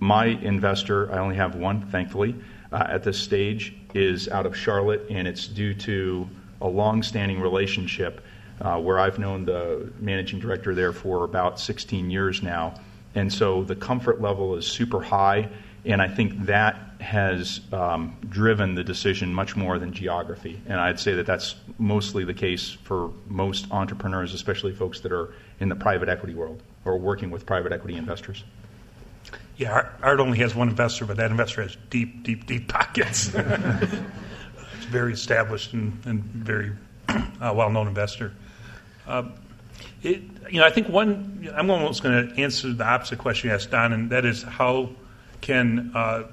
My 0.00 0.26
investor, 0.26 1.12
I 1.12 1.18
only 1.18 1.36
have 1.36 1.54
one, 1.54 1.82
thankfully, 1.88 2.34
uh, 2.72 2.86
at 2.88 3.02
this 3.02 3.18
stage, 3.18 3.74
is 3.94 4.28
out 4.28 4.46
of 4.46 4.56
Charlotte, 4.56 5.02
and 5.10 5.28
it's 5.28 5.46
due 5.46 5.74
to 5.74 6.28
a 6.60 6.68
long-standing 6.68 7.40
relationship 7.40 8.22
uh, 8.60 8.80
where 8.80 8.98
I've 8.98 9.18
known 9.18 9.44
the 9.44 9.92
managing 10.00 10.40
director 10.40 10.74
there 10.74 10.92
for 10.92 11.24
about 11.24 11.60
16 11.60 12.10
years 12.10 12.42
now, 12.42 12.74
and 13.14 13.32
so 13.32 13.64
the 13.64 13.76
comfort 13.76 14.20
level 14.20 14.56
is 14.56 14.66
super 14.66 15.00
high, 15.00 15.48
and 15.84 16.00
I 16.00 16.08
think 16.08 16.46
that 16.46 16.86
has 17.00 17.60
um, 17.72 18.16
driven 18.28 18.74
the 18.74 18.82
decision 18.82 19.32
much 19.32 19.56
more 19.56 19.78
than 19.78 19.92
geography. 19.92 20.60
And 20.66 20.80
I'd 20.80 20.98
say 20.98 21.14
that 21.14 21.26
that's 21.26 21.56
mostly 21.78 22.24
the 22.24 22.34
case 22.34 22.70
for 22.70 23.12
most 23.28 23.66
entrepreneurs, 23.70 24.32
especially 24.34 24.72
folks 24.72 25.00
that 25.00 25.12
are 25.12 25.34
in 25.60 25.68
the 25.68 25.76
private 25.76 26.08
equity 26.08 26.34
world 26.34 26.62
or 26.84 26.98
working 26.98 27.30
with 27.30 27.44
private 27.44 27.72
equity 27.72 27.96
investors. 27.96 28.44
Yeah, 29.56 29.88
Art 30.02 30.20
only 30.20 30.38
has 30.38 30.54
one 30.54 30.68
investor, 30.68 31.06
but 31.06 31.16
that 31.16 31.30
investor 31.30 31.62
has 31.62 31.76
deep, 31.88 32.22
deep, 32.22 32.46
deep 32.46 32.68
pockets. 32.72 33.30
It's 33.34 34.84
very 34.88 35.12
established 35.12 35.72
and, 35.72 35.98
and 36.04 36.22
very 36.22 36.72
uh, 37.08 37.52
well-known 37.54 37.88
investor. 37.88 38.32
Uh, 39.06 39.24
it, 40.02 40.22
you 40.50 40.60
know, 40.60 40.66
I 40.66 40.70
think 40.70 40.88
one. 40.88 41.48
I'm 41.54 41.70
almost 41.70 42.02
going 42.02 42.28
to 42.28 42.42
answer 42.42 42.72
the 42.72 42.86
opposite 42.86 43.18
question 43.18 43.48
you 43.48 43.54
asked 43.54 43.70
Don, 43.70 43.92
and 43.92 44.10
that 44.10 44.24
is 44.24 44.42
how 44.42 44.90
can 45.40 45.92
uh, 45.94 46.24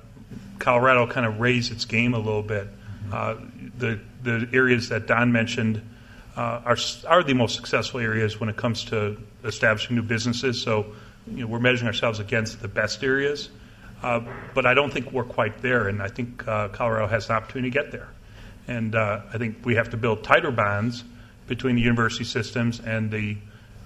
Colorado 0.60 1.08
kind 1.08 1.26
of 1.26 1.40
raise 1.40 1.72
its 1.72 1.86
game 1.86 2.14
a 2.14 2.20
little 2.20 2.44
bit? 2.44 2.68
Uh, 3.12 3.36
the 3.78 4.00
the 4.24 4.48
areas 4.54 4.90
that 4.90 5.08
Don 5.08 5.32
mentioned 5.32 5.82
uh, 6.36 6.62
are 6.66 6.78
are 7.08 7.24
the 7.24 7.34
most 7.34 7.56
successful 7.56 8.00
areas 8.00 8.40
when 8.40 8.50
it 8.50 8.56
comes 8.56 8.86
to 8.86 9.18
establishing 9.44 9.96
new 9.96 10.02
businesses. 10.02 10.62
So, 10.62 10.94
you 11.28 11.42
know, 11.42 11.48
we're 11.48 11.60
measuring 11.60 11.88
ourselves 11.88 12.20
against 12.20 12.62
the 12.62 12.68
best 12.68 13.04
areas. 13.04 13.50
Uh, 14.02 14.22
but 14.54 14.66
I 14.66 14.74
don't 14.74 14.92
think 14.92 15.12
we're 15.14 15.24
quite 15.24 15.62
there, 15.62 15.88
and 15.88 16.02
I 16.02 16.10
think 16.10 16.46
uh, 16.46 16.68
Colorado 16.70 17.08
has 17.08 17.30
an 17.30 17.38
opportunity 17.38 17.72
to 17.72 17.74
get 17.74 17.92
there. 17.92 18.10
And 18.68 18.96
uh, 18.96 19.22
I 19.34 19.38
think 19.38 19.66
we 19.66 19.76
have 19.76 19.92
to 19.92 19.98
build 19.98 20.24
tighter 20.24 20.52
bonds 20.52 21.04
between 21.48 21.76
the 21.76 21.82
university 21.82 22.26
systems 22.26 22.80
and 22.80 23.12
the 23.12 23.38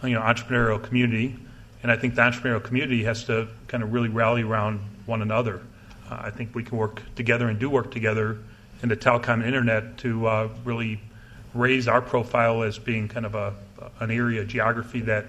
you 0.04 0.10
know, 0.10 0.22
entrepreneurial 0.22 0.82
community. 0.82 1.36
And 1.84 1.92
I 1.92 1.98
think 1.98 2.16
the 2.16 2.22
entrepreneurial 2.22 2.64
community 2.64 3.04
has 3.04 3.26
to 3.26 3.48
kind 3.68 3.84
of 3.84 3.94
really 3.94 4.10
rally 4.10 4.44
around 4.44 4.80
one 5.06 5.22
another. 5.22 5.62
Uh, 6.10 6.18
I 6.22 6.30
think 6.32 6.56
we 6.56 6.64
can 6.64 6.78
work 6.78 7.02
together 7.16 7.48
and 7.48 7.60
do 7.60 7.70
work 7.70 7.92
together 7.92 8.40
in 8.82 8.90
the 8.90 8.98
telecom 8.98 9.46
internet 9.46 9.98
to 10.00 10.28
uh, 10.28 10.50
really 10.64 11.00
raise 11.54 11.88
our 11.88 12.02
profile 12.02 12.64
as 12.64 12.78
being 12.78 13.08
kind 13.08 13.26
of 13.26 13.36
a, 13.36 13.54
an 14.00 14.12
area, 14.12 14.46
geography 14.46 15.02
that 15.02 15.26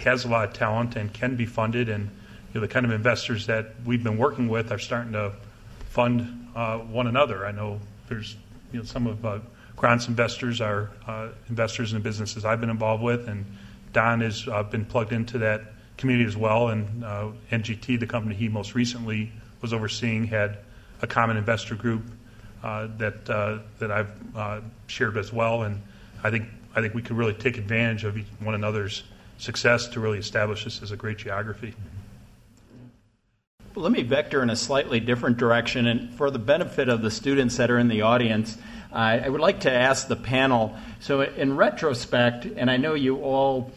has 0.00 0.24
a 0.24 0.28
lot 0.28 0.48
of 0.48 0.54
talent 0.54 0.96
and 0.96 1.12
can 1.12 1.36
be 1.36 1.46
funded. 1.46 1.88
And 1.88 2.04
you 2.52 2.54
know, 2.54 2.60
the 2.60 2.68
kind 2.68 2.86
of 2.86 2.92
investors 2.92 3.46
that 3.46 3.74
we've 3.84 4.02
been 4.02 4.18
working 4.18 4.48
with 4.48 4.72
are 4.72 4.78
starting 4.78 5.12
to 5.12 5.32
fund 5.90 6.48
uh, 6.54 6.78
one 6.78 7.06
another. 7.06 7.46
I 7.46 7.52
know 7.52 7.80
there's 8.08 8.36
you 8.72 8.78
know, 8.78 8.84
some 8.84 9.06
of 9.06 9.24
uh, 9.24 9.38
Grant's 9.76 10.08
investors 10.08 10.60
are 10.60 10.90
uh, 11.06 11.28
investors 11.48 11.92
in 11.92 11.98
the 11.98 12.02
businesses 12.02 12.44
I've 12.44 12.60
been 12.60 12.70
involved 12.70 13.02
with, 13.02 13.28
and 13.28 13.44
Don 13.92 14.20
has 14.20 14.46
uh, 14.48 14.62
been 14.64 14.84
plugged 14.84 15.12
into 15.12 15.38
that 15.38 15.62
community 15.96 16.28
as 16.28 16.36
well. 16.36 16.68
And 16.68 17.04
uh, 17.04 17.28
NGT, 17.50 18.00
the 18.00 18.06
company 18.06 18.34
he 18.34 18.48
most 18.48 18.74
recently 18.74 19.32
was 19.60 19.72
overseeing, 19.72 20.26
had 20.26 20.58
a 21.00 21.06
common 21.06 21.36
investor 21.36 21.74
group 21.74 22.02
uh, 22.62 22.88
that 22.98 23.30
uh, 23.30 23.58
that 23.78 23.90
I've 23.90 24.64
shared 24.88 25.16
as 25.16 25.32
well. 25.32 25.62
And 25.62 25.80
I 26.22 26.30
think 26.30 26.48
I 26.74 26.80
think 26.80 26.94
we 26.94 27.02
could 27.02 27.16
really 27.16 27.34
take 27.34 27.56
advantage 27.56 28.04
of 28.04 28.16
one 28.40 28.54
another's 28.54 29.04
success 29.38 29.88
to 29.88 30.00
really 30.00 30.18
establish 30.18 30.64
this 30.64 30.82
as 30.82 30.90
a 30.90 30.96
great 30.96 31.16
geography. 31.16 31.74
Let 33.74 33.92
me 33.92 34.02
vector 34.02 34.42
in 34.42 34.50
a 34.50 34.56
slightly 34.56 34.98
different 34.98 35.36
direction, 35.36 35.86
and 35.86 36.12
for 36.14 36.30
the 36.30 36.38
benefit 36.38 36.88
of 36.88 37.00
the 37.00 37.10
students 37.10 37.56
that 37.58 37.70
are 37.70 37.78
in 37.78 37.86
the 37.88 38.02
audience, 38.02 38.58
I 38.92 39.28
would 39.28 39.40
like 39.40 39.60
to 39.60 39.72
ask 39.72 40.08
the 40.08 40.16
panel. 40.16 40.76
So, 41.00 41.20
in 41.20 41.56
retrospect, 41.56 42.44
and 42.44 42.70
I 42.70 42.76
know 42.76 42.94
you 42.94 43.18
all 43.18 43.70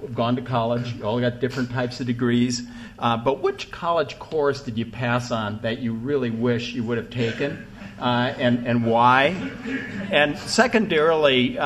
have 0.00 0.14
gone 0.14 0.36
to 0.36 0.42
college, 0.42 0.94
you 0.94 1.04
all 1.04 1.20
got 1.20 1.38
different 1.38 1.70
types 1.70 2.00
of 2.00 2.06
degrees, 2.06 2.62
uh, 2.98 3.16
but 3.18 3.42
which 3.42 3.70
college 3.70 4.18
course 4.18 4.62
did 4.62 4.76
you 4.76 4.86
pass 4.86 5.30
on 5.30 5.60
that 5.62 5.78
you 5.78 5.92
really 5.92 6.30
wish 6.30 6.72
you 6.72 6.82
would 6.82 6.98
have 6.98 7.10
taken, 7.10 7.66
uh, 8.00 8.34
and 8.38 8.66
and 8.66 8.84
why? 8.84 9.36
And 10.10 10.36
secondarily. 10.38 11.58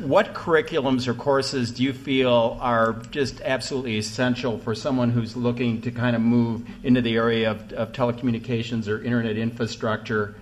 What 0.00 0.34
curriculums 0.34 1.06
or 1.06 1.14
courses 1.14 1.70
do 1.70 1.82
you 1.82 1.92
feel 1.92 2.58
are 2.60 2.94
just 3.10 3.40
absolutely 3.42 3.98
essential 3.98 4.58
for 4.58 4.74
someone 4.74 5.10
who's 5.10 5.36
looking 5.36 5.80
to 5.82 5.90
kind 5.90 6.16
of 6.16 6.22
move 6.22 6.66
into 6.82 7.00
the 7.00 7.16
area 7.16 7.50
of, 7.50 7.72
of 7.72 7.92
telecommunications 7.92 8.88
or 8.88 9.02
internet 9.02 9.36
infrastructure? 9.36 10.34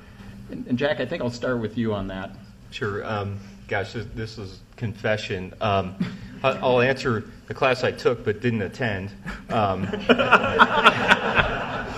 And, 0.50 0.66
and, 0.66 0.78
Jack, 0.78 1.00
I 1.00 1.06
think 1.06 1.22
I'll 1.22 1.30
start 1.30 1.60
with 1.60 1.76
you 1.76 1.94
on 1.94 2.08
that. 2.08 2.30
Sure. 2.70 3.04
Um, 3.04 3.38
gosh, 3.68 3.92
this, 3.92 4.06
this, 4.14 4.38
is 4.38 4.60
confession. 4.76 5.52
Um, 5.60 5.94
I'll 6.42 6.80
answer 6.80 7.24
the 7.46 7.54
class 7.54 7.84
I 7.84 7.92
took 7.92 8.24
but 8.24 8.40
didn't 8.40 8.62
attend. 8.62 9.10
Um, 9.50 9.88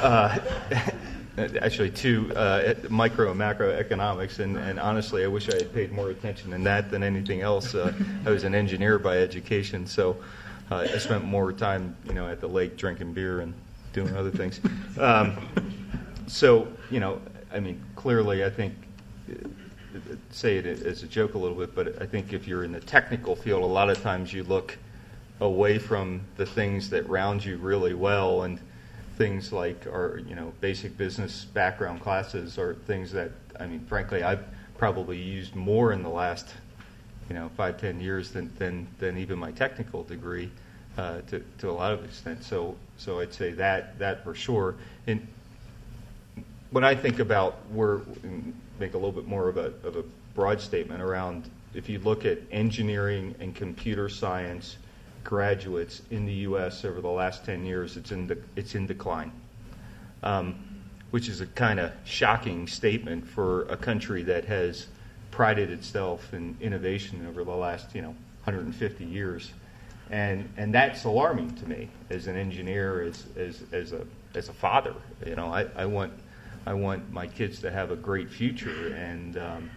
uh, 0.02 0.38
actually 1.38 1.90
two 1.90 2.32
uh, 2.36 2.74
micro 2.88 3.30
and 3.30 3.40
macroeconomics 3.40 4.38
and, 4.38 4.56
and 4.56 4.78
honestly 4.78 5.24
i 5.24 5.26
wish 5.26 5.48
i 5.50 5.56
had 5.56 5.72
paid 5.74 5.90
more 5.92 6.10
attention 6.10 6.52
in 6.52 6.62
that 6.62 6.90
than 6.90 7.02
anything 7.02 7.40
else. 7.40 7.74
Uh, 7.74 7.92
i 8.24 8.30
was 8.30 8.44
an 8.44 8.54
engineer 8.54 8.98
by 8.98 9.18
education 9.18 9.86
so 9.86 10.16
uh, 10.70 10.76
i 10.76 10.98
spent 10.98 11.24
more 11.24 11.52
time 11.52 11.96
you 12.06 12.14
know 12.14 12.28
at 12.28 12.40
the 12.40 12.48
lake 12.48 12.76
drinking 12.76 13.12
beer 13.12 13.40
and 13.40 13.52
doing 13.92 14.16
other 14.16 14.30
things. 14.30 14.60
Um, 14.98 15.36
so 16.26 16.68
you 16.90 17.00
know 17.00 17.20
i 17.52 17.60
mean 17.60 17.82
clearly 17.96 18.44
i 18.44 18.50
think 18.50 18.74
say 20.30 20.56
it 20.56 20.66
as 20.66 21.02
a 21.02 21.06
joke 21.06 21.34
a 21.34 21.38
little 21.38 21.56
bit 21.56 21.74
but 21.74 22.00
i 22.00 22.06
think 22.06 22.32
if 22.32 22.46
you're 22.46 22.64
in 22.64 22.72
the 22.72 22.80
technical 22.80 23.36
field 23.36 23.62
a 23.62 23.66
lot 23.66 23.90
of 23.90 24.00
times 24.02 24.32
you 24.32 24.42
look 24.44 24.76
away 25.40 25.78
from 25.78 26.20
the 26.36 26.46
things 26.46 26.88
that 26.90 27.08
round 27.08 27.44
you 27.44 27.56
really 27.58 27.94
well 27.94 28.42
and 28.42 28.58
things 29.16 29.52
like 29.52 29.86
our 29.86 30.20
you 30.26 30.34
know 30.34 30.52
basic 30.60 30.96
business 30.96 31.44
background 31.44 32.00
classes 32.00 32.58
are 32.58 32.74
things 32.86 33.12
that 33.12 33.30
I 33.58 33.66
mean 33.66 33.80
frankly 33.86 34.22
I've 34.22 34.44
probably 34.78 35.18
used 35.18 35.54
more 35.54 35.92
in 35.92 36.02
the 36.02 36.08
last 36.08 36.48
you 37.28 37.34
know 37.34 37.50
five 37.56 37.80
ten 37.80 38.00
years 38.00 38.30
than 38.32 38.52
than, 38.58 38.86
than 38.98 39.18
even 39.18 39.38
my 39.38 39.52
technical 39.52 40.02
degree 40.02 40.50
uh, 40.98 41.20
to 41.28 41.44
to 41.58 41.70
a 41.70 41.72
lot 41.72 41.92
of 41.92 42.04
extent. 42.04 42.44
So 42.44 42.76
so 42.96 43.20
I'd 43.20 43.32
say 43.32 43.52
that 43.52 43.98
that 43.98 44.24
for 44.24 44.34
sure. 44.34 44.76
And 45.06 45.26
when 46.70 46.84
I 46.84 46.94
think 46.94 47.18
about 47.20 47.58
where 47.70 48.00
make 48.78 48.94
a 48.94 48.96
little 48.96 49.12
bit 49.12 49.26
more 49.26 49.48
of 49.48 49.56
a 49.56 49.72
of 49.84 49.96
a 49.96 50.04
broad 50.34 50.60
statement 50.60 51.00
around 51.00 51.48
if 51.74 51.88
you 51.88 51.98
look 52.00 52.24
at 52.24 52.38
engineering 52.50 53.34
and 53.40 53.54
computer 53.54 54.08
science 54.08 54.76
graduates 55.24 56.02
in 56.10 56.26
the 56.26 56.32
U.S. 56.32 56.84
over 56.84 57.00
the 57.00 57.08
last 57.08 57.44
10 57.44 57.64
years, 57.64 57.96
it's 57.96 58.12
in, 58.12 58.26
de- 58.26 58.36
it's 58.56 58.74
in 58.74 58.86
decline, 58.86 59.32
um, 60.22 60.54
which 61.10 61.28
is 61.28 61.40
a 61.40 61.46
kind 61.46 61.80
of 61.80 61.92
shocking 62.04 62.66
statement 62.66 63.26
for 63.26 63.62
a 63.62 63.76
country 63.76 64.22
that 64.22 64.44
has 64.44 64.86
prided 65.30 65.70
itself 65.70 66.32
in 66.32 66.56
innovation 66.60 67.26
over 67.26 67.42
the 67.42 67.50
last, 67.50 67.94
you 67.94 68.02
know, 68.02 68.14
150 68.44 69.04
years. 69.04 69.52
And, 70.10 70.48
and 70.56 70.72
that's 70.72 71.04
alarming 71.04 71.54
to 71.56 71.68
me 71.68 71.88
as 72.10 72.26
an 72.26 72.36
engineer, 72.36 73.02
as, 73.02 73.24
as, 73.36 73.62
as, 73.72 73.92
a, 73.92 74.06
as 74.34 74.48
a 74.48 74.52
father. 74.52 74.94
You 75.26 75.34
know, 75.34 75.46
I, 75.46 75.66
I, 75.74 75.86
want, 75.86 76.12
I 76.66 76.74
want 76.74 77.10
my 77.10 77.26
kids 77.26 77.60
to 77.60 77.70
have 77.70 77.90
a 77.90 77.96
great 77.96 78.30
future, 78.30 78.94
and 78.94 79.38
um, 79.38 79.70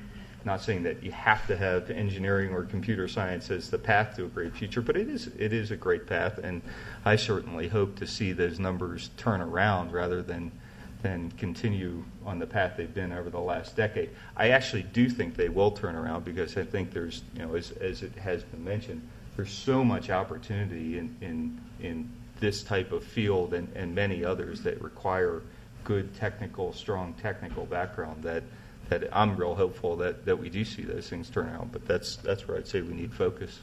not 0.46 0.62
saying 0.62 0.84
that 0.84 1.04
you 1.04 1.12
have 1.12 1.46
to 1.48 1.58
have 1.58 1.90
engineering 1.90 2.54
or 2.54 2.64
computer 2.64 3.08
science 3.08 3.52
as 3.52 3.70
the 3.70 3.78
path 3.78 4.16
to 4.16 4.26
a 4.26 4.28
great 4.28 4.56
future, 4.56 4.82
but 4.82 4.96
it 4.96 5.10
is 5.10 5.28
it 5.38 5.54
is 5.54 5.72
a 5.72 5.78
great 5.78 6.08
path, 6.08 6.38
and 6.38 6.62
I 7.06 7.16
certainly 7.16 7.68
hope 7.68 7.98
to 7.98 8.08
see 8.08 8.32
those 8.32 8.60
numbers 8.60 9.10
turn 9.18 9.42
around 9.42 9.92
rather 9.92 10.22
than 10.22 10.52
than 11.04 11.32
continue 11.32 12.04
on 12.26 12.40
the 12.40 12.48
path 12.48 12.74
they've 12.78 12.94
been 12.94 13.12
over 13.12 13.30
the 13.30 13.40
last 13.40 13.76
decade. 13.76 14.10
I 14.36 14.50
actually 14.50 14.84
do 14.84 15.10
think 15.10 15.36
they 15.36 15.50
will 15.50 15.72
turn 15.72 15.96
around 15.96 16.26
because 16.26 16.58
I 16.58 16.64
think 16.64 16.92
there's 16.92 17.24
you 17.34 17.42
know 17.42 17.56
as 17.56 17.72
as 17.72 18.04
it 18.04 18.16
has 18.16 18.44
been 18.44 18.64
mentioned, 18.64 19.08
there's 19.36 19.52
so 19.52 19.84
much 19.84 20.10
opportunity 20.10 20.98
in 20.98 21.16
in 21.22 21.62
in 21.80 22.10
this 22.40 22.64
type 22.64 22.92
of 22.92 23.04
field 23.04 23.54
and, 23.54 23.68
and 23.76 23.96
many 23.96 24.24
others 24.24 24.62
that 24.62 24.80
require 24.82 25.42
good 25.84 26.14
technical, 26.16 26.74
strong 26.74 27.14
technical 27.14 27.66
background 27.66 28.24
that 28.24 28.44
that 28.90 29.10
I'm 29.12 29.36
real 29.36 29.56
hopeful 29.56 29.98
that, 29.98 30.26
that 30.26 30.38
we 30.38 30.50
do 30.50 30.64
see 30.64 30.84
those 30.84 31.10
things 31.10 31.30
turn 31.30 31.50
out. 31.50 31.72
But 31.72 31.86
that's 31.88 32.18
that's 32.18 32.48
where 32.48 32.58
I'd 32.58 32.68
say 32.68 32.82
we 32.82 32.94
need 32.94 33.14
focus. 33.14 33.60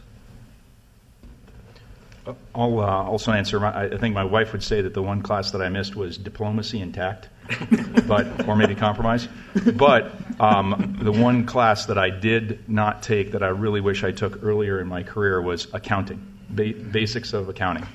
I'll 2.55 2.81
uh, 2.81 3.05
also 3.05 3.33
answer. 3.33 3.61
My, 3.61 3.85
I 3.85 3.99
think 3.99 4.15
my 4.15 4.25
wife 4.25 4.53
would 4.53 4.63
say 4.63 4.81
that 4.81 4.95
the 4.95 5.03
one 5.03 5.23
class 5.23 5.51
that 5.51 5.61
I 5.61 5.69
missed 5.69 5.95
was 5.95 6.17
diplomacy 6.17 6.81
and 6.81 6.95
tact, 6.95 7.29
but 8.07 8.49
or 8.49 8.57
maybe 8.57 8.75
compromise. 8.75 9.29
But 9.75 10.13
um, 10.41 10.97
the 11.03 11.13
one 11.13 11.45
class 11.45 11.87
that 11.87 11.99
I 11.99 12.11
did 12.11 12.69
not 12.69 13.03
take 13.03 13.33
that 13.33 13.43
I 13.43 13.49
really 13.49 13.81
wish 13.81 14.05
I 14.05 14.13
took 14.13 14.43
earlier 14.43 14.81
in 14.81 14.89
my 14.89 15.03
career 15.03 15.41
was 15.41 15.67
accounting, 15.75 16.27
ba- 16.49 16.73
basics 16.73 17.35
of 17.35 17.49
accounting. 17.49 17.87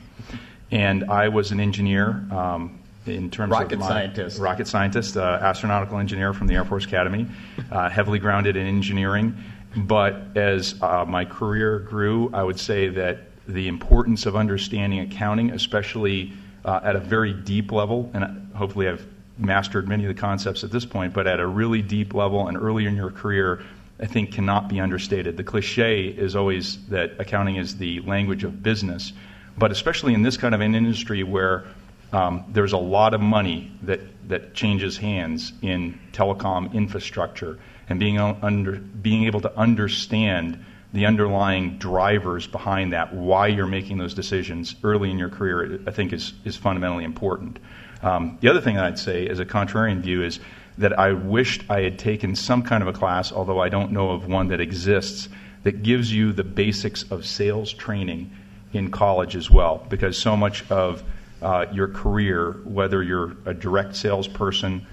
And 0.72 1.06
I 1.06 1.30
was 1.30 1.52
an 1.52 1.60
engineer. 1.60 2.10
Um, 2.30 2.79
in 3.10 3.30
terms 3.30 3.52
rocket 3.52 3.74
of 3.74 3.80
my, 3.80 3.88
scientist, 3.88 4.40
rocket 4.40 4.68
scientist, 4.68 5.18
uh, 5.18 5.40
astronautical 5.42 6.00
engineer 6.00 6.34
from 6.34 6.48
the 6.48 6.56
Air 6.56 6.66
Force 6.66 6.86
Academy, 6.86 7.28
uh, 7.72 7.90
heavily 7.90 8.20
grounded 8.20 8.56
in 8.56 8.66
engineering. 8.66 9.36
But 9.76 10.36
as 10.36 10.82
uh, 10.82 11.06
my 11.06 11.26
career 11.26 11.80
grew, 11.80 12.32
I 12.34 12.44
would 12.44 12.60
say 12.60 12.90
that 12.90 13.20
the 13.48 13.68
importance 13.68 14.26
of 14.26 14.36
understanding 14.36 15.00
accounting, 15.00 15.52
especially 15.52 16.34
uh, 16.66 16.80
at 16.84 16.96
a 16.96 17.00
very 17.00 17.34
deep 17.34 17.72
level, 17.72 18.10
and 18.14 18.52
hopefully 18.54 18.88
I've 18.88 19.06
mastered 19.38 19.88
many 19.88 20.06
of 20.06 20.14
the 20.14 20.20
concepts 20.20 20.64
at 20.64 20.72
this 20.72 20.86
point, 20.86 21.14
but 21.14 21.28
at 21.28 21.40
a 21.40 21.48
really 21.48 21.82
deep 21.82 22.14
level 22.14 22.48
and 22.48 22.58
early 22.58 22.86
in 22.86 22.96
your 22.96 23.10
career, 23.10 23.64
I 24.00 24.06
think 24.06 24.32
cannot 24.32 24.68
be 24.70 24.80
understated. 24.80 25.38
The 25.38 25.44
cliche 25.44 26.08
is 26.08 26.36
always 26.36 26.86
that 26.88 27.20
accounting 27.20 27.56
is 27.56 27.78
the 27.78 28.02
language 28.02 28.44
of 28.44 28.64
business, 28.64 29.14
but 29.58 29.72
especially 29.72 30.14
in 30.14 30.22
this 30.22 30.38
kind 30.38 30.56
of 30.56 30.62
an 30.62 30.76
industry 30.76 31.24
where 31.24 31.66
um, 32.12 32.46
there's 32.50 32.74
a 32.74 32.78
lot 32.78 33.14
of 33.14 33.22
money 33.22 33.72
that, 33.84 34.00
that 34.30 34.54
changes 34.54 34.98
hands 34.98 35.54
in 35.62 36.00
telecom 36.12 36.74
infrastructure, 36.74 37.60
and 37.88 38.00
being, 38.00 38.20
under, 38.20 38.78
being 38.78 39.26
able 39.26 39.42
to 39.42 39.58
understand 39.58 40.64
the 40.92 41.06
underlying 41.06 41.78
drivers 41.78 42.48
behind 42.48 42.94
that, 42.94 43.14
why 43.14 43.48
you're 43.48 43.68
making 43.68 43.98
those 43.98 44.14
decisions 44.14 44.76
early 44.84 45.12
in 45.12 45.20
your 45.20 45.30
career, 45.30 45.80
I 45.86 45.92
think 45.92 46.14
is, 46.14 46.34
is 46.46 46.56
fundamentally 46.56 47.04
important. 47.04 47.60
Um, 48.02 48.38
the 48.42 48.50
other 48.50 48.62
thing 48.62 48.78
I'd 48.78 48.98
say, 48.98 49.28
as 49.28 49.40
a 49.40 49.46
contrarian 49.46 50.02
view, 50.02 50.24
is 50.24 50.40
that 50.80 50.98
I 50.98 51.12
wished 51.12 51.64
I 51.70 51.82
had 51.82 52.00
taken 52.00 52.36
some 52.36 52.64
kind 52.64 52.82
of 52.82 52.88
a 52.88 52.94
class, 52.94 53.32
although 53.32 53.60
I 53.60 53.70
don't 53.70 53.92
know 53.92 54.12
of 54.12 54.28
one 54.28 54.48
that 54.48 54.62
exists, 54.62 55.30
that 55.64 55.84
gives 55.84 56.12
you 56.12 56.32
the 56.32 56.44
basics 56.44 57.04
of 57.12 57.26
sales 57.26 57.74
training 57.74 58.32
in 58.72 58.90
college 58.90 59.36
as 59.36 59.52
well, 59.52 59.86
because 59.90 60.18
so 60.18 60.38
much 60.38 60.70
of 60.72 61.04
uh, 61.42 61.66
your 61.72 61.88
career, 61.88 62.54
whether 62.64 63.02
you're 63.04 63.36
a 63.46 63.54
direct 63.54 63.96
salesperson 63.96 64.86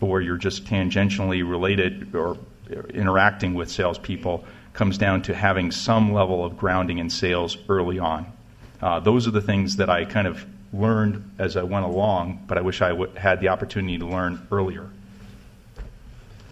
or 0.00 0.20
you're 0.20 0.36
just 0.36 0.64
tangentially 0.64 1.48
related 1.48 2.14
or 2.14 2.36
interacting 2.90 3.54
with 3.54 3.70
salespeople, 3.70 4.44
comes 4.72 4.98
down 4.98 5.22
to 5.22 5.34
having 5.34 5.70
some 5.70 6.12
level 6.12 6.44
of 6.44 6.56
grounding 6.56 6.98
in 6.98 7.08
sales 7.08 7.56
early 7.68 7.98
on. 7.98 8.26
Uh, 8.82 9.00
those 9.00 9.26
are 9.26 9.30
the 9.30 9.40
things 9.40 9.76
that 9.76 9.88
I 9.88 10.04
kind 10.04 10.26
of 10.26 10.44
learned 10.72 11.30
as 11.38 11.56
I 11.56 11.62
went 11.62 11.86
along, 11.86 12.44
but 12.46 12.58
I 12.58 12.60
wish 12.60 12.82
I 12.82 12.88
w- 12.88 13.10
had 13.14 13.40
the 13.40 13.48
opportunity 13.48 13.98
to 13.98 14.06
learn 14.06 14.46
earlier. 14.50 14.88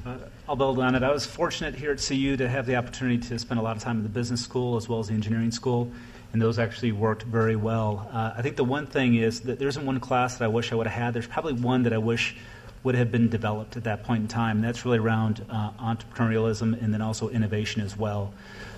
Uh, 0.07 0.17
I'll 0.49 0.57
build 0.57 0.79
on 0.79 0.95
it. 0.95 1.03
I 1.03 1.13
was 1.13 1.27
fortunate 1.27 1.75
here 1.75 1.93
at 1.93 1.99
CU 1.99 2.37
to 2.37 2.49
have 2.49 2.67
the 2.67 2.77
opportunity 2.77 3.19
to 3.29 3.39
spend 3.39 3.59
a 3.61 3.63
lot 3.63 3.77
of 3.77 3.83
time 3.83 3.99
in 3.99 4.03
the 4.03 4.09
business 4.09 4.41
school 4.41 4.77
as 4.77 4.89
well 4.89 5.01
as 5.01 5.09
the 5.09 5.15
engineering 5.15 5.51
school, 5.51 5.91
and 6.33 6.41
those 6.41 6.59
actually 6.59 6.93
worked 6.93 7.23
very 7.25 7.57
well. 7.57 8.09
Uh, 8.13 8.33
I 8.37 8.43
think 8.43 8.57
the 8.57 8.65
one 8.65 8.87
thing 8.87 9.17
is 9.17 9.41
that 9.43 9.59
there 9.59 9.69
isn't 9.69 9.85
one 9.85 10.01
class 10.01 10.39
that 10.39 10.45
I 10.45 10.49
wish 10.49 10.73
I 10.73 10.75
would 10.75 10.87
have 10.87 11.05
had. 11.05 11.15
There's 11.15 11.27
probably 11.27 11.53
one 11.53 11.83
that 11.83 11.93
I 11.93 11.99
wish 11.99 12.37
would 12.85 12.95
have 12.95 13.13
been 13.13 13.29
developed 13.29 13.77
at 13.77 13.85
that 13.85 14.05
point 14.05 14.23
in 14.23 14.29
time. 14.29 14.57
And 14.57 14.65
that's 14.65 14.85
really 14.85 14.99
around 14.99 15.45
uh, 15.51 15.71
entrepreneurialism 15.81 16.83
and 16.83 16.93
then 16.93 17.03
also 17.03 17.29
innovation 17.29 17.83
as 17.83 17.97
well. 17.97 18.33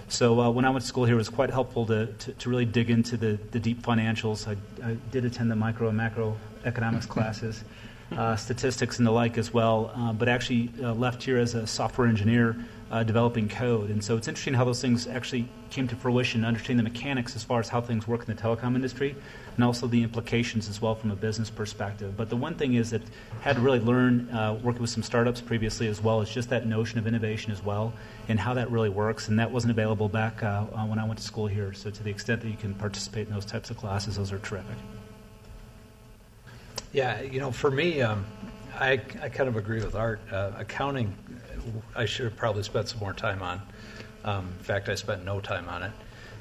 So 0.08 0.40
uh, 0.40 0.50
when 0.50 0.64
I 0.64 0.70
went 0.70 0.82
to 0.82 0.86
school 0.86 1.06
here, 1.06 1.14
it 1.14 1.18
was 1.18 1.30
quite 1.30 1.50
helpful 1.50 1.86
to, 1.86 2.06
to, 2.06 2.32
to 2.32 2.50
really 2.50 2.66
dig 2.66 2.90
into 2.90 3.16
the, 3.16 3.38
the 3.52 3.58
deep 3.58 3.82
financials. 3.82 4.46
I, 4.46 4.56
I, 4.86 4.96
did 5.10 5.24
attend 5.24 5.50
the 5.50 5.56
micro 5.56 5.88
and 5.88 5.96
macro 5.96 6.36
economics 6.66 7.06
classes, 7.06 7.64
uh, 8.12 8.36
statistics 8.36 8.98
and 8.98 9.06
the 9.06 9.10
like 9.10 9.38
as 9.38 9.54
well, 9.54 9.90
uh, 9.96 10.12
but 10.12 10.28
actually 10.28 10.70
uh, 10.82 10.92
left 10.92 11.22
here 11.22 11.38
as 11.38 11.54
a 11.54 11.66
software 11.66 12.06
engineer 12.06 12.54
uh, 12.90 13.02
developing 13.02 13.48
code. 13.48 13.90
And 13.90 14.02
so 14.02 14.16
it's 14.16 14.28
interesting 14.28 14.54
how 14.54 14.64
those 14.64 14.80
things 14.80 15.06
actually 15.06 15.48
came 15.70 15.88
to 15.88 15.96
fruition, 15.96 16.44
understanding 16.44 16.84
the 16.84 16.90
mechanics 16.90 17.34
as 17.34 17.42
far 17.42 17.60
as 17.60 17.68
how 17.68 17.80
things 17.80 18.06
work 18.06 18.28
in 18.28 18.34
the 18.34 18.40
telecom 18.40 18.74
industry, 18.74 19.16
and 19.56 19.64
also 19.64 19.86
the 19.86 20.02
implications 20.02 20.68
as 20.68 20.80
well 20.80 20.94
from 20.94 21.10
a 21.10 21.16
business 21.16 21.50
perspective. 21.50 22.16
But 22.16 22.28
the 22.28 22.36
one 22.36 22.54
thing 22.54 22.74
is 22.74 22.90
that 22.90 23.02
had 23.40 23.56
to 23.56 23.62
really 23.62 23.80
learn, 23.80 24.28
uh, 24.30 24.54
working 24.62 24.82
with 24.82 24.90
some 24.90 25.02
startups 25.02 25.40
previously 25.40 25.88
as 25.88 26.00
well, 26.00 26.20
is 26.20 26.30
just 26.30 26.50
that 26.50 26.66
notion 26.66 26.98
of 26.98 27.06
innovation 27.06 27.52
as 27.52 27.62
well, 27.62 27.92
and 28.28 28.38
how 28.38 28.54
that 28.54 28.70
really 28.70 28.90
works. 28.90 29.28
And 29.28 29.38
that 29.38 29.50
wasn't 29.50 29.72
available 29.72 30.08
back 30.08 30.42
uh, 30.42 30.66
uh 30.74 30.86
when 30.86 30.98
I 30.98 31.04
went 31.04 31.18
to 31.18 31.24
school 31.24 31.46
here. 31.46 31.72
So 31.72 31.90
to 31.90 32.02
the 32.02 32.10
extent 32.10 32.42
that 32.42 32.48
you 32.48 32.56
can 32.56 32.74
participate 32.74 33.26
in 33.26 33.34
those 33.34 33.46
types 33.46 33.70
of 33.70 33.76
classes, 33.76 34.16
those 34.16 34.32
are 34.32 34.38
terrific. 34.38 34.76
Yeah, 36.92 37.22
you 37.22 37.40
know, 37.40 37.50
for 37.50 37.72
me, 37.72 38.02
um, 38.02 38.24
I, 38.78 38.92
I 39.20 39.28
kind 39.28 39.48
of 39.48 39.56
agree 39.56 39.82
with 39.82 39.94
Art. 39.94 40.20
Uh, 40.30 40.52
accounting 40.56 41.14
I 41.94 42.04
should 42.06 42.24
have 42.24 42.36
probably 42.36 42.62
spent 42.62 42.88
some 42.88 43.00
more 43.00 43.12
time 43.12 43.42
on. 43.42 43.62
Um, 44.24 44.52
in 44.58 44.64
fact, 44.64 44.88
I 44.88 44.94
spent 44.94 45.24
no 45.24 45.40
time 45.40 45.68
on 45.68 45.82
it. 45.82 45.92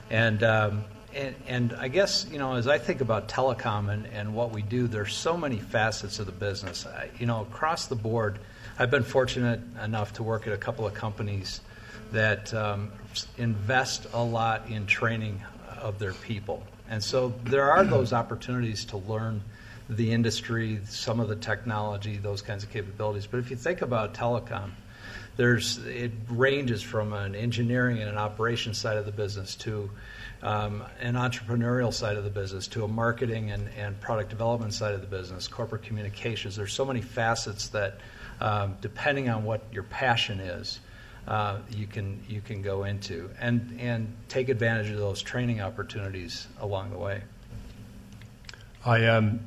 And, 0.09 0.43
um, 0.43 0.85
and, 1.13 1.35
and, 1.47 1.73
I 1.73 1.89
guess, 1.89 2.25
you 2.31 2.39
know, 2.39 2.55
as 2.55 2.67
I 2.67 2.77
think 2.77 3.01
about 3.01 3.27
telecom 3.27 3.91
and, 3.91 4.07
and 4.07 4.33
what 4.33 4.51
we 4.51 4.61
do, 4.61 4.87
there's 4.87 5.13
so 5.13 5.37
many 5.37 5.57
facets 5.59 6.19
of 6.19 6.25
the 6.25 6.31
business. 6.31 6.85
I, 6.85 7.09
you 7.19 7.25
know, 7.25 7.41
across 7.41 7.87
the 7.87 7.95
board, 7.95 8.39
I've 8.79 8.89
been 8.89 9.03
fortunate 9.03 9.59
enough 9.83 10.13
to 10.13 10.23
work 10.23 10.47
at 10.47 10.53
a 10.53 10.57
couple 10.57 10.87
of 10.87 10.93
companies 10.93 11.61
that 12.11 12.53
um, 12.53 12.91
invest 13.37 14.07
a 14.13 14.23
lot 14.23 14.69
in 14.69 14.85
training 14.87 15.41
of 15.79 15.99
their 15.99 16.13
people. 16.13 16.63
And 16.89 17.03
so 17.03 17.33
there 17.43 17.71
are 17.71 17.83
those 17.83 18.13
opportunities 18.13 18.85
to 18.85 18.97
learn 18.97 19.41
the 19.89 20.11
industry, 20.11 20.79
some 20.85 21.19
of 21.19 21.27
the 21.27 21.35
technology, 21.35 22.17
those 22.17 22.41
kinds 22.41 22.63
of 22.63 22.71
capabilities. 22.71 23.27
But 23.27 23.39
if 23.39 23.49
you 23.49 23.55
think 23.55 23.81
about 23.81 24.13
telecom, 24.13 24.71
there's 25.35 25.77
it 25.85 26.11
ranges 26.29 26.81
from 26.81 27.13
an 27.13 27.35
engineering 27.35 27.99
and 27.99 28.09
an 28.09 28.17
operations 28.17 28.77
side 28.77 28.97
of 28.97 29.05
the 29.05 29.11
business 29.11 29.55
to 29.55 29.89
um, 30.43 30.83
an 30.99 31.15
entrepreneurial 31.15 31.93
side 31.93 32.17
of 32.17 32.23
the 32.23 32.29
business 32.29 32.67
to 32.67 32.83
a 32.83 32.87
marketing 32.87 33.51
and, 33.51 33.69
and 33.77 33.99
product 34.01 34.29
development 34.29 34.73
side 34.73 34.93
of 34.93 35.01
the 35.01 35.07
business, 35.07 35.47
corporate 35.47 35.83
communications. 35.83 36.55
There's 36.55 36.73
so 36.73 36.83
many 36.83 37.01
facets 37.01 37.69
that, 37.69 37.95
um, 38.41 38.75
depending 38.81 39.29
on 39.29 39.45
what 39.45 39.63
your 39.71 39.83
passion 39.83 40.41
is, 40.41 40.81
uh, 41.27 41.59
you 41.69 41.87
can 41.87 42.21
you 42.27 42.41
can 42.41 42.61
go 42.61 42.83
into 42.83 43.29
and 43.39 43.77
and 43.79 44.13
take 44.27 44.49
advantage 44.49 44.89
of 44.89 44.97
those 44.97 45.21
training 45.21 45.61
opportunities 45.61 46.47
along 46.59 46.91
the 46.91 46.97
way. 46.97 47.23
I 48.85 49.05
um, 49.05 49.39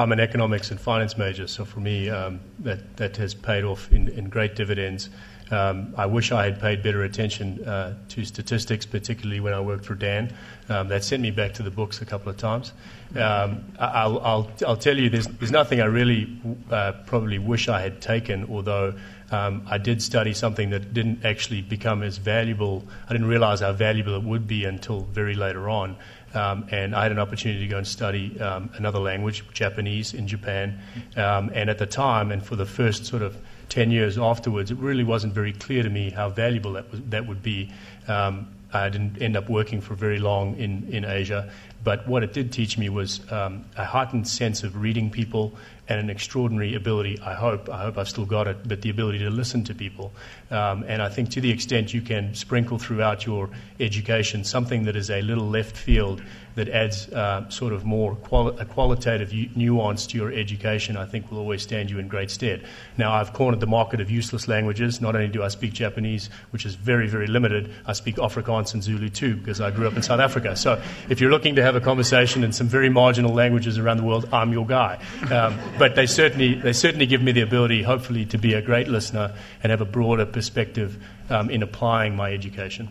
I'm 0.00 0.12
an 0.12 0.20
economics 0.20 0.70
and 0.70 0.80
finance 0.80 1.18
major, 1.18 1.46
so 1.46 1.62
for 1.66 1.80
me, 1.80 2.08
um, 2.08 2.40
that, 2.60 2.96
that 2.96 3.18
has 3.18 3.34
paid 3.34 3.64
off 3.64 3.92
in, 3.92 4.08
in 4.08 4.30
great 4.30 4.56
dividends. 4.56 5.10
Um, 5.50 5.94
I 5.96 6.06
wish 6.06 6.32
I 6.32 6.44
had 6.44 6.60
paid 6.60 6.82
better 6.82 7.02
attention 7.02 7.64
uh, 7.64 7.94
to 8.10 8.24
statistics, 8.24 8.86
particularly 8.86 9.40
when 9.40 9.52
I 9.52 9.60
worked 9.60 9.84
for 9.84 9.94
Dan. 9.94 10.32
Um, 10.68 10.88
that 10.88 11.02
sent 11.02 11.22
me 11.22 11.30
back 11.30 11.54
to 11.54 11.62
the 11.62 11.70
books 11.70 12.00
a 12.00 12.06
couple 12.06 12.30
of 12.30 12.36
times. 12.36 12.72
Um, 13.16 13.64
I'll, 13.78 14.20
I'll, 14.20 14.50
I'll, 14.66 14.76
tell 14.76 14.96
you, 14.96 15.10
there's, 15.10 15.26
there's 15.26 15.50
nothing 15.50 15.80
I 15.80 15.86
really 15.86 16.40
uh, 16.70 16.92
probably 17.06 17.40
wish 17.40 17.68
I 17.68 17.80
had 17.80 18.00
taken, 18.00 18.48
although 18.48 18.94
um, 19.32 19.66
I 19.68 19.78
did 19.78 20.00
study 20.00 20.32
something 20.32 20.70
that 20.70 20.94
didn't 20.94 21.24
actually 21.24 21.62
become 21.62 22.04
as 22.04 22.18
valuable. 22.18 22.84
I 23.08 23.12
didn't 23.12 23.26
realize 23.26 23.60
how 23.60 23.72
valuable 23.72 24.14
it 24.14 24.22
would 24.22 24.46
be 24.46 24.64
until 24.64 25.00
very 25.00 25.34
later 25.34 25.68
on. 25.68 25.96
Um, 26.32 26.68
and 26.70 26.94
I 26.94 27.02
had 27.02 27.10
an 27.10 27.18
opportunity 27.18 27.60
to 27.62 27.66
go 27.66 27.78
and 27.78 27.86
study 27.86 28.38
um, 28.40 28.70
another 28.74 29.00
language, 29.00 29.44
Japanese, 29.52 30.14
in 30.14 30.28
Japan. 30.28 30.80
Um, 31.16 31.50
and 31.54 31.68
at 31.68 31.78
the 31.78 31.86
time, 31.86 32.30
and 32.30 32.42
for 32.42 32.54
the 32.54 32.66
first 32.66 33.06
sort 33.06 33.22
of 33.22 33.36
10 33.70 33.90
years 33.90 34.18
afterwards, 34.18 34.70
it 34.70 34.78
really 34.78 35.04
wasn't 35.04 35.32
very 35.32 35.52
clear 35.52 35.82
to 35.82 35.88
me 35.88 36.10
how 36.10 36.28
valuable 36.28 36.72
that, 36.72 37.10
that 37.10 37.26
would 37.26 37.42
be. 37.42 37.70
Um, 38.06 38.48
I 38.72 38.88
didn't 38.88 39.20
end 39.20 39.36
up 39.36 39.48
working 39.48 39.80
for 39.80 39.94
very 39.94 40.18
long 40.20 40.56
in, 40.56 40.88
in 40.92 41.04
Asia, 41.04 41.50
but 41.82 42.06
what 42.06 42.22
it 42.22 42.32
did 42.32 42.52
teach 42.52 42.78
me 42.78 42.88
was 42.88 43.20
um, 43.32 43.64
a 43.76 43.84
heightened 43.84 44.28
sense 44.28 44.62
of 44.62 44.76
reading 44.76 45.10
people 45.10 45.54
and 45.88 45.98
an 45.98 46.08
extraordinary 46.08 46.74
ability, 46.76 47.18
I 47.20 47.34
hope, 47.34 47.68
I 47.68 47.82
hope 47.82 47.98
I've 47.98 48.08
still 48.08 48.24
got 48.24 48.46
it, 48.46 48.68
but 48.68 48.82
the 48.82 48.90
ability 48.90 49.18
to 49.20 49.30
listen 49.30 49.64
to 49.64 49.74
people. 49.74 50.12
Um, 50.50 50.84
and 50.86 51.02
I 51.02 51.08
think 51.08 51.30
to 51.30 51.40
the 51.40 51.50
extent 51.50 51.92
you 51.92 52.00
can 52.00 52.34
sprinkle 52.34 52.78
throughout 52.78 53.26
your 53.26 53.50
education 53.80 54.44
something 54.44 54.84
that 54.84 54.94
is 54.94 55.10
a 55.10 55.20
little 55.22 55.48
left 55.48 55.76
field 55.76 56.22
that 56.56 56.68
adds 56.68 57.08
uh, 57.12 57.48
sort 57.48 57.72
of 57.72 57.84
more 57.84 58.16
quali- 58.16 58.56
a 58.58 58.64
qualitative 58.64 59.32
u- 59.32 59.48
nuance 59.54 60.06
to 60.08 60.16
your 60.16 60.32
education, 60.32 60.96
I 60.96 61.06
think 61.06 61.30
will 61.30 61.38
always 61.38 61.62
stand 61.62 61.90
you 61.90 61.98
in 61.98 62.08
great 62.08 62.30
stead. 62.30 62.64
Now, 62.98 63.12
I've 63.12 63.32
cornered 63.32 63.60
the 63.60 63.66
market 63.66 64.00
of 64.00 64.10
useless 64.10 64.48
languages. 64.48 65.00
Not 65.00 65.14
only 65.14 65.28
do 65.28 65.42
I 65.42 65.48
speak 65.48 65.72
Japanese, 65.72 66.28
which 66.50 66.66
is 66.66 66.74
very, 66.74 67.08
very 67.08 67.26
limited, 67.26 67.72
I 67.86 67.92
speak 67.92 68.16
Afrikaans 68.16 68.74
and 68.74 68.82
Zulu 68.82 69.08
too, 69.08 69.36
because 69.36 69.60
I 69.60 69.70
grew 69.70 69.86
up 69.86 69.94
in 69.94 70.02
South 70.02 70.20
Africa. 70.20 70.56
So 70.56 70.82
if 71.08 71.20
you're 71.20 71.30
looking 71.30 71.54
to 71.54 71.62
have 71.62 71.76
a 71.76 71.80
conversation 71.80 72.44
in 72.44 72.52
some 72.52 72.66
very 72.66 72.88
marginal 72.88 73.32
languages 73.32 73.78
around 73.78 73.98
the 73.98 74.04
world, 74.04 74.28
I'm 74.32 74.52
your 74.52 74.66
guy. 74.66 74.98
Um, 75.30 75.58
but 75.78 75.94
they 75.94 76.06
certainly, 76.06 76.54
they 76.54 76.72
certainly 76.72 77.06
give 77.06 77.22
me 77.22 77.32
the 77.32 77.42
ability, 77.42 77.82
hopefully, 77.82 78.26
to 78.26 78.38
be 78.38 78.54
a 78.54 78.62
great 78.62 78.88
listener 78.88 79.34
and 79.62 79.70
have 79.70 79.80
a 79.80 79.84
broader 79.86 80.26
perspective 80.26 81.02
um, 81.30 81.48
in 81.48 81.62
applying 81.62 82.16
my 82.16 82.32
education. 82.32 82.88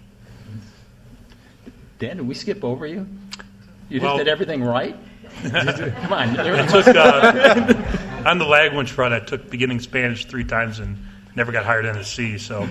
Dan, 1.99 2.15
did 2.15 2.27
we 2.27 2.33
skip 2.33 2.63
over 2.63 2.87
you? 2.87 3.05
You 3.89 4.01
well, 4.01 4.17
just 4.17 4.25
did 4.25 4.31
everything 4.31 4.63
right? 4.63 4.95
Come 5.41 6.13
on. 6.13 6.39
I 6.39 6.67
took, 6.67 6.87
uh, 6.87 8.23
on 8.25 8.37
the 8.37 8.45
language 8.45 8.91
front, 8.91 9.13
I 9.13 9.19
took 9.19 9.49
beginning 9.49 9.79
Spanish 9.79 10.25
three 10.25 10.43
times 10.43 10.79
and 10.79 10.97
never 11.35 11.51
got 11.51 11.65
hired 11.65 11.85
in 11.85 11.95
a 11.95 12.03
C, 12.03 12.37
so 12.37 12.69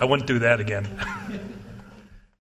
I 0.00 0.04
wouldn't 0.04 0.26
do 0.26 0.40
that 0.40 0.60
again. 0.60 0.88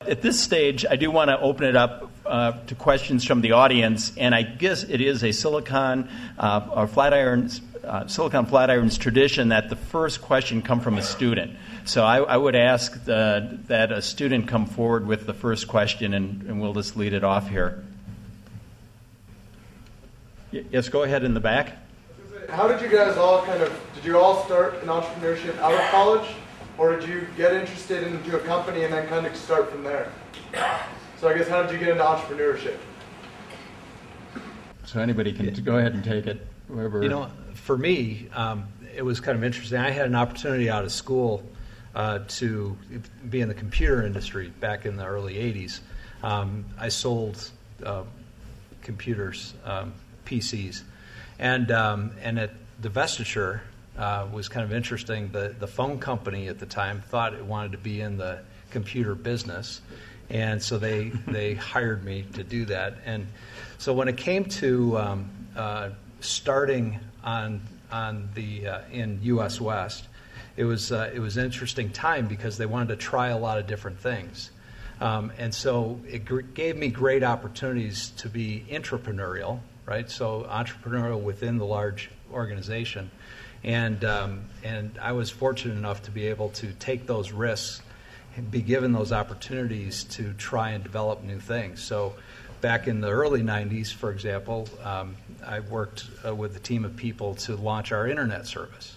At 0.01 0.23
this 0.23 0.41
stage, 0.41 0.87
I 0.89 0.97
do 0.97 1.11
want 1.11 1.29
to 1.29 1.39
open 1.39 1.65
it 1.65 1.77
up 1.77 2.11
uh, 2.25 2.53
to 2.67 2.75
questions 2.75 3.25
from 3.25 3.41
the 3.41 3.53
audience, 3.53 4.17
and 4.17 4.35
I 4.35 4.43
guess 4.43 4.85
it 4.85 5.01
is 5.01 5.23
a 5.23 5.33
Silicon 5.33 6.09
uh, 6.39 6.69
or 6.73 6.87
Flatirons, 6.87 7.61
uh, 7.85 8.07
Silicon 8.07 8.47
Flatirons 8.47 8.99
tradition 8.99 9.49
that 9.49 9.69
the 9.69 9.77
first 9.77 10.23
question 10.23 10.63
come 10.63 10.81
from 10.81 10.99
a 10.99 11.03
student. 11.03 11.57
So 11.85 12.05
I, 12.05 12.19
I 12.19 12.37
would 12.37 12.55
ask 12.55 13.05
the, 13.05 13.59
that 13.67 13.91
a 13.93 14.01
student 14.01 14.49
come 14.49 14.67
forward 14.67 15.07
with 15.07 15.27
the 15.27 15.35
first 15.35 15.69
question, 15.69 16.15
and, 16.15 16.43
and 16.43 16.61
we'll 16.61 16.75
just 16.75 16.97
lead 16.97 17.13
it 17.13 17.25
off 17.25 17.49
here. 17.49 17.85
Yes, 20.53 20.89
go 20.89 21.03
ahead 21.03 21.25
in 21.25 21.35
the 21.35 21.41
back. 21.41 21.73
How 22.51 22.69
did 22.69 22.81
you 22.83 22.89
guys 22.89 23.17
all 23.17 23.43
kind 23.45 23.63
of, 23.63 23.73
did 23.95 24.05
you 24.05 24.19
all 24.19 24.45
start 24.45 24.75
in 24.83 24.89
entrepreneurship 24.89 25.59
out 25.59 25.73
of 25.73 25.81
college? 25.91 26.29
Or 26.79 26.97
did 26.97 27.09
you 27.09 27.27
get 27.37 27.53
interested 27.53 28.03
into 28.03 28.37
a 28.37 28.41
company 28.41 28.85
and 28.85 28.93
then 28.93 29.07
kind 29.09 29.27
of 29.27 29.37
start 29.37 29.71
from 29.71 29.83
there? 29.83 30.11
So 31.19 31.29
I 31.29 31.37
guess 31.37 31.49
how 31.49 31.63
did 31.63 31.73
you 31.73 31.79
get 31.79 31.89
into 31.89 32.03
entrepreneurship? 32.03 32.77
So 34.85 35.01
anybody 35.01 35.33
can 35.33 35.53
go 35.65 35.79
ahead 35.79 35.95
and 35.95 36.03
take 36.05 36.27
it. 36.27 36.47
Whoever. 36.69 37.03
You 37.03 37.09
know, 37.09 37.31
for 37.55 37.77
me, 37.77 38.29
um, 38.35 38.69
it 38.95 39.03
was 39.03 39.21
kind 39.21 39.37
of 39.37 39.45
interesting. 39.45 39.79
I 39.79 39.91
had 39.91 40.07
an 40.07 40.15
opportunity 40.15 40.69
out 40.69 40.85
of 40.85 40.93
school 40.93 41.43
uh, 41.95 42.21
to 42.27 42.77
be 43.29 43.41
in 43.41 43.49
the 43.49 43.55
computer 43.55 44.05
industry 44.05 44.53
back 44.61 44.87
in 44.87 44.97
the 44.97 45.05
early 45.05 45.35
80s. 45.35 45.81
Um, 46.23 46.65
I 46.79 46.89
sold 46.89 47.51
uh, 47.85 48.05
computers, 48.83 49.55
um, 49.65 49.93
PCs, 50.25 50.83
and 51.39 51.71
um, 51.71 52.13
and 52.23 52.39
at 52.39 52.53
divestiture 52.81 53.61
uh, 53.99 54.27
was 54.33 54.49
kind 54.49 54.65
of 54.65 54.73
interesting. 54.73 55.31
The 55.33 55.55
the 55.59 55.67
phone 55.67 55.99
company 55.99 56.49
at 56.49 56.59
the 56.59 56.67
time 56.67 57.01
thought 57.01 57.35
it 57.35 57.45
wanted 57.45 57.73
to 57.73 57.79
be 57.79 58.01
in 58.01 58.17
the 58.17 58.41
computer 58.71 59.15
business, 59.15 59.81
and 60.31 60.63
so 60.63 60.79
they 60.79 61.09
they 61.27 61.55
hired 61.55 62.05
me 62.05 62.25
to 62.35 62.45
do 62.45 62.65
that. 62.67 62.99
And 63.05 63.27
so 63.79 63.93
when 63.93 64.09
it 64.09 64.17
came 64.17 64.45
to 64.45 64.99
um, 64.99 65.31
uh, 65.57 65.91
starting 66.21 67.01
on 67.25 67.61
on 67.91 68.31
the 68.35 68.69
uh, 68.69 68.81
in 68.91 69.19
U.S. 69.23 69.61
West, 69.61 70.09
it 70.57 70.65
was 70.65 70.93
uh, 70.93 71.11
it 71.15 71.19
was 71.19 71.37
an 71.37 71.45
interesting 71.45 71.91
time 71.91 72.27
because 72.27 72.59
they 72.59 72.67
wanted 72.67 72.89
to 72.89 72.97
try 72.97 73.29
a 73.29 73.39
lot 73.39 73.59
of 73.59 73.67
different 73.67 73.99
things. 73.99 74.51
Um, 75.01 75.33
and 75.39 75.53
so 75.53 76.01
it 76.09 76.25
gr- 76.25 76.41
gave 76.41 76.77
me 76.77 76.89
great 76.89 77.25
opportunities 77.25 78.11
to 78.19 78.29
be 78.29 78.65
entrepreneurial, 78.71 79.61
right? 79.87 80.09
So 80.09 80.47
entrepreneurial 80.49 81.21
within 81.21 81.59
the 81.59 81.65
large 81.65 82.11
organization, 82.33 83.11
and 83.65 84.05
um, 84.05 84.45
and 84.63 84.99
I 85.01 85.13
was 85.13 85.31
fortunate 85.31 85.77
enough 85.77 86.03
to 86.03 86.11
be 86.11 86.27
able 86.29 86.51
to 86.51 86.73
take 86.75 87.07
those 87.07 87.33
risks, 87.33 87.83
and 88.37 88.51
be 88.51 88.61
given 88.61 88.93
those 88.93 89.11
opportunities 89.11 90.05
to 90.05 90.35
try 90.35 90.71
and 90.71 90.83
develop 90.83 91.23
new 91.23 91.41
things. 91.41 91.83
So. 91.83 92.15
Back 92.61 92.87
in 92.87 93.01
the 93.01 93.11
early 93.11 93.43
90s, 93.43 93.93
for 93.93 94.13
example, 94.13 94.69
um, 94.85 95.17
I 95.45 95.59
worked 95.59 96.05
uh, 96.25 96.33
with 96.33 96.57
a 96.57 96.61
team 96.61 96.85
of 96.85 96.95
people 96.95 97.35
to 97.35 97.57
launch 97.57 97.91
our 97.91 98.07
internet 98.07 98.47
service, 98.47 98.95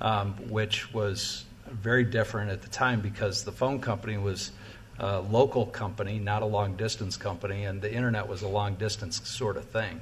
um, 0.00 0.34
which 0.48 0.92
was 0.92 1.44
very 1.66 2.04
different 2.04 2.50
at 2.50 2.62
the 2.62 2.68
time 2.68 3.00
because 3.00 3.44
the 3.44 3.52
phone 3.52 3.80
company 3.80 4.16
was 4.16 4.52
a 4.98 5.20
local 5.20 5.66
company, 5.66 6.18
not 6.18 6.42
a 6.42 6.46
long 6.46 6.76
distance 6.76 7.16
company, 7.16 7.64
and 7.64 7.80
the 7.80 7.92
internet 7.92 8.28
was 8.28 8.42
a 8.42 8.48
long 8.48 8.74
distance 8.74 9.28
sort 9.28 9.56
of 9.56 9.64
thing. 9.66 10.00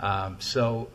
Um, 0.00 0.36
so 0.38 0.88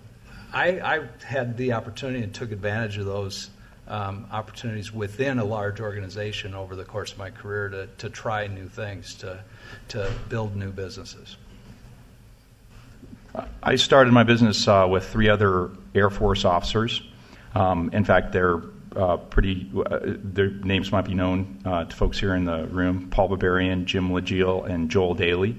I, 0.54 0.80
I, 0.80 1.08
had 1.26 1.58
the 1.58 1.74
opportunity 1.74 2.24
and 2.24 2.34
took 2.34 2.52
advantage 2.54 2.98
of 2.98 3.06
those 3.06 3.50
um, 3.88 4.28
opportunities 4.32 4.94
within 4.94 5.40
a 5.40 5.46
large 5.46 5.82
organization 5.82 6.54
over 6.54 6.76
the 6.76 6.86
course 6.86 7.12
of 7.12 7.18
my 7.18 7.32
career 7.32 7.68
to, 7.70 7.88
to 7.98 8.10
try 8.10 8.48
new 8.48 8.70
things, 8.70 9.16
to, 9.16 9.44
to 9.90 10.10
build 10.30 10.56
new 10.56 10.72
businesses. 10.72 11.36
I 13.62 13.76
started 13.76 14.14
my 14.14 14.24
business 14.24 14.68
uh, 14.68 14.88
with 14.90 15.10
three 15.10 15.28
other 15.28 15.72
Air 15.96 16.10
Force 16.10 16.46
officers. 16.46 17.02
Um, 17.56 17.90
in 17.94 18.04
fact, 18.06 18.32
they're 18.32 18.62
uh, 18.96 19.18
pretty, 19.18 19.72
uh, 19.76 20.00
their 20.04 20.50
names 20.50 20.92
might 20.92 21.06
be 21.06 21.14
known 21.14 21.60
uh, 21.66 21.86
to 21.86 21.96
folks 21.96 22.20
here 22.20 22.36
in 22.36 22.46
the 22.46 22.66
room 22.68 23.10
Paul 23.10 23.30
Berberian, 23.30 23.86
Jim 23.86 24.10
Lejeal, 24.10 24.70
and 24.70 24.90
Joel 24.90 25.16
Daly. 25.16 25.56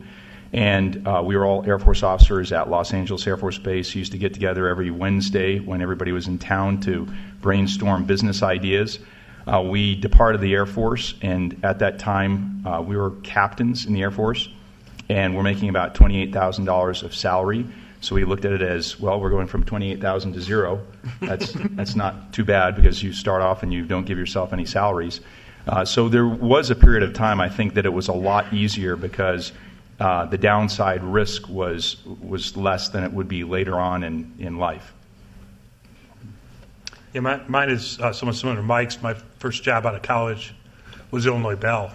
And 0.52 1.06
uh, 1.08 1.20
we 1.24 1.36
were 1.36 1.44
all 1.44 1.66
Air 1.66 1.80
Force 1.80 2.04
officers 2.04 2.52
at 2.52 2.70
Los 2.70 2.94
Angeles 2.94 3.26
Air 3.26 3.36
Force 3.36 3.58
Base. 3.58 3.92
Used 3.94 4.12
to 4.12 4.18
get 4.18 4.34
together 4.34 4.68
every 4.68 4.90
Wednesday 4.90 5.58
when 5.58 5.82
everybody 5.82 6.12
was 6.12 6.28
in 6.28 6.38
town 6.38 6.80
to 6.82 7.08
brainstorm 7.40 8.04
business 8.04 8.42
ideas. 8.42 9.00
Uh, 9.46 9.62
we 9.62 9.96
departed 9.96 10.40
the 10.40 10.54
Air 10.54 10.64
Force, 10.64 11.14
and 11.22 11.58
at 11.64 11.80
that 11.80 11.98
time, 11.98 12.64
uh, 12.64 12.80
we 12.80 12.96
were 12.96 13.10
captains 13.22 13.84
in 13.84 13.92
the 13.92 14.02
Air 14.02 14.12
Force, 14.12 14.48
and 15.08 15.36
we're 15.36 15.42
making 15.42 15.68
about 15.68 15.94
$28,000 15.94 17.02
of 17.02 17.14
salary. 17.14 17.66
So 18.04 18.14
we 18.14 18.24
looked 18.24 18.44
at 18.44 18.52
it 18.52 18.62
as 18.62 19.00
well. 19.00 19.18
We're 19.18 19.30
going 19.30 19.46
from 19.46 19.64
twenty-eight 19.64 20.00
thousand 20.00 20.34
to 20.34 20.40
zero. 20.40 20.80
That's 21.20 21.52
that's 21.70 21.96
not 21.96 22.32
too 22.32 22.44
bad 22.44 22.76
because 22.76 23.02
you 23.02 23.12
start 23.12 23.42
off 23.42 23.62
and 23.62 23.72
you 23.72 23.84
don't 23.84 24.04
give 24.04 24.18
yourself 24.18 24.52
any 24.52 24.66
salaries. 24.66 25.20
Uh, 25.66 25.84
so 25.84 26.10
there 26.10 26.26
was 26.26 26.70
a 26.70 26.74
period 26.74 27.02
of 27.02 27.14
time 27.14 27.40
I 27.40 27.48
think 27.48 27.74
that 27.74 27.86
it 27.86 27.92
was 27.92 28.08
a 28.08 28.12
lot 28.12 28.52
easier 28.52 28.96
because 28.96 29.52
uh, 29.98 30.26
the 30.26 30.36
downside 30.36 31.02
risk 31.02 31.48
was 31.48 32.04
was 32.04 32.56
less 32.56 32.90
than 32.90 33.04
it 33.04 33.12
would 33.12 33.28
be 33.28 33.44
later 33.44 33.80
on 33.80 34.04
in 34.04 34.34
in 34.38 34.58
life. 34.58 34.92
Yeah, 37.14 37.20
my, 37.20 37.40
mine 37.46 37.70
is 37.70 38.00
uh, 38.00 38.12
somewhat 38.12 38.34
similar 38.34 38.56
to 38.56 38.62
Mike's. 38.62 39.00
My 39.00 39.14
first 39.38 39.62
job 39.62 39.86
out 39.86 39.94
of 39.94 40.02
college 40.02 40.52
was 41.12 41.26
Illinois 41.26 41.54
Bell, 41.54 41.92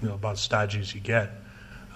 you 0.00 0.08
know, 0.08 0.14
about 0.14 0.32
as 0.32 0.40
stodgy 0.40 0.80
as 0.80 0.94
you 0.94 1.02
get. 1.02 1.30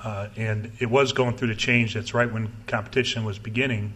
Uh, 0.02 0.28
and 0.36 0.70
it 0.78 0.88
was 0.88 1.12
going 1.12 1.36
through 1.36 1.48
the 1.48 1.54
change. 1.54 1.94
That's 1.94 2.14
right 2.14 2.32
when 2.32 2.52
competition 2.66 3.24
was 3.24 3.38
beginning. 3.38 3.92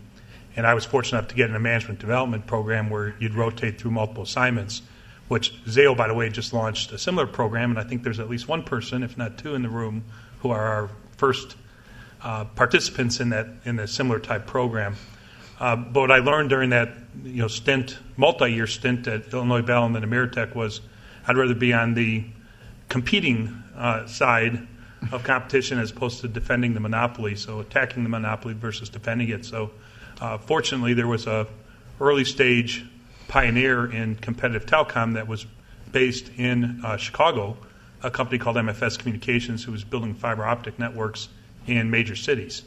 And 0.56 0.66
I 0.66 0.74
was 0.74 0.84
fortunate 0.84 1.18
enough 1.18 1.30
to 1.30 1.36
get 1.36 1.48
in 1.48 1.56
a 1.56 1.60
management 1.60 2.00
development 2.00 2.46
program 2.46 2.90
where 2.90 3.14
you'd 3.18 3.34
rotate 3.34 3.80
through 3.80 3.92
multiple 3.92 4.24
assignments, 4.24 4.82
which 5.28 5.64
Zayo, 5.64 5.96
by 5.96 6.08
the 6.08 6.14
way, 6.14 6.28
just 6.28 6.52
launched 6.52 6.92
a 6.92 6.98
similar 6.98 7.26
program. 7.26 7.70
And 7.70 7.78
I 7.78 7.84
think 7.84 8.02
there's 8.02 8.20
at 8.20 8.28
least 8.28 8.48
one 8.48 8.62
person, 8.62 9.02
if 9.02 9.16
not 9.16 9.38
two, 9.38 9.54
in 9.54 9.62
the 9.62 9.70
room 9.70 10.04
who 10.40 10.50
are 10.50 10.60
our 10.60 10.90
first 11.16 11.56
uh, 12.22 12.44
participants 12.44 13.20
in 13.20 13.30
that 13.30 13.46
in 13.64 13.78
a 13.78 13.86
similar 13.86 14.18
type 14.18 14.46
program. 14.46 14.96
Uh, 15.58 15.76
but 15.76 16.00
what 16.00 16.10
I 16.10 16.18
learned 16.18 16.50
during 16.50 16.70
that 16.70 16.92
you 17.24 17.42
know 17.42 17.48
stint, 17.48 17.98
multi-year 18.16 18.66
stint 18.66 19.06
at 19.06 19.32
Illinois 19.32 19.62
Bell 19.62 19.86
and 19.86 19.94
then 19.94 20.02
Ameritech 20.02 20.54
was 20.54 20.80
I'd 21.26 21.36
rather 21.36 21.54
be 21.54 21.72
on 21.72 21.94
the 21.94 22.24
competing 22.88 23.62
uh, 23.76 24.06
side 24.06 24.66
of 25.10 25.24
competition 25.24 25.78
as 25.78 25.90
opposed 25.90 26.20
to 26.20 26.28
defending 26.28 26.74
the 26.74 26.80
monopoly. 26.80 27.34
So 27.34 27.60
attacking 27.60 28.02
the 28.02 28.08
monopoly 28.08 28.54
versus 28.54 28.88
defending 28.88 29.30
it. 29.30 29.44
So 29.44 29.70
uh, 30.20 30.38
fortunately, 30.38 30.94
there 30.94 31.08
was 31.08 31.26
a 31.26 31.46
early 32.00 32.24
stage 32.24 32.84
pioneer 33.28 33.90
in 33.90 34.16
competitive 34.16 34.66
telecom 34.66 35.14
that 35.14 35.26
was 35.26 35.46
based 35.90 36.30
in 36.36 36.80
uh, 36.84 36.96
Chicago, 36.96 37.56
a 38.02 38.10
company 38.10 38.38
called 38.38 38.56
MFS 38.56 38.98
Communications, 38.98 39.64
who 39.64 39.72
was 39.72 39.84
building 39.84 40.14
fiber 40.14 40.44
optic 40.44 40.78
networks 40.78 41.28
in 41.66 41.90
major 41.90 42.16
cities. 42.16 42.62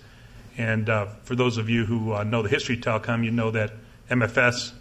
And 0.57 0.89
uh, 0.89 1.07
for 1.23 1.35
those 1.35 1.57
of 1.57 1.69
you 1.69 1.85
who 1.85 2.13
uh, 2.13 2.23
know 2.23 2.41
the 2.41 2.49
history 2.49 2.75
of 2.75 2.81
telecom, 2.81 3.25
you 3.25 3.31
know 3.31 3.51
that 3.51 3.73
MFS 4.09 4.71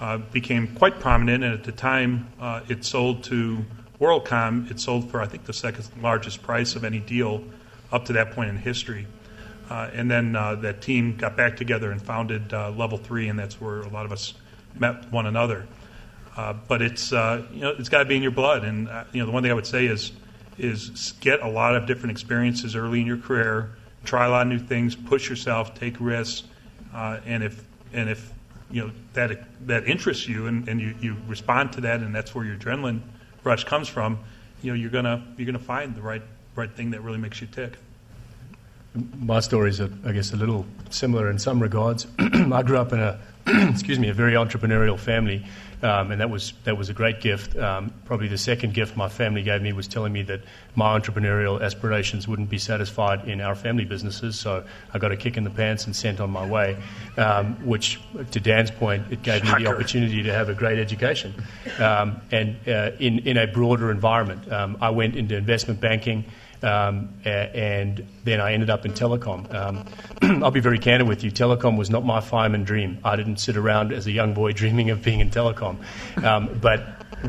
uh, 0.00 0.18
became 0.18 0.68
quite 0.74 1.00
prominent, 1.00 1.44
and 1.44 1.52
at 1.52 1.64
the 1.64 1.72
time, 1.72 2.28
uh, 2.40 2.60
it 2.68 2.84
sold 2.84 3.24
to 3.24 3.64
WorldCom, 4.00 4.70
it 4.70 4.78
sold 4.78 5.10
for, 5.10 5.20
I 5.20 5.26
think, 5.26 5.44
the 5.44 5.52
second 5.52 5.88
largest 6.00 6.42
price 6.42 6.76
of 6.76 6.84
any 6.84 7.00
deal 7.00 7.42
up 7.90 8.04
to 8.06 8.12
that 8.14 8.32
point 8.32 8.50
in 8.50 8.56
history. 8.56 9.06
Uh, 9.70 9.90
and 9.92 10.10
then 10.10 10.34
uh, 10.34 10.54
that 10.56 10.80
team 10.80 11.16
got 11.16 11.36
back 11.36 11.56
together 11.56 11.90
and 11.90 12.00
founded 12.00 12.54
uh, 12.54 12.70
Level 12.70 12.96
Three, 12.96 13.28
and 13.28 13.38
that's 13.38 13.60
where 13.60 13.80
a 13.80 13.88
lot 13.88 14.06
of 14.06 14.12
us 14.12 14.34
met 14.74 15.10
one 15.12 15.26
another. 15.26 15.66
Uh, 16.36 16.54
but 16.68 16.80
it's 16.80 17.12
uh, 17.12 17.44
you 17.52 17.60
know 17.60 17.74
it's 17.78 17.88
got 17.88 17.98
to 17.98 18.04
be 18.04 18.16
in 18.16 18.22
your 18.22 18.30
blood, 18.30 18.64
and 18.64 18.88
uh, 18.88 19.04
you 19.12 19.20
know 19.20 19.26
the 19.26 19.32
one 19.32 19.42
thing 19.42 19.50
I 19.50 19.54
would 19.54 19.66
say 19.66 19.86
is 19.86 20.12
is 20.56 21.12
get 21.20 21.40
a 21.40 21.48
lot 21.48 21.76
of 21.76 21.86
different 21.86 22.12
experiences 22.12 22.76
early 22.76 23.00
in 23.00 23.06
your 23.06 23.18
career, 23.18 23.76
try 24.04 24.26
a 24.26 24.30
lot 24.30 24.42
of 24.42 24.48
new 24.48 24.58
things, 24.58 24.96
push 24.96 25.28
yourself, 25.28 25.74
take 25.74 25.96
risks, 26.00 26.48
and 26.94 27.42
if 27.42 27.62
and 27.92 28.08
if 28.08 28.32
you 28.70 28.86
know 28.86 28.92
that 29.12 29.66
that 29.66 29.86
interests 29.86 30.26
you 30.26 30.46
and, 30.46 30.68
and 30.68 30.80
you, 30.80 30.94
you 31.00 31.16
respond 31.26 31.72
to 31.72 31.82
that, 31.82 32.00
and 32.00 32.14
that's 32.14 32.34
where 32.34 32.44
your 32.44 32.56
adrenaline 32.56 33.02
rush 33.48 33.64
comes 33.64 33.88
from, 33.88 34.18
you 34.62 34.70
know, 34.70 34.76
you're 34.76 34.90
gonna 34.90 35.24
you're 35.36 35.46
gonna 35.46 35.58
find 35.58 35.96
the 35.96 36.02
right 36.02 36.22
right 36.54 36.70
thing 36.70 36.90
that 36.90 37.00
really 37.00 37.18
makes 37.18 37.40
you 37.40 37.48
tick. 37.48 37.72
My 39.18 39.40
story 39.40 39.70
is, 39.70 39.80
I 39.80 40.12
guess, 40.12 40.32
a 40.32 40.36
little 40.36 40.66
similar 40.90 41.30
in 41.30 41.38
some 41.38 41.60
regards. 41.60 42.06
I 42.18 42.62
grew 42.62 42.78
up 42.78 42.92
in 42.92 43.00
a 43.00 43.18
excuse 43.46 43.98
me 43.98 44.08
a 44.10 44.14
very 44.14 44.34
entrepreneurial 44.34 44.98
family. 44.98 45.44
Um, 45.82 46.10
and 46.10 46.20
that 46.20 46.28
was 46.30 46.52
that 46.64 46.76
was 46.76 46.88
a 46.88 46.92
great 46.92 47.20
gift. 47.20 47.56
Um, 47.56 47.92
probably 48.04 48.28
the 48.28 48.38
second 48.38 48.74
gift 48.74 48.96
my 48.96 49.08
family 49.08 49.42
gave 49.42 49.62
me 49.62 49.72
was 49.72 49.86
telling 49.86 50.12
me 50.12 50.22
that 50.24 50.40
my 50.74 50.98
entrepreneurial 50.98 51.62
aspirations 51.62 52.26
wouldn't 52.26 52.50
be 52.50 52.58
satisfied 52.58 53.28
in 53.28 53.40
our 53.40 53.54
family 53.54 53.84
businesses. 53.84 54.38
So 54.38 54.64
I 54.92 54.98
got 54.98 55.12
a 55.12 55.16
kick 55.16 55.36
in 55.36 55.44
the 55.44 55.50
pants 55.50 55.86
and 55.86 55.94
sent 55.94 56.20
on 56.20 56.30
my 56.30 56.46
way. 56.46 56.76
Um, 57.16 57.54
which, 57.64 58.00
to 58.32 58.40
Dan's 58.40 58.70
point, 58.70 59.12
it 59.12 59.22
gave 59.22 59.44
Shocker. 59.44 59.58
me 59.58 59.64
the 59.64 59.70
opportunity 59.70 60.22
to 60.22 60.32
have 60.32 60.48
a 60.48 60.54
great 60.54 60.78
education 60.78 61.34
um, 61.78 62.20
and 62.32 62.56
uh, 62.66 62.90
in 62.98 63.20
in 63.20 63.36
a 63.36 63.46
broader 63.46 63.90
environment. 63.90 64.50
Um, 64.52 64.78
I 64.80 64.90
went 64.90 65.16
into 65.16 65.36
investment 65.36 65.80
banking. 65.80 66.24
Um, 66.62 67.10
and 67.24 68.06
then 68.24 68.40
I 68.40 68.52
ended 68.52 68.70
up 68.70 68.84
in 68.84 68.92
telecom. 68.92 69.52
Um, 69.54 70.42
I'll 70.42 70.50
be 70.50 70.60
very 70.60 70.78
candid 70.78 71.08
with 71.08 71.22
you. 71.22 71.30
Telecom 71.30 71.76
was 71.78 71.90
not 71.90 72.04
my 72.04 72.20
fireman 72.20 72.64
dream. 72.64 72.98
I 73.04 73.16
didn't 73.16 73.38
sit 73.38 73.56
around 73.56 73.92
as 73.92 74.06
a 74.06 74.10
young 74.10 74.34
boy 74.34 74.52
dreaming 74.60 74.90
of 74.90 75.02
being 75.02 75.20
in 75.20 75.30
telecom. 75.30 75.78
Um, 76.22 76.58
but 76.60 76.84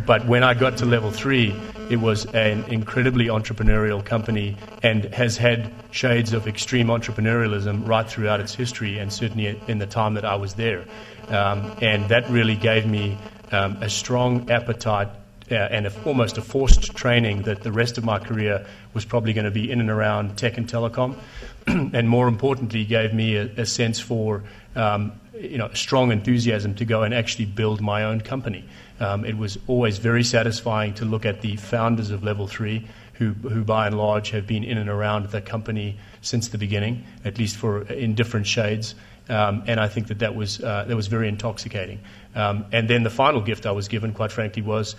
but 0.05 0.27
when 0.27 0.43
I 0.43 0.53
got 0.53 0.77
to 0.77 0.85
level 0.85 1.09
three, 1.09 1.55
it 1.89 1.95
was 1.95 2.25
an 2.27 2.63
incredibly 2.65 3.25
entrepreneurial 3.25 4.05
company 4.05 4.55
and 4.83 5.05
has 5.05 5.37
had 5.37 5.71
shades 5.91 6.33
of 6.33 6.47
extreme 6.47 6.87
entrepreneurialism 6.87 7.87
right 7.87 8.07
throughout 8.07 8.39
its 8.39 8.53
history, 8.53 8.99
and 8.99 9.11
certainly 9.11 9.59
in 9.67 9.79
the 9.79 9.87
time 9.87 10.13
that 10.13 10.25
I 10.25 10.35
was 10.35 10.53
there. 10.53 10.85
Um, 11.29 11.75
and 11.81 12.07
that 12.09 12.29
really 12.29 12.55
gave 12.55 12.85
me 12.85 13.17
um, 13.51 13.77
a 13.81 13.89
strong 13.89 14.51
appetite 14.51 15.09
uh, 15.51 15.55
and 15.55 15.87
a, 15.87 16.03
almost 16.03 16.37
a 16.37 16.41
forced 16.41 16.95
training 16.95 17.43
that 17.43 17.63
the 17.63 17.71
rest 17.71 17.97
of 17.97 18.03
my 18.03 18.19
career 18.19 18.65
was 18.93 19.05
probably 19.05 19.33
going 19.33 19.45
to 19.45 19.51
be 19.51 19.71
in 19.71 19.79
and 19.79 19.89
around 19.89 20.37
tech 20.37 20.57
and 20.57 20.67
telecom, 20.67 21.15
and 21.67 22.09
more 22.09 22.27
importantly, 22.27 22.85
gave 22.85 23.13
me 23.13 23.35
a, 23.35 23.43
a 23.57 23.65
sense 23.65 23.99
for 23.99 24.43
um, 24.75 25.11
you 25.33 25.57
know 25.57 25.69
strong 25.73 26.11
enthusiasm 26.11 26.75
to 26.75 26.85
go 26.85 27.03
and 27.03 27.13
actually 27.13 27.45
build 27.45 27.81
my 27.81 28.03
own 28.03 28.21
company. 28.21 28.63
Um, 28.99 29.23
it 29.25 29.37
was 29.37 29.57
always 29.67 29.97
very 29.97 30.23
satisfying 30.23 30.93
to 30.95 31.05
look 31.05 31.25
at 31.25 31.41
the 31.41 31.55
founders 31.55 32.11
of 32.11 32.23
Level 32.23 32.47
Three, 32.47 32.87
who, 33.13 33.33
who 33.33 33.63
by 33.63 33.87
and 33.87 33.97
large 33.97 34.31
have 34.31 34.47
been 34.47 34.63
in 34.63 34.77
and 34.77 34.89
around 34.89 35.29
the 35.29 35.41
company 35.41 35.97
since 36.21 36.49
the 36.49 36.57
beginning, 36.57 37.05
at 37.25 37.37
least 37.37 37.57
for 37.57 37.83
in 37.83 38.15
different 38.15 38.47
shades. 38.47 38.95
Um, 39.29 39.63
and 39.67 39.79
I 39.79 39.87
think 39.87 40.07
that 40.07 40.19
that 40.19 40.35
was, 40.35 40.61
uh, 40.61 40.85
that 40.87 40.95
was 40.95 41.07
very 41.07 41.29
intoxicating. 41.29 41.99
Um, 42.35 42.65
and 42.71 42.89
then 42.89 43.03
the 43.03 43.09
final 43.09 43.41
gift 43.41 43.65
I 43.65 43.71
was 43.71 43.87
given, 43.87 44.13
quite 44.13 44.31
frankly, 44.31 44.61
was 44.61 44.95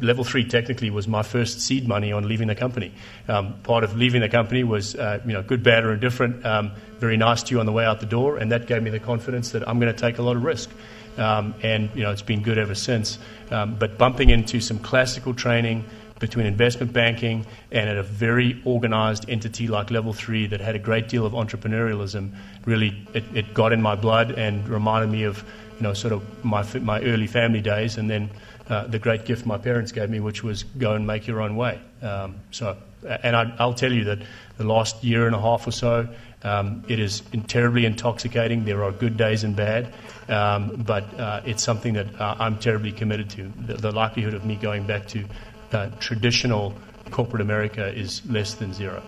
level 0.00 0.24
three 0.24 0.44
technically 0.44 0.90
was 0.90 1.08
my 1.08 1.22
first 1.22 1.60
seed 1.60 1.86
money 1.86 2.12
on 2.12 2.26
leaving 2.26 2.48
the 2.48 2.54
company. 2.54 2.92
Um, 3.28 3.54
part 3.62 3.84
of 3.84 3.96
leaving 3.96 4.20
the 4.20 4.28
company 4.28 4.64
was, 4.64 4.94
uh, 4.94 5.20
you 5.24 5.32
know, 5.32 5.42
good, 5.42 5.62
bad, 5.62 5.84
or 5.84 5.92
indifferent, 5.92 6.44
um, 6.44 6.72
very 6.98 7.16
nice 7.16 7.42
to 7.44 7.54
you 7.54 7.60
on 7.60 7.66
the 7.66 7.72
way 7.72 7.84
out 7.84 8.00
the 8.00 8.06
door, 8.06 8.36
and 8.36 8.52
that 8.52 8.66
gave 8.66 8.82
me 8.82 8.90
the 8.90 9.00
confidence 9.00 9.52
that 9.52 9.68
I'm 9.68 9.78
going 9.80 9.92
to 9.92 9.98
take 9.98 10.18
a 10.18 10.22
lot 10.22 10.36
of 10.36 10.42
risk. 10.42 10.70
Um, 11.16 11.54
and, 11.62 11.90
you 11.94 12.02
know, 12.04 12.12
it's 12.12 12.22
been 12.22 12.42
good 12.42 12.58
ever 12.58 12.76
since. 12.76 13.18
Um, 13.50 13.74
but 13.74 13.98
bumping 13.98 14.30
into 14.30 14.60
some 14.60 14.78
classical 14.78 15.34
training, 15.34 15.84
between 16.18 16.46
investment 16.46 16.92
banking 16.92 17.46
and 17.70 17.88
at 17.88 17.96
a 17.96 18.02
very 18.02 18.60
organized 18.64 19.28
entity 19.28 19.68
like 19.68 19.90
Level 19.90 20.12
3 20.12 20.46
that 20.48 20.60
had 20.60 20.74
a 20.74 20.78
great 20.78 21.08
deal 21.08 21.24
of 21.24 21.32
entrepreneurialism, 21.32 22.34
really 22.64 23.06
it, 23.14 23.24
it 23.34 23.54
got 23.54 23.72
in 23.72 23.80
my 23.80 23.94
blood 23.94 24.32
and 24.32 24.68
reminded 24.68 25.10
me 25.10 25.24
of 25.24 25.44
you 25.76 25.82
know, 25.82 25.94
sort 25.94 26.12
of 26.12 26.44
my, 26.44 26.64
my 26.80 27.00
early 27.02 27.26
family 27.26 27.60
days 27.60 27.96
and 27.98 28.10
then 28.10 28.30
uh, 28.68 28.86
the 28.86 28.98
great 28.98 29.24
gift 29.24 29.46
my 29.46 29.56
parents 29.56 29.92
gave 29.92 30.10
me, 30.10 30.20
which 30.20 30.42
was 30.42 30.64
go 30.64 30.94
and 30.94 31.06
make 31.06 31.26
your 31.26 31.40
own 31.40 31.56
way. 31.56 31.80
Um, 32.02 32.36
so, 32.50 32.76
and 33.22 33.34
I, 33.34 33.64
will 33.64 33.74
tell 33.74 33.92
you 33.92 34.04
that 34.04 34.18
the 34.58 34.64
last 34.64 35.02
year 35.02 35.26
and 35.26 35.34
a 35.34 35.40
half 35.40 35.66
or 35.66 35.70
so, 35.70 36.08
um, 36.42 36.84
it 36.88 36.98
is 36.98 37.22
terribly 37.46 37.86
intoxicating. 37.86 38.64
There 38.64 38.84
are 38.84 38.92
good 38.92 39.16
days 39.16 39.42
and 39.44 39.56
bad, 39.56 39.92
um, 40.28 40.82
but 40.86 41.18
uh, 41.18 41.40
it's 41.44 41.62
something 41.62 41.94
that 41.94 42.20
uh, 42.20 42.36
I'm 42.38 42.58
terribly 42.58 42.92
committed 42.92 43.30
to. 43.30 43.52
The, 43.66 43.74
the 43.74 43.92
likelihood 43.92 44.34
of 44.34 44.44
me 44.44 44.56
going 44.56 44.86
back 44.86 45.08
to 45.08 45.24
uh, 45.72 45.90
traditional 45.98 46.74
corporate 47.10 47.40
America 47.40 47.92
is 47.92 48.24
less 48.26 48.54
than 48.54 48.72
zero. 48.72 49.02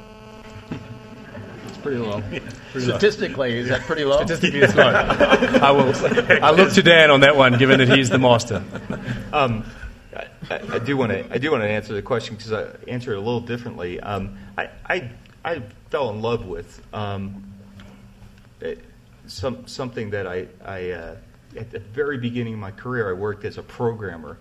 It's 1.69 1.79
pretty 1.79 1.99
low. 1.99 2.23
Pretty 2.73 2.87
Statistically, 2.87 3.55
low. 3.55 3.61
is 3.61 3.69
that 3.69 3.83
pretty 3.83 4.05
low? 4.05 4.17
Statistically, 4.17 4.61
it's 4.61 4.75
low. 4.75 4.85
I 5.63 5.71
will. 5.71 6.45
I 6.45 6.51
look 6.51 6.73
to 6.75 6.83
Dan 6.83 7.11
on 7.11 7.21
that 7.21 7.37
one, 7.37 7.59
given 7.59 7.79
that 7.79 7.89
he's 7.89 8.11
the 8.11 8.19
master. 8.19 8.63
Um, 9.33 9.65
I, 10.51 10.61
I, 10.73 10.79
do 10.79 10.97
want 10.97 11.13
to. 11.13 11.33
I 11.33 11.39
do 11.39 11.51
want 11.51 11.63
to 11.63 11.69
answer 11.69 11.93
the 11.95 12.03
question 12.03 12.37
because 12.37 12.53
I 12.53 12.69
answer 12.89 13.13
it 13.13 13.17
a 13.17 13.21
little 13.21 13.41
differently. 13.41 14.01
Um, 14.01 14.39
I, 14.59 14.71
I, 14.89 15.11
I 15.45 15.63
fell 15.91 16.11
in 16.11 16.23
love 16.23 16.47
with 16.47 16.81
um, 16.93 17.53
it, 18.61 18.81
some 19.27 19.67
something 19.67 20.11
that 20.11 20.27
I, 20.27 20.49
I 20.65 20.91
uh, 20.91 21.17
at 21.57 21.71
the 21.71 21.79
very 21.79 22.19
beginning 22.19 22.55
of 22.55 22.61
my 22.61 22.71
career 22.71 23.09
I 23.11 23.13
worked 23.13 23.45
as 23.45 23.59
a 23.59 23.63
programmer 23.63 24.39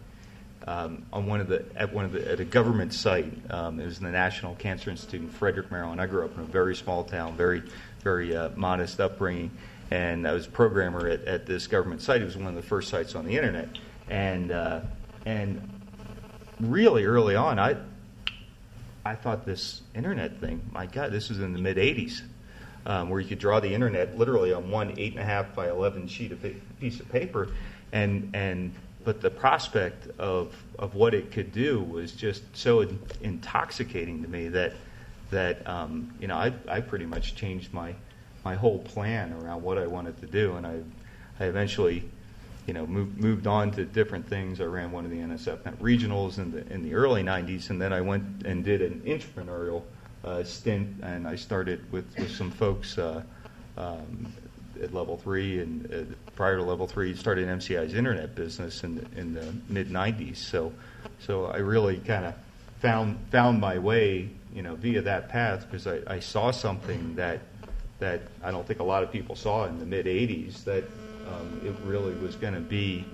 um, 0.68 1.06
on 1.12 1.26
one 1.26 1.40
of 1.40 1.48
the 1.48 1.66
at 1.76 1.94
one 1.94 2.06
of 2.06 2.12
the 2.12 2.32
at 2.32 2.40
a 2.40 2.46
government 2.46 2.94
site. 2.94 3.32
Um, 3.50 3.80
it 3.80 3.86
was 3.86 4.00
in 4.00 4.06
the 4.06 4.12
National 4.12 4.56
Cancer 4.56 4.90
Institute 4.90 5.22
in 5.22 5.30
Frederick, 5.30 5.72
Maryland. 5.72 6.02
I 6.02 6.08
grew 6.08 6.26
up 6.26 6.36
in 6.36 6.44
a 6.44 6.46
very 6.46 6.76
small 6.76 7.04
town, 7.04 7.36
very 7.36 7.64
very 8.04 8.36
uh, 8.36 8.50
modest 8.56 9.00
upbringing, 9.00 9.52
and 9.92 10.28
I 10.28 10.34
was 10.34 10.48
a 10.48 10.50
programmer 10.50 11.08
at, 11.08 11.26
at 11.26 11.46
this 11.46 11.68
government 11.68 12.02
site. 12.02 12.22
It 12.22 12.26
was 12.26 12.38
one 12.38 12.48
of 12.48 12.56
the 12.56 12.62
first 12.62 12.90
sites 12.90 13.16
on 13.16 13.26
the 13.26 13.36
internet, 13.36 13.70
and 14.10 14.52
uh, 14.52 14.82
and 15.26 15.68
really 16.60 17.06
early 17.06 17.36
on, 17.36 17.58
I 17.60 17.78
I 19.06 19.16
thought 19.16 19.46
this 19.46 19.82
internet 19.96 20.40
thing. 20.40 20.62
My 20.72 20.86
God, 20.86 21.12
this 21.12 21.30
was 21.30 21.40
in 21.40 21.54
the 21.54 21.60
mid 21.60 21.78
'80s. 21.78 22.22
Um, 22.86 23.10
where 23.10 23.20
you 23.20 23.28
could 23.28 23.40
draw 23.40 23.60
the 23.60 23.72
internet 23.72 24.18
literally 24.18 24.54
on 24.54 24.72
one 24.72 24.96
eight 24.98 25.12
and 25.12 25.22
a 25.22 25.26
half 25.26 25.54
by 25.54 25.70
eleven 25.70 26.08
sheet 26.08 26.32
of 26.32 26.44
piece 26.80 27.00
of 27.00 27.10
paper, 27.10 27.50
and 27.92 28.32
and 28.34 28.74
but 29.10 29.22
the 29.22 29.30
prospect 29.32 30.08
of 30.20 30.56
of 30.78 30.94
what 30.94 31.16
it 31.16 31.32
could 31.32 31.52
do 31.52 31.82
was 31.82 32.12
just 32.12 32.44
so 32.56 32.82
in, 32.82 33.00
intoxicating 33.22 34.22
to 34.22 34.30
me 34.30 34.50
that 34.50 34.74
that 35.32 35.68
um, 35.68 36.14
you 36.20 36.28
know 36.28 36.36
I 36.36 36.54
I 36.68 36.82
pretty 36.82 37.08
much 37.08 37.34
changed 37.34 37.74
my 37.74 37.96
my 38.46 38.54
whole 38.54 38.78
plan 38.78 39.34
around 39.34 39.64
what 39.64 39.80
I 39.80 39.88
wanted 39.88 40.22
to 40.22 40.28
do, 40.28 40.58
and 40.58 40.68
I 40.68 40.82
I 41.40 41.48
eventually 41.48 42.08
you 42.68 42.76
know 42.76 42.86
moved 42.86 43.20
moved 43.20 43.48
on 43.48 43.72
to 43.72 43.84
different 43.84 44.30
things. 44.30 44.62
I 44.62 44.66
ran 44.66 44.92
one 44.92 45.06
of 45.06 45.10
the 45.10 45.18
NSFNet 45.18 45.78
regionals 45.78 46.38
in 46.38 46.52
the 46.52 46.72
in 46.72 46.84
the 46.84 46.94
early 46.94 47.24
'90s, 47.24 47.72
and 47.72 47.82
then 47.82 47.92
I 47.92 48.02
went 48.02 48.46
and 48.46 48.64
did 48.64 48.84
an 48.84 49.02
entrepreneurial 49.08 49.82
uh, 50.24 50.44
stint, 50.44 50.88
and 51.02 51.28
I 51.28 51.36
started 51.36 51.92
with 51.92 52.06
with 52.16 52.30
some 52.30 52.52
folks. 52.52 52.96
Uh, 53.00 53.24
um, 53.76 54.32
at 54.82 54.94
level 54.94 55.18
three 55.18 55.60
and 55.60 55.94
uh, 55.94 56.16
prior 56.36 56.58
to 56.58 56.64
level 56.64 56.88
three 56.88 57.16
started 57.16 57.48
MCI's 57.48 57.94
internet 57.94 58.36
business 58.36 58.84
in 58.84 58.96
the, 58.96 59.20
in 59.20 59.34
the 59.34 59.54
mid 59.68 59.90
90s. 59.90 60.38
So, 60.38 60.74
so 61.20 61.46
I 61.46 61.58
really 61.58 61.98
kind 61.98 62.26
of 62.26 62.36
found 62.80 63.18
found 63.32 63.60
my 63.60 63.78
way, 63.78 64.30
you 64.54 64.62
know, 64.62 64.76
via 64.76 65.02
that 65.02 65.30
path 65.30 65.66
because 65.70 65.88
I, 65.88 66.00
I 66.08 66.20
saw 66.20 66.52
something 66.52 67.16
that 67.16 67.42
that 68.00 68.22
I 68.44 68.52
don't 68.52 68.66
think 68.66 68.80
a 68.80 68.84
lot 68.84 69.04
of 69.04 69.12
people 69.12 69.36
saw 69.36 69.66
in 69.66 69.80
the 69.80 69.86
mid 69.86 70.06
80s 70.06 70.64
that 70.64 70.86
um, 71.28 71.60
it 71.64 71.76
really 71.84 72.16
was 72.16 72.36
going 72.36 72.54
to 72.54 72.62
be 72.62 73.06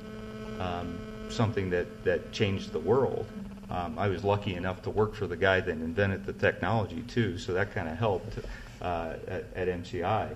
um, 0.59 0.99
something 1.27 1.71
that, 1.71 2.03
that 2.03 2.31
changed 2.31 2.71
the 2.71 2.79
world. 2.79 3.25
Um, 3.71 3.97
I 3.97 4.07
was 4.09 4.23
lucky 4.23 4.53
enough 4.53 4.83
to 4.83 4.91
work 4.91 5.15
for 5.15 5.25
the 5.25 5.35
guy 5.35 5.59
that 5.59 5.71
invented 5.71 6.23
the 6.25 6.33
technology 6.33 7.01
too, 7.07 7.39
so 7.39 7.53
that 7.53 7.73
kind 7.73 7.89
of 7.89 7.97
helped 7.97 8.37
uh, 8.79 9.13
at, 9.27 9.45
at 9.55 9.67
MCI 9.67 10.35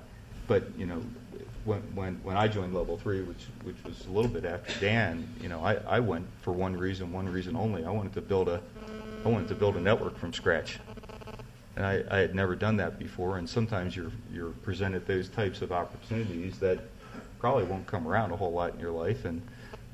but 0.49 0.63
you 0.77 0.87
know, 0.87 1.01
when 1.69 1.81
when 1.93 2.15
when 2.23 2.35
I 2.35 2.47
joined 2.47 2.73
Level 2.73 2.97
Three, 2.97 3.21
which 3.21 3.45
which 3.63 3.77
was 3.85 4.05
a 4.07 4.09
little 4.09 4.29
bit 4.29 4.43
after 4.43 4.77
Dan, 4.79 5.27
you 5.39 5.47
know, 5.47 5.63
I, 5.63 5.75
I 5.87 5.99
went 5.99 6.25
for 6.41 6.51
one 6.51 6.75
reason, 6.75 7.13
one 7.13 7.29
reason 7.29 7.55
only. 7.55 7.85
I 7.85 7.91
wanted 7.91 8.13
to 8.13 8.21
build 8.21 8.49
a 8.49 8.61
I 9.23 9.29
wanted 9.29 9.47
to 9.49 9.55
build 9.55 9.77
a 9.77 9.79
network 9.79 10.17
from 10.17 10.33
scratch, 10.33 10.79
and 11.75 11.85
I, 11.85 12.03
I 12.09 12.17
had 12.17 12.33
never 12.33 12.55
done 12.55 12.77
that 12.77 12.97
before. 12.97 13.37
And 13.37 13.47
sometimes 13.47 13.95
you're 13.95 14.11
you're 14.33 14.51
presented 14.63 15.05
those 15.05 15.29
types 15.29 15.61
of 15.61 15.71
opportunities 15.71 16.57
that 16.59 16.79
probably 17.39 17.65
won't 17.65 17.85
come 17.85 18.07
around 18.07 18.31
a 18.31 18.35
whole 18.35 18.51
lot 18.51 18.73
in 18.73 18.79
your 18.79 18.91
life, 18.91 19.25
and 19.25 19.41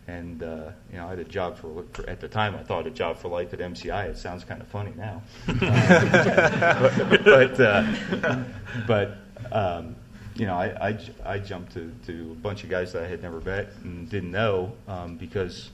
and 0.07 0.43
uh, 0.43 0.69
you 0.91 0.97
know, 0.97 1.07
I 1.07 1.09
had 1.09 1.19
a 1.19 1.25
job 1.25 1.57
for, 1.57 1.83
for, 1.91 2.09
at 2.09 2.21
the 2.21 2.29
time. 2.29 2.55
I 2.55 2.63
thought 2.63 2.87
a 2.87 2.91
job 2.91 3.17
for 3.17 3.27
life 3.27 3.53
at 3.53 3.59
MCI. 3.59 4.05
It 4.11 4.17
sounds 4.17 4.45
kind 4.45 4.61
of 4.61 4.67
funny 4.69 4.93
now, 4.95 5.21
uh, 5.49 6.89
but 7.09 7.25
but, 7.25 7.59
uh, 7.59 8.43
but 8.87 9.17
um, 9.51 9.95
you 10.35 10.45
know, 10.45 10.55
I, 10.55 10.89
I, 10.89 10.99
I, 11.25 11.39
jumped 11.39 11.73
to, 11.73 11.91
to 12.07 12.31
a 12.31 12.35
bunch 12.35 12.63
of 12.63 12.69
guys 12.69 12.91
that 12.93 13.03
I 13.03 13.07
had 13.07 13.21
never 13.21 13.39
met 13.41 13.69
and 13.83 14.09
didn't 14.09 14.31
know 14.31 14.73
um, 14.87 15.15
because 15.15 15.69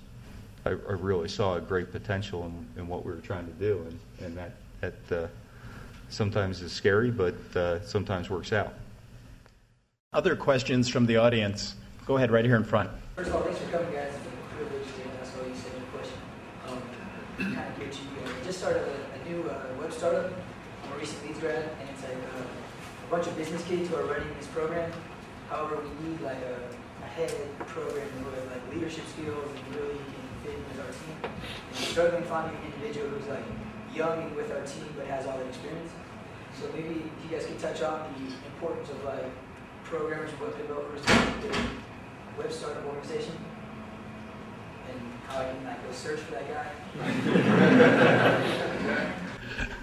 I, 0.66 0.70
I, 0.70 0.74
really 0.74 1.30
saw 1.30 1.56
a 1.56 1.62
great 1.62 1.92
potential 1.92 2.46
in, 2.46 2.82
in, 2.82 2.88
what 2.88 3.04
we 3.04 3.12
were 3.12 3.22
trying 3.22 3.48
to 3.48 3.54
do, 3.54 3.84
and, 3.88 4.00
and 4.26 4.38
that, 4.38 4.52
that 4.82 5.24
uh, 5.24 5.28
sometimes 6.10 6.62
is 6.62 6.72
scary, 6.72 7.10
but 7.10 7.36
uh, 7.56 7.84
sometimes 7.84 8.30
works 8.30 8.54
out. 8.54 8.76
Other 10.14 10.36
questions 10.36 10.88
from 10.88 11.08
the 11.08 11.18
audience? 11.18 11.76
Go 12.06 12.18
ahead, 12.18 12.30
right 12.30 12.46
here 12.46 12.58
in 12.58 12.64
front. 12.64 12.92
First 13.16 13.30
of 13.30 13.36
all, 13.36 13.42
thanks 13.42 13.60
for 13.60 13.72
coming, 13.72 13.92
guys. 13.94 14.14
It's 14.14 14.26
a 14.26 14.56
privilege 14.56 14.86
to 14.86 15.22
ask 15.22 15.38
all 15.40 15.48
you 15.48 15.56
said 15.56 15.72
your 15.74 15.88
question. 15.90 16.18
Um, 16.68 16.82
kind 17.56 17.72
of 17.72 17.80
get 17.80 17.96
you. 17.96 18.24
Uh, 18.24 18.46
just 18.46 18.60
started 18.60 18.84
a, 18.84 19.20
a 19.20 19.30
new 19.30 19.50
uh, 19.50 19.66
web 19.80 19.92
startup. 19.92 20.32
I'm 20.84 20.94
a 20.94 20.98
recent 20.98 21.26
Leeds 21.26 21.40
grad, 21.40 21.56
and 21.80 21.90
it's 21.90 21.90
like 21.90 21.91
bunch 23.12 23.28
of 23.28 23.36
business 23.36 23.62
kids 23.66 23.90
who 23.90 23.96
are 23.98 24.06
running 24.06 24.34
this 24.38 24.48
program. 24.48 24.90
However, 25.50 25.84
we 25.84 26.08
need 26.08 26.22
like 26.22 26.38
a, 26.38 27.04
a 27.04 27.08
head 27.08 27.30
program 27.68 28.08
with 28.24 28.50
like 28.50 28.74
leadership 28.74 29.04
skills 29.12 29.52
and 29.52 29.76
really 29.76 29.96
can 30.00 30.24
fit 30.44 30.54
in 30.56 30.64
with 30.70 30.80
our 30.80 30.88
team. 30.88 31.18
And 31.22 31.34
we're 31.76 31.88
struggling 31.92 32.24
finding 32.24 32.56
an 32.56 32.72
individual 32.72 33.10
who's 33.10 33.28
like 33.28 33.44
young 33.94 34.24
and 34.24 34.34
with 34.34 34.50
our 34.54 34.62
team 34.66 34.88
but 34.96 35.08
has 35.08 35.28
all 35.28 35.38
the 35.38 35.46
experience. 35.46 35.92
So 36.58 36.72
maybe 36.74 37.04
you 37.22 37.30
guys 37.30 37.46
can 37.46 37.58
touch 37.58 37.82
on 37.82 38.14
the 38.16 38.34
importance 38.48 38.90
of 38.90 39.04
like 39.04 39.26
programmers, 39.84 40.32
web 40.40 40.58
developers, 40.58 41.02
web 42.38 42.50
startup 42.50 42.86
organization, 42.86 43.36
and 44.90 45.00
how 45.28 45.42
I 45.42 45.52
can 45.52 45.66
like 45.66 45.86
go 45.86 45.92
search 45.92 46.22
for 46.22 46.32
that 46.32 46.48
guy. 46.48 46.68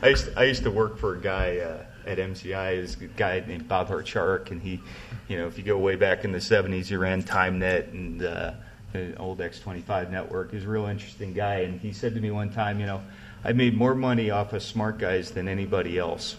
I 0.02 0.08
used 0.08 0.24
to, 0.24 0.32
I 0.34 0.44
used 0.44 0.62
to 0.62 0.70
work 0.70 0.96
for 0.96 1.14
a 1.14 1.20
guy. 1.20 1.58
Uh, 1.58 1.84
at 2.08 2.18
MCI 2.18 2.76
is 2.76 3.00
a 3.00 3.06
guy 3.06 3.44
named 3.46 3.68
Bob 3.68 3.88
Hartchark, 3.88 4.50
and 4.50 4.60
he, 4.60 4.80
you 5.28 5.36
know, 5.36 5.46
if 5.46 5.58
you 5.58 5.64
go 5.64 5.76
way 5.78 5.94
back 5.94 6.24
in 6.24 6.32
the 6.32 6.38
70s, 6.38 6.86
he 6.86 6.96
ran 6.96 7.22
Tymnet 7.22 7.92
and 7.92 8.24
uh, 8.24 8.52
the 8.92 9.14
old 9.18 9.38
X25 9.38 10.10
network. 10.10 10.50
He's 10.52 10.64
a 10.64 10.68
real 10.68 10.86
interesting 10.86 11.34
guy, 11.34 11.60
and 11.60 11.78
he 11.78 11.92
said 11.92 12.14
to 12.14 12.20
me 12.20 12.30
one 12.30 12.50
time, 12.50 12.80
you 12.80 12.86
know, 12.86 13.02
I 13.44 13.52
made 13.52 13.76
more 13.76 13.94
money 13.94 14.30
off 14.30 14.54
of 14.54 14.62
smart 14.62 14.98
guys 14.98 15.30
than 15.30 15.46
anybody 15.46 15.98
else. 15.98 16.36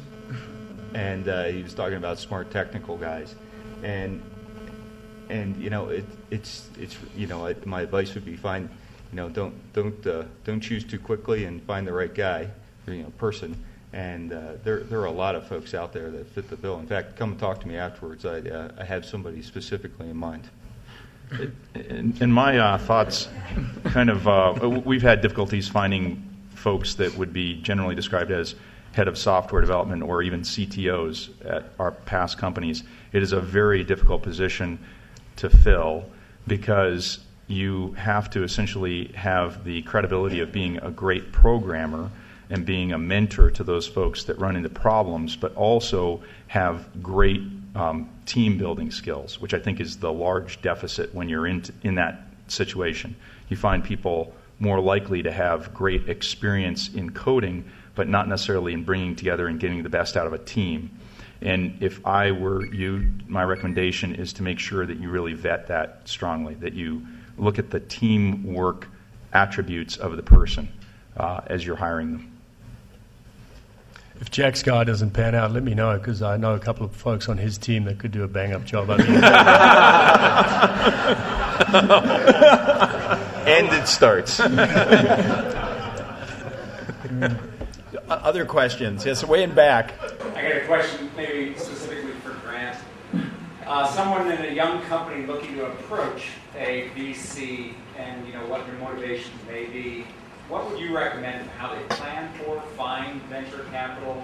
And 0.96 1.30
uh, 1.30 1.46
he 1.46 1.62
was 1.62 1.76
talking 1.76 1.98
about 1.98 2.18
smart 2.18 2.50
technical 2.50 2.98
guys, 2.98 3.36
and 3.84 4.24
and 5.30 5.56
you 5.62 5.70
know 5.70 5.90
it, 5.90 6.04
it's 6.32 6.68
it's 6.80 6.98
you 7.16 7.28
know 7.28 7.54
my 7.66 7.82
advice 7.82 8.16
would 8.16 8.26
be 8.26 8.36
find 8.36 8.68
you 9.12 9.16
know 9.16 9.30
don't 9.30 9.54
don't 9.74 10.08
uh, 10.08 10.24
don't 10.46 10.62
choose 10.62 10.84
too 10.84 10.98
quickly 10.98 11.46
and 11.46 11.62
find 11.62 11.86
the 11.86 11.94
right 11.94 12.16
guy 12.16 12.50
you 12.88 13.04
know 13.04 13.10
person 13.20 13.56
and 13.94 14.34
uh, 14.34 14.54
there, 14.64 14.82
there 14.82 15.00
are 15.00 15.06
a 15.06 15.12
lot 15.12 15.36
of 15.36 15.48
folks 15.48 15.74
out 15.74 15.94
there 15.94 16.12
that 16.12 16.28
fit 16.28 16.50
the 16.50 16.56
bill. 16.56 16.80
In 16.80 16.88
fact, 16.88 17.16
come 17.16 17.36
talk 17.38 17.60
to 17.62 17.68
me 17.68 17.76
afterwards. 17.76 18.26
I, 18.26 18.40
uh, 18.40 18.72
I 18.78 18.84
have 18.84 19.06
somebody 19.06 19.42
specifically 19.42 20.10
in 20.10 20.18
mind. 20.18 20.50
In, 21.76 22.16
in 22.22 22.32
my 22.32 22.58
uh, 22.58 22.78
thoughts, 22.78 23.28
kind 23.86 24.10
of, 24.10 24.28
uh, 24.28 24.82
we've 24.86 25.02
had 25.02 25.22
difficulties 25.22 25.68
finding 25.68 26.24
folks 26.56 26.96
that 26.96 27.16
would 27.18 27.34
be 27.34 27.62
generally 27.62 27.96
described 27.96 28.32
as 28.32 28.56
head 28.92 29.08
of 29.08 29.18
software 29.18 29.62
development 29.62 30.04
or 30.04 30.22
even 30.22 30.42
CTOs 30.42 31.30
at 31.46 31.72
our 31.80 31.92
past 31.92 32.38
companies, 32.38 32.84
it 33.14 33.24
is 33.24 33.32
a 33.32 33.40
very 33.40 33.84
difficult 33.84 34.24
position 34.24 34.80
to 35.36 35.50
fill 35.50 36.06
because 36.48 37.20
you 37.48 37.92
have 37.94 38.30
to 38.32 38.44
essentially 38.44 39.06
have 39.16 39.64
the 39.64 39.82
credibility 39.84 40.40
of 40.40 40.52
being 40.52 40.78
a 40.78 40.92
great 40.92 41.32
programmer 41.32 42.10
and 42.50 42.66
being 42.66 42.94
a 42.94 42.98
mentor 42.98 43.52
to 43.52 43.64
those 43.64 43.88
folks 43.88 44.24
that 44.24 44.40
run 44.40 44.56
into 44.56 44.70
problems, 44.70 45.36
but 45.36 45.56
also 45.56 46.22
have 46.48 47.04
great 47.04 47.42
um, 47.76 48.10
team 48.26 48.58
building 48.58 48.92
skills, 48.92 49.40
which 49.40 49.54
I 49.54 49.60
think 49.60 49.80
is 49.80 49.98
the 49.98 50.12
large 50.12 50.62
deficit 50.62 51.14
when 51.14 51.30
you're 51.30 51.48
in, 51.48 51.64
in 51.84 51.96
that 51.96 52.28
situation. 52.48 53.16
You 53.50 53.58
find 53.58 53.84
people 53.84 54.34
more 54.60 54.80
likely 54.80 55.24
to 55.24 55.32
have 55.32 55.74
great 55.74 56.10
experience 56.10 56.90
in 56.90 57.12
coding, 57.12 57.70
but 57.96 58.08
not 58.08 58.28
necessarily 58.28 58.74
in 58.74 58.84
bringing 58.84 59.16
together 59.16 59.48
and 59.48 59.60
getting 59.60 59.84
the 59.84 59.90
best 59.90 60.18
out 60.18 60.28
of 60.28 60.34
a 60.34 60.38
team. 60.38 60.90
And 61.42 61.82
if 61.82 62.06
I 62.06 62.32
were 62.32 62.66
you, 62.66 63.12
my 63.28 63.44
recommendation 63.44 64.16
is 64.16 64.34
to 64.34 64.44
make 64.44 64.60
sure 64.60 64.86
that 64.86 65.00
you 65.00 65.10
really 65.10 65.34
vet 65.34 65.68
that 65.68 66.02
strongly, 66.06 66.56
that 66.56 66.74
you 66.74 67.06
look 67.38 67.60
at 67.60 67.70
the 67.70 67.80
teamwork 67.80 68.88
attributes 69.32 69.96
of 69.98 70.18
the 70.18 70.24
person 70.24 70.68
uh, 71.16 71.42
as 71.48 71.66
you're 71.66 71.78
hiring 71.78 72.12
them. 72.12 72.39
If 74.20 74.32
Jack's 74.32 74.64
guy 74.64 74.84
doesn't 74.84 75.12
pan 75.12 75.34
out, 75.34 75.54
let 75.54 75.64
me 75.64 75.74
know 75.74 75.98
because 75.98 76.22
I 76.22 76.36
know 76.36 76.54
a 76.54 76.60
couple 76.60 76.86
of 76.86 76.94
folks 76.94 77.30
on 77.30 77.38
his 77.38 77.58
team 77.58 77.86
that 77.86 78.00
could 78.00 78.12
do 78.12 78.24
a 78.24 78.28
bang 78.28 78.52
up 78.52 78.66
job. 78.66 78.90
I 78.90 78.98
mean, 78.98 79.08
and 83.48 83.68
it 83.74 83.88
starts. 83.88 84.40
Other 88.10 88.46
questions? 88.46 89.06
Yes, 89.06 89.24
way 89.24 89.44
in 89.44 89.54
back. 89.56 89.94
I 90.36 90.42
got 90.42 90.58
a 90.58 90.66
question, 90.66 91.10
maybe 91.16 91.58
specifically 91.58 92.12
for 92.24 92.32
Grant. 92.46 92.78
Uh, 93.66 93.88
someone 93.88 94.30
in 94.32 94.44
a 94.46 94.54
young 94.54 94.82
company 94.84 95.26
looking 95.26 95.56
to 95.56 95.66
approach 95.68 96.32
a 96.58 96.90
VC, 96.96 97.74
and 97.98 98.28
you 98.28 98.34
know 98.34 98.46
what 98.48 98.66
their 98.68 98.76
motivations 98.76 99.34
may 99.48 99.66
be. 99.66 100.06
What 100.50 100.70
would 100.70 100.80
you 100.80 100.96
recommend 100.96 101.48
how 101.52 101.76
they 101.76 101.84
plan 101.96 102.34
for, 102.40 102.60
find 102.76 103.22
venture 103.24 103.66
capital, 103.72 104.24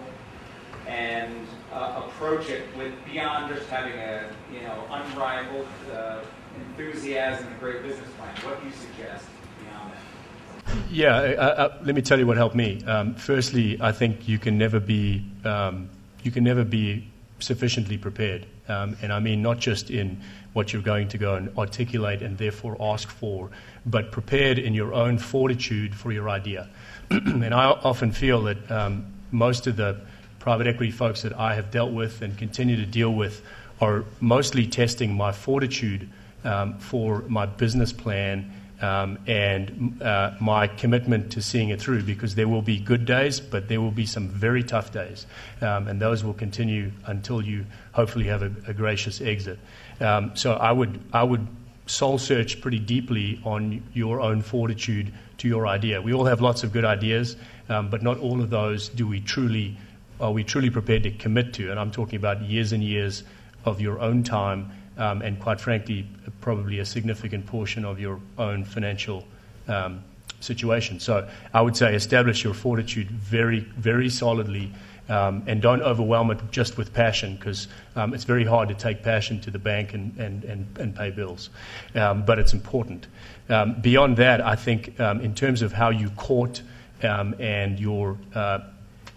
and 0.88 1.48
uh, 1.72 2.04
approach 2.04 2.50
it 2.50 2.68
with 2.76 2.94
beyond 3.06 3.54
just 3.54 3.70
having 3.70 3.94
a 3.94 4.32
you 4.52 4.62
know 4.62 4.84
unrivaled 4.90 5.68
uh, 5.94 6.22
enthusiasm 6.56 7.46
and 7.46 7.56
a 7.56 7.60
great 7.60 7.84
business 7.84 8.10
plan? 8.18 8.36
What 8.38 8.60
do 8.60 8.68
you 8.68 8.74
suggest? 8.74 9.26
Beyond 9.64 9.92
that? 9.94 10.92
Yeah, 10.92 11.16
uh, 11.16 11.78
let 11.84 11.94
me 11.94 12.02
tell 12.02 12.18
you 12.18 12.26
what 12.26 12.38
helped 12.38 12.56
me. 12.56 12.84
Um, 12.86 13.14
firstly, 13.14 13.78
I 13.80 13.92
think 13.92 14.28
you 14.28 14.40
can 14.40 14.58
never 14.58 14.80
be 14.80 15.24
um, 15.44 15.90
you 16.24 16.32
can 16.32 16.44
never 16.44 16.64
be 16.64 17.08
sufficiently 17.38 18.00
prepared, 18.00 18.48
um, 18.68 18.98
and 19.02 19.12
I 19.12 19.20
mean 19.20 19.42
not 19.42 19.60
just 19.60 19.90
in 19.90 20.22
what 20.54 20.72
you're 20.72 20.82
going 20.82 21.10
to 21.10 21.18
go 21.18 21.36
and 21.36 21.56
articulate 21.58 22.22
and 22.22 22.38
therefore 22.38 22.78
ask 22.80 23.10
for, 23.10 23.50
but 23.86 24.12
prepared 24.12 24.58
in 24.58 24.74
your 24.74 24.94
own 24.94 25.18
fortitude 25.18 25.94
for 25.94 26.12
your 26.12 26.30
idea. 26.30 26.70
and 27.10 27.54
I 27.54 27.66
often 27.66 28.12
feel 28.12 28.44
that 28.44 28.72
um, 28.72 29.06
most 29.32 29.68
of 29.68 29.76
the 29.76 30.00
private 30.40 30.68
equity 30.68 30.92
folks 30.92 31.24
that 31.24 31.34
I 31.38 31.56
have 31.56 31.72
dealt 31.72 31.92
with 31.92 32.22
and 32.22 32.38
continue 32.38 32.78
to 32.78 32.86
deal 32.86 33.14
with 33.14 33.42
are 33.82 34.06
mostly 34.22 34.68
testing 34.68 35.14
my 35.14 35.32
fortitude 35.32 36.10
um, 36.44 36.78
for 36.78 37.24
my 37.28 37.46
business 37.46 37.92
plan 37.92 38.52
um, 38.82 39.18
and 39.26 40.02
uh, 40.02 40.32
my 40.40 40.68
commitment 40.68 41.32
to 41.32 41.42
seeing 41.42 41.70
it 41.70 41.80
through 41.80 42.04
because 42.04 42.36
there 42.36 42.48
will 42.48 42.62
be 42.62 42.78
good 42.78 43.06
days, 43.06 43.40
but 43.40 43.68
there 43.68 43.82
will 43.82 43.92
be 43.92 44.06
some 44.06 44.28
very 44.28 44.64
tough 44.64 44.92
days. 44.92 45.26
Um, 45.62 45.88
and 45.88 46.00
those 46.00 46.24
will 46.24 46.34
continue 46.34 46.92
until 47.06 47.42
you 47.42 47.66
hopefully 47.96 48.26
have 48.26 48.44
a, 48.44 48.52
a 48.68 48.74
gracious 48.74 49.22
exit. 49.22 49.58
Um, 50.00 50.36
so 50.36 50.54
I 50.54 50.72
would, 50.72 51.00
I 51.14 51.24
would 51.24 51.48
soul 51.88 52.18
search 52.18 52.62
pretty 52.62 52.80
deeply 52.80 53.40
on 53.44 53.82
your 53.94 54.20
own 54.20 54.42
fortitude 54.42 55.14
to 55.38 55.48
your 55.48 55.66
idea. 55.66 56.02
We 56.02 56.14
all 56.14 56.26
have 56.26 56.42
lots 56.42 56.64
of 56.64 56.72
good 56.72 56.86
ideas, 56.86 57.38
um, 57.70 57.90
but 57.90 58.04
not 58.04 58.18
all 58.20 58.42
of 58.42 58.50
those 58.50 58.90
do 58.90 59.08
we 59.08 59.22
truly, 59.22 59.78
are 60.20 60.32
we 60.32 60.44
truly 60.44 60.70
prepared 60.70 61.04
to 61.04 61.12
commit 61.12 61.54
to. 61.54 61.72
And 61.72 61.80
I'm 61.80 61.92
talking 61.92 62.18
about 62.18 62.42
years 62.42 62.74
and 62.74 62.84
years 62.84 63.24
of 63.64 63.80
your 63.80 64.00
own 64.00 64.24
time 64.24 64.72
um, 64.98 65.22
and 65.22 65.40
quite 65.40 65.60
frankly, 65.60 66.08
probably 66.42 66.80
a 66.80 66.86
significant 66.86 67.46
portion 67.46 67.86
of 67.86 68.00
your 68.00 68.20
own 68.38 68.64
financial 68.64 69.26
um, 69.68 70.04
situation. 70.40 71.00
So 71.00 71.28
I 71.54 71.62
would 71.62 71.76
say 71.76 71.96
establish 71.96 72.44
your 72.44 72.54
fortitude 72.54 73.10
very, 73.10 73.60
very 73.60 74.10
solidly. 74.10 74.72
Um, 75.08 75.44
and 75.46 75.62
don't 75.62 75.84
overwhelm 75.84 76.32
it 76.32 76.40
just 76.50 76.78
with 76.78 76.92
passion 76.92 77.36
because 77.36 77.68
um, 77.96 78.16
it's 78.16 78.24
very 78.24 78.44
hard 78.44 78.70
to 78.70 78.76
take 78.76 79.04
passion 79.04 79.40
to 79.42 79.52
the 79.52 79.60
bank 79.60 79.94
and, 79.94 80.18
and, 80.18 80.44
and, 80.44 80.78
and 80.80 80.96
pay 80.96 81.12
bills. 81.12 81.52
Um, 81.94 82.26
but 82.26 82.40
it's 82.40 82.54
important. 82.54 83.06
Um, 83.48 83.80
beyond 83.80 84.18
that, 84.18 84.42
I 84.42 84.56
think 84.56 85.00
um, 85.00 85.22
in 85.22 85.36
terms 85.36 85.62
of 85.62 85.72
how 85.72 85.92
you 85.92 86.10
court 86.10 86.64
um, 87.04 87.36
and 87.40 87.80
your 87.80 88.18
uh, 88.34 88.62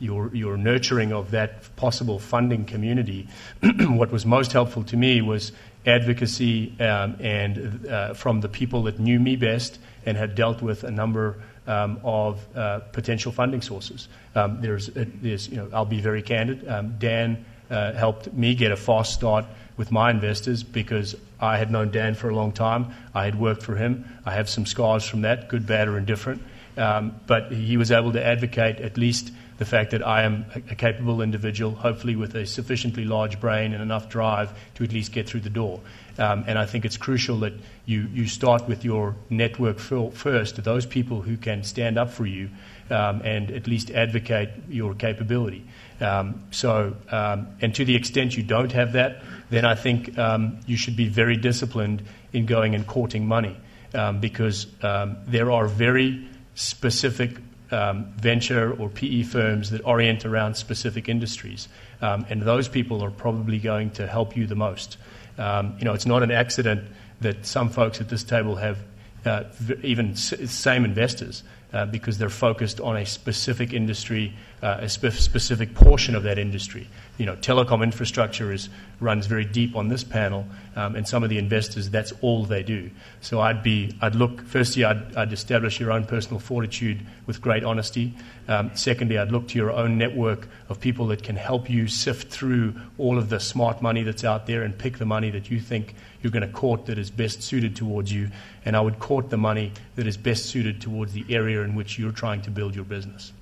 your, 0.00 0.32
your 0.34 0.56
nurturing 0.56 1.12
of 1.12 1.30
that 1.32 1.74
possible 1.76 2.18
funding 2.18 2.64
community, 2.64 3.26
what 3.80 4.12
was 4.12 4.24
most 4.24 4.52
helpful 4.52 4.84
to 4.84 4.96
me 4.96 5.22
was 5.22 5.52
advocacy 5.86 6.72
and 6.78 7.86
uh, 7.86 8.14
from 8.14 8.40
the 8.40 8.48
people 8.48 8.84
that 8.84 8.98
knew 8.98 9.18
me 9.18 9.36
best 9.36 9.78
and 10.06 10.16
had 10.16 10.34
dealt 10.34 10.62
with 10.62 10.84
a 10.84 10.90
number 10.90 11.36
um, 11.68 12.00
of 12.02 12.44
uh, 12.56 12.80
potential 12.92 13.30
funding 13.30 13.62
sources. 13.62 14.08
Um, 14.34 14.60
there's, 14.60 14.88
uh, 14.88 15.04
there's, 15.22 15.48
you 15.48 15.56
know, 15.56 15.68
I'll 15.72 15.84
be 15.84 16.00
very 16.00 16.22
candid. 16.22 16.66
Um, 16.66 16.96
Dan 16.98 17.44
uh, 17.70 17.92
helped 17.92 18.32
me 18.32 18.54
get 18.54 18.72
a 18.72 18.76
fast 18.76 19.12
start 19.12 19.44
with 19.76 19.92
my 19.92 20.10
investors 20.10 20.62
because 20.62 21.14
I 21.38 21.58
had 21.58 21.70
known 21.70 21.90
Dan 21.90 22.14
for 22.14 22.30
a 22.30 22.34
long 22.34 22.52
time. 22.52 22.94
I 23.14 23.24
had 23.26 23.38
worked 23.38 23.62
for 23.62 23.76
him. 23.76 24.04
I 24.24 24.32
have 24.32 24.48
some 24.48 24.66
scars 24.66 25.04
from 25.04 25.20
that, 25.22 25.48
good, 25.48 25.66
bad, 25.66 25.86
or 25.86 25.98
indifferent. 25.98 26.42
Um, 26.76 27.20
but 27.26 27.52
he 27.52 27.76
was 27.76 27.90
able 27.90 28.12
to 28.12 28.24
advocate 28.24 28.80
at 28.80 28.96
least 28.96 29.32
the 29.58 29.64
fact 29.64 29.90
that 29.90 30.06
I 30.06 30.22
am 30.22 30.46
a, 30.54 30.74
capable 30.74 31.20
individual, 31.20 31.74
hopefully 31.74 32.14
with 32.14 32.34
a 32.36 32.46
sufficiently 32.46 33.04
large 33.04 33.40
brain 33.40 33.72
and 33.72 33.82
enough 33.82 34.08
drive 34.08 34.52
to 34.76 34.84
at 34.84 34.92
least 34.92 35.12
get 35.12 35.28
through 35.28 35.40
the 35.40 35.50
door. 35.50 35.80
Um, 36.16 36.44
and 36.46 36.58
I 36.58 36.64
think 36.64 36.84
it's 36.84 36.96
crucial 36.96 37.40
that 37.40 37.54
you, 37.84 38.08
you 38.12 38.26
start 38.26 38.68
with 38.68 38.84
your 38.84 39.16
network 39.30 39.78
first, 39.78 40.62
those 40.62 40.86
people 40.86 41.22
who 41.22 41.36
can 41.36 41.64
stand 41.64 41.98
up 41.98 42.10
for 42.10 42.24
you 42.24 42.50
um, 42.90 43.20
and 43.24 43.50
at 43.50 43.66
least 43.66 43.90
advocate 43.90 44.50
your 44.68 44.94
capability. 44.94 45.64
Um, 46.00 46.44
so, 46.52 46.96
um, 47.10 47.48
and 47.60 47.74
to 47.74 47.84
the 47.84 47.96
extent 47.96 48.36
you 48.36 48.44
don't 48.44 48.72
have 48.72 48.92
that, 48.92 49.22
then 49.50 49.64
I 49.64 49.74
think 49.74 50.16
um, 50.18 50.60
you 50.66 50.76
should 50.76 50.96
be 50.96 51.08
very 51.08 51.36
disciplined 51.36 52.02
in 52.32 52.46
going 52.46 52.76
and 52.76 52.86
courting 52.86 53.26
money 53.26 53.56
um, 53.92 54.20
because 54.20 54.66
there 54.80 55.50
are 55.50 55.66
very 55.66 56.28
specific 56.54 57.38
um, 57.70 58.12
venture 58.16 58.72
or 58.72 58.88
PE 58.88 59.22
firms 59.22 59.70
that 59.70 59.84
orient 59.84 60.24
around 60.24 60.56
specific 60.56 61.08
industries. 61.08 61.68
Um, 62.00 62.24
and 62.28 62.42
those 62.42 62.68
people 62.68 63.02
are 63.04 63.10
probably 63.10 63.58
going 63.58 63.90
to 63.92 64.06
help 64.06 64.36
you 64.36 64.46
the 64.46 64.54
most. 64.54 64.96
Um, 65.36 65.76
you 65.78 65.84
know, 65.84 65.92
it's 65.92 66.06
not 66.06 66.22
an 66.22 66.30
accident 66.30 66.88
that 67.20 67.44
some 67.44 67.68
folks 67.68 68.00
at 68.00 68.08
this 68.08 68.24
table 68.24 68.56
have 68.56 68.78
uh, 69.24 69.44
even 69.82 70.12
s- 70.12 70.34
same 70.50 70.84
investors 70.84 71.42
uh, 71.72 71.86
because 71.86 72.18
they're 72.18 72.30
focused 72.30 72.80
on 72.80 72.96
a 72.96 73.04
specific 73.04 73.72
industry, 73.72 74.32
uh, 74.62 74.78
a 74.80 74.88
spe- 74.88 75.12
specific 75.12 75.74
portion 75.74 76.14
of 76.14 76.22
that 76.24 76.38
industry. 76.38 76.88
You 77.16 77.26
know, 77.26 77.36
telecom 77.36 77.82
infrastructure 77.82 78.52
is, 78.52 78.68
runs 79.00 79.26
very 79.26 79.44
deep 79.44 79.76
on 79.76 79.88
this 79.88 80.04
panel, 80.04 80.46
um, 80.76 80.96
and 80.96 81.06
some 81.06 81.22
of 81.22 81.30
the 81.30 81.38
investors, 81.38 81.90
that's 81.90 82.12
all 82.20 82.44
they 82.44 82.62
do. 82.62 82.90
So 83.20 83.40
I'd 83.40 83.62
be, 83.62 83.94
I'd 84.00 84.14
look, 84.14 84.42
firstly, 84.46 84.84
I'd, 84.84 85.16
I'd 85.16 85.32
establish 85.32 85.80
your 85.80 85.92
own 85.92 86.04
personal 86.04 86.40
fortitude 86.40 87.04
with 87.26 87.40
great 87.40 87.64
honesty. 87.64 88.14
Um, 88.46 88.70
secondly, 88.74 89.18
I'd 89.18 89.32
look 89.32 89.48
to 89.48 89.58
your 89.58 89.70
own 89.70 89.98
network 89.98 90.48
of 90.68 90.80
people 90.80 91.06
that 91.08 91.22
can 91.22 91.36
help 91.36 91.68
you 91.68 91.88
sift 91.88 92.32
through 92.32 92.74
all 92.98 93.18
of 93.18 93.28
the 93.28 93.40
smart 93.40 93.82
money 93.82 94.02
that's 94.02 94.24
out 94.24 94.46
there 94.46 94.62
and 94.62 94.76
pick 94.76 94.98
the 94.98 95.06
money 95.06 95.30
that 95.30 95.50
you 95.50 95.60
think 95.60 95.94
you're 96.22 96.32
going 96.32 96.46
to 96.46 96.52
court 96.52 96.86
that 96.86 96.98
is 96.98 97.10
best 97.10 97.42
suited 97.42 97.76
towards 97.76 98.12
you. 98.12 98.30
And 98.64 98.76
I 98.76 98.80
would 98.80 98.98
court 98.98 99.30
the 99.30 99.36
money 99.36 99.72
that 99.96 100.06
is 100.06 100.16
best 100.16 100.46
suited 100.46 100.80
towards 100.80 101.12
the 101.12 101.24
area 101.28 101.62
in 101.62 101.74
which 101.74 101.98
you're 101.98 102.12
trying 102.12 102.42
to 102.42 102.50
build 102.50 102.74
your 102.74 102.84
business. 102.84 103.32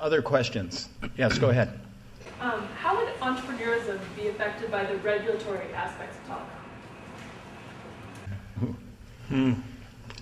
Other 0.00 0.22
questions? 0.22 0.88
Yes, 1.16 1.38
go 1.38 1.50
ahead. 1.50 1.78
Um, 2.40 2.66
how 2.78 2.96
would 2.96 3.08
entrepreneurism 3.20 3.98
be 4.16 4.28
affected 4.28 4.70
by 4.70 4.84
the 4.84 4.96
regulatory 4.98 5.72
aspects 5.72 6.16
of 6.28 6.42
telecom? 8.60 8.76
Hmm. 9.28 9.52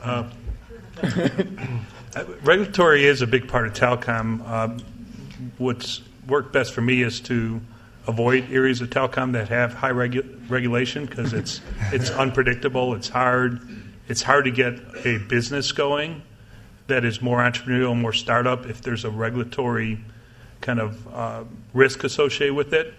Uh, 0.03 0.29
regulatory 2.43 3.05
is 3.05 3.23
a 3.23 3.27
big 3.27 3.49
part 3.49 3.67
of 3.67 3.73
telecom. 3.73 4.49
Um, 4.49 4.79
what's 5.59 6.03
worked 6.27 6.53
best 6.53 6.73
for 6.73 6.81
me 6.81 7.03
is 7.03 7.21
to 7.23 7.61
avoid 8.07 8.51
areas 8.51 8.81
of 8.81 8.91
telecom 8.91 9.33
that 9.33 9.49
have 9.49 9.75
high 9.75 9.93
regu- 9.93 10.49
regulation 10.49 11.07
because 11.07 11.33
it's 11.33 11.61
it's 11.93 12.11
unpredictable. 12.11 12.95
It's 12.95 13.09
hard. 13.09 13.61
It's 14.09 14.23
hard 14.23 14.45
to 14.45 14.51
get 14.51 14.81
a 15.05 15.19
business 15.19 15.73
going 15.73 16.23
that 16.93 17.07
is 17.07 17.23
more 17.23 17.39
entrepreneurial, 17.39 17.99
more 17.99 18.13
startup, 18.13 18.67
if 18.67 18.83
there's 18.83 19.05
a 19.05 19.11
regulatory 19.11 19.99
kind 20.61 20.79
of 20.79 21.15
uh, 21.15 21.45
risk 21.73 22.05
associated 22.05 22.55
with 22.55 22.75
it. 22.75 22.93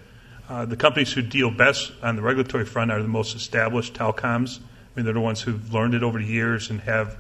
Uh, 0.50 0.66
the 0.66 0.76
companies 0.76 1.14
who 1.14 1.22
deal 1.22 1.52
best 1.52 1.92
on 2.02 2.16
the 2.16 2.22
regulatory 2.22 2.66
front 2.66 2.92
are 2.92 3.02
the 3.02 3.08
most 3.08 3.36
established 3.36 3.94
telecoms. 3.94 4.60
I 4.60 4.64
mean, 4.96 5.06
they're 5.06 5.14
the 5.14 5.22
ones 5.22 5.42
who've 5.42 5.72
learned 5.72 5.94
it 5.94 6.02
over 6.02 6.18
the 6.18 6.26
years 6.26 6.72
and 6.72 6.82
have 6.82 7.18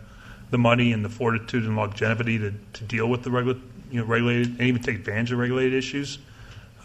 the 0.49 0.57
money 0.57 0.91
and 0.93 1.05
the 1.05 1.09
fortitude 1.09 1.63
and 1.63 1.76
longevity 1.76 2.39
to, 2.39 2.53
to 2.74 2.84
deal 2.84 3.07
with 3.07 3.21
the 3.21 3.30
regula- 3.30 3.61
you 3.91 3.99
know, 4.01 4.05
regulated 4.05 4.47
and 4.47 4.61
even 4.61 4.82
take 4.82 4.95
advantage 4.95 5.32
of 5.32 5.38
regulated 5.38 5.76
issues. 5.76 6.17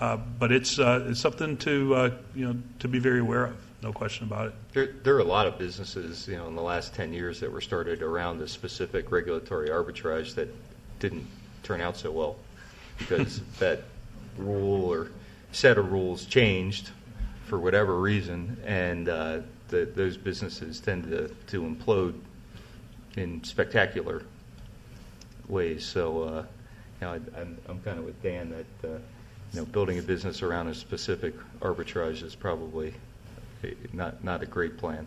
Uh, 0.01 0.19
but 0.39 0.53
it's, 0.53 0.79
uh, 0.79 1.07
it's 1.09 1.21
something 1.21 1.57
to, 1.57 1.95
uh, 1.95 2.11
you 2.35 2.47
know, 2.47 2.57
to 2.79 2.89
be 2.89 2.99
very 2.99 3.21
aware 3.21 3.47
of, 3.47 3.57
no 3.83 3.93
question 3.93 4.27
about 4.27 4.49
it. 4.49 4.55
There, 4.73 4.87
there 5.05 5.15
are 5.17 5.21
a 5.21 5.25
lot 5.25 5.47
of 5.47 5.59
businesses, 5.59 6.27
you 6.27 6.37
know, 6.37 6.49
in 6.49 6.57
the 6.57 6.63
last 6.63 6.95
10 6.95 7.13
years 7.13 7.41
that 7.41 7.51
were 7.51 7.61
started 7.61 8.03
around 8.03 8.39
the 8.39 8.49
specific 8.49 9.11
regulatory 9.13 9.69
arbitrage 9.69 10.35
that 10.35 10.49
didn't 10.99 11.27
turn 11.63 11.81
out 11.81 11.97
so 11.97 12.11
well 12.11 12.37
because 12.99 13.41
that 13.59 13.83
rule 14.37 14.85
or 14.85 15.11
set 15.53 15.79
of 15.79 15.93
rules 15.93 16.25
changed 16.25 16.91
for 17.45 17.59
whatever 17.59 17.99
reason, 17.99 18.57
and 18.67 19.09
uh, 19.09 19.39
the, 19.69 19.87
those 19.95 20.17
businesses 20.17 20.81
tend 20.81 21.05
to, 21.05 21.29
to 21.47 21.63
implode 21.63 22.19
in 23.17 23.43
spectacular 23.43 24.23
ways. 25.49 25.85
So, 25.85 26.23
uh, 26.23 26.45
you 27.01 27.07
know, 27.07 27.13
I, 27.13 27.41
I'm, 27.41 27.59
I'm 27.69 27.81
kind 27.81 27.99
of 27.99 28.05
with 28.05 28.23
Dan 28.23 28.51
that, 28.51 28.89
uh, 28.89 28.99
you 29.53 29.61
know, 29.61 29.65
building 29.65 29.99
a 29.99 30.03
business 30.03 30.43
around 30.43 30.69
a 30.69 30.75
specific 30.75 31.35
arbitrage 31.61 32.23
is 32.23 32.35
probably 32.35 32.93
not, 33.93 34.23
not 34.25 34.43
a 34.43 34.47
great 34.47 34.79
plan. 34.79 35.07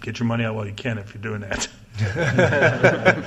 Get 0.00 0.18
your 0.18 0.26
money 0.26 0.44
out 0.44 0.54
while 0.54 0.66
you 0.66 0.74
can 0.74 0.98
if 0.98 1.14
you're 1.14 1.22
doing 1.22 1.40
that. 1.40 1.68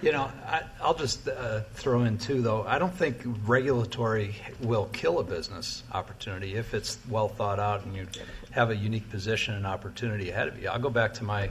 You 0.00 0.12
know, 0.12 0.30
I, 0.46 0.62
will 0.86 0.94
just 0.94 1.26
uh, 1.26 1.62
throw 1.74 2.04
in 2.04 2.18
too, 2.18 2.40
though. 2.40 2.62
I 2.62 2.78
don't 2.78 2.94
think 2.94 3.20
regulatory 3.44 4.36
will 4.60 4.84
kill 4.92 5.18
a 5.18 5.24
business 5.24 5.82
opportunity 5.92 6.54
if 6.54 6.72
it's 6.72 6.98
well 7.08 7.28
thought 7.28 7.58
out 7.58 7.84
and 7.84 7.96
you 7.96 8.06
have 8.52 8.70
a 8.70 8.76
unique 8.76 9.10
position 9.10 9.54
and 9.54 9.66
opportunity 9.66 10.30
ahead 10.30 10.46
of 10.46 10.62
you. 10.62 10.68
I'll 10.68 10.78
go 10.78 10.90
back 10.90 11.14
to 11.14 11.24
my 11.24 11.50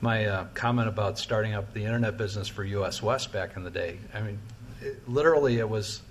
my 0.00 0.26
uh, 0.26 0.44
comment 0.54 0.88
about 0.88 1.18
starting 1.18 1.54
up 1.54 1.74
the 1.74 1.84
internet 1.84 2.16
business 2.16 2.46
for 2.46 2.64
U.S. 2.64 3.02
West 3.02 3.32
back 3.32 3.56
in 3.56 3.64
the 3.64 3.70
day. 3.70 3.98
I 4.14 4.20
mean, 4.20 4.38
it, 4.80 5.08
literally, 5.08 5.58
it 5.58 5.68
was 5.68 6.02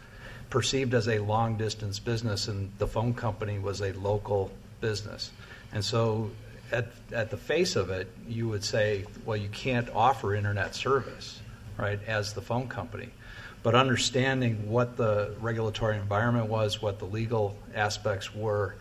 perceived 0.49 0.93
as 0.93 1.07
a 1.07 1.19
long 1.19 1.57
distance 1.57 1.99
business, 1.99 2.47
and 2.47 2.71
the 2.79 2.87
phone 2.87 3.13
company 3.13 3.59
was 3.59 3.81
a 3.81 3.91
local 3.93 4.51
business, 4.81 5.31
and 5.71 5.85
so. 5.85 6.31
At, 6.73 6.87
at 7.11 7.29
the 7.29 7.35
face 7.35 7.75
of 7.75 7.89
it, 7.89 8.09
you 8.29 8.47
would 8.47 8.63
say, 8.63 9.03
well, 9.25 9.35
you 9.35 9.49
can't 9.49 9.89
offer 9.93 10.33
internet 10.33 10.73
service 10.73 11.41
right, 11.77 11.99
as 12.07 12.33
the 12.33 12.41
phone 12.41 12.67
company. 12.67 13.09
But 13.63 13.75
understanding 13.75 14.69
what 14.69 14.97
the 14.97 15.35
regulatory 15.39 15.97
environment 15.97 16.47
was, 16.47 16.81
what 16.81 16.99
the 16.99 17.05
legal 17.05 17.57
aspects 17.75 18.33
were, 18.33 18.75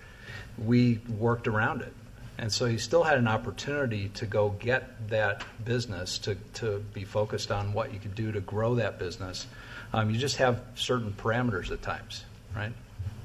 we 0.56 1.00
worked 1.18 1.48
around 1.48 1.82
it. 1.82 1.92
And 2.38 2.50
so 2.50 2.64
you 2.64 2.78
still 2.78 3.02
had 3.02 3.18
an 3.18 3.28
opportunity 3.28 4.08
to 4.14 4.24
go 4.24 4.50
get 4.50 5.10
that 5.10 5.44
business, 5.64 6.16
to, 6.18 6.36
to 6.54 6.82
be 6.94 7.04
focused 7.04 7.50
on 7.50 7.72
what 7.74 7.92
you 7.92 7.98
could 7.98 8.14
do 8.14 8.32
to 8.32 8.40
grow 8.40 8.76
that 8.76 8.98
business. 8.98 9.46
Um, 9.92 10.10
you 10.10 10.18
just 10.18 10.36
have 10.36 10.62
certain 10.74 11.12
parameters 11.12 11.70
at 11.70 11.82
times, 11.82 12.24
right? 12.56 12.72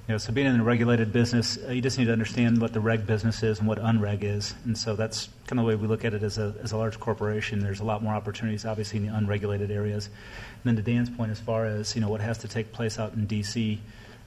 You 0.07 0.13
know, 0.13 0.17
so 0.19 0.31
being 0.31 0.45
in 0.45 0.59
a 0.59 0.63
regulated 0.63 1.11
business, 1.11 1.57
uh, 1.57 1.71
you 1.71 1.81
just 1.81 1.97
need 1.97 2.05
to 2.05 2.11
understand 2.11 2.61
what 2.61 2.73
the 2.73 2.79
reg 2.79 3.07
business 3.07 3.41
is 3.41 3.57
and 3.57 3.67
what 3.67 3.79
unreg 3.79 4.21
is. 4.21 4.53
And 4.63 4.77
so 4.77 4.95
that's 4.95 5.29
kind 5.47 5.59
of 5.59 5.65
the 5.65 5.69
way 5.69 5.75
we 5.75 5.87
look 5.87 6.05
at 6.05 6.13
it 6.13 6.21
as 6.21 6.37
a, 6.37 6.53
as 6.61 6.73
a 6.73 6.77
large 6.77 6.99
corporation. 6.99 7.59
There's 7.59 7.79
a 7.79 7.83
lot 7.83 8.03
more 8.03 8.13
opportunities, 8.13 8.65
obviously, 8.65 8.99
in 8.99 9.07
the 9.07 9.17
unregulated 9.17 9.71
areas. 9.71 10.05
And 10.05 10.63
then 10.63 10.75
to 10.75 10.83
Dan's 10.83 11.09
point, 11.09 11.31
as 11.31 11.39
far 11.39 11.65
as, 11.65 11.95
you 11.95 12.01
know, 12.01 12.09
what 12.09 12.21
has 12.21 12.37
to 12.39 12.47
take 12.47 12.71
place 12.71 12.99
out 12.99 13.13
in 13.13 13.25
D.C., 13.25 13.81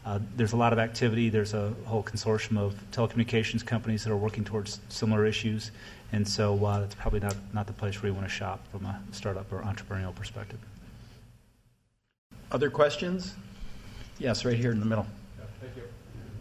uh, 0.05 0.19
there's 0.37 0.53
a 0.53 0.57
lot 0.57 0.73
of 0.73 0.81
activity. 0.81 1.29
There's 1.29 1.55
a 1.55 1.73
whole 1.85 2.03
consortium 2.03 2.59
of 2.59 2.75
telecommunications 2.91 3.65
companies 3.65 4.03
that 4.03 4.11
are 4.11 4.17
working 4.17 4.43
towards 4.45 4.81
similar 4.89 5.27
issues. 5.27 5.71
And 6.11 6.27
so 6.27 6.65
uh, 6.65 6.81
it's 6.81 6.97
probably 6.97 7.21
not, 7.21 7.37
not 7.53 7.69
the 7.69 7.73
place 7.73 8.03
where 8.03 8.11
you 8.11 8.15
want 8.15 8.27
to 8.27 8.35
shop 8.35 8.67
from 8.73 8.85
a 8.85 9.01
startup 9.13 9.53
or 9.53 9.61
entrepreneurial 9.61 10.15
perspective. 10.15 10.59
Other 12.51 12.69
questions? 12.69 13.35
Yes, 14.19 14.45
right 14.45 14.57
here 14.57 14.73
in 14.73 14.81
the 14.81 14.87
middle. 14.87 15.07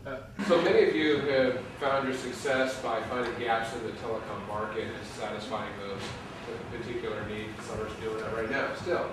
Uh, 0.08 0.20
so 0.48 0.62
many 0.62 0.88
of 0.88 0.96
you 0.96 1.18
have 1.18 1.60
found 1.82 2.08
your 2.08 2.16
success 2.16 2.82
by 2.82 3.02
finding 3.10 3.38
gaps 3.40 3.76
in 3.76 3.84
the 3.84 3.92
telecom 3.94 4.48
market 4.48 4.84
and 4.84 5.06
satisfying 5.06 5.70
those 5.82 6.00
particular 6.72 7.28
needs. 7.28 7.52
Summer's 7.66 7.92
doing 7.96 8.18
that 8.20 8.34
right 8.34 8.50
now 8.50 8.74
still. 8.76 9.12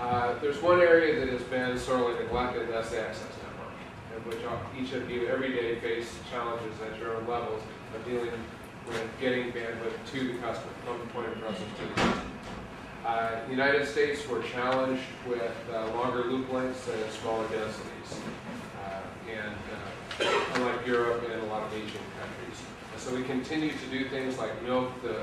Uh, 0.00 0.38
there's 0.40 0.62
one 0.62 0.80
area 0.80 1.20
that 1.20 1.28
has 1.28 1.42
been 1.42 1.78
sorely 1.78 2.18
neglected, 2.18 2.62
and 2.62 2.72
that's 2.72 2.88
the 2.88 3.00
access 3.00 3.28
network, 3.44 3.74
in 4.16 4.30
which 4.30 4.38
each 4.80 4.94
of 4.94 5.10
you 5.10 5.26
every 5.26 5.52
day 5.52 5.78
face 5.80 6.14
challenges 6.30 6.74
at 6.80 6.98
your 6.98 7.14
own 7.16 7.28
levels 7.28 7.62
of 7.94 8.02
dealing 8.06 8.30
with 8.88 9.04
getting 9.20 9.52
bandwidth 9.52 10.12
to 10.12 10.32
the 10.32 10.38
customer, 10.38 10.72
from 10.86 10.98
the 11.00 11.06
point 11.12 11.28
of 11.28 11.40
presence 11.40 11.68
to 11.78 11.86
the 11.88 11.94
customer. 11.94 12.24
Uh, 13.04 13.40
United 13.50 13.86
States 13.86 14.26
were 14.26 14.42
challenged 14.42 15.02
with 15.28 15.52
uh, 15.74 15.88
longer 15.88 16.24
loop 16.24 16.50
lengths 16.50 16.88
and 16.88 17.12
smaller 17.12 17.46
densities. 17.48 18.20
Uh, 18.82 19.00
and 19.30 19.54
unlike 20.54 20.86
Europe 20.86 21.24
and 21.30 21.42
a 21.42 21.46
lot 21.46 21.62
of 21.62 21.72
Asian 21.74 22.04
countries. 22.18 22.62
So 22.98 23.14
we 23.14 23.22
continue 23.24 23.72
to 23.72 23.86
do 23.90 24.08
things 24.08 24.38
like 24.38 24.62
milk 24.62 24.90
the 25.02 25.22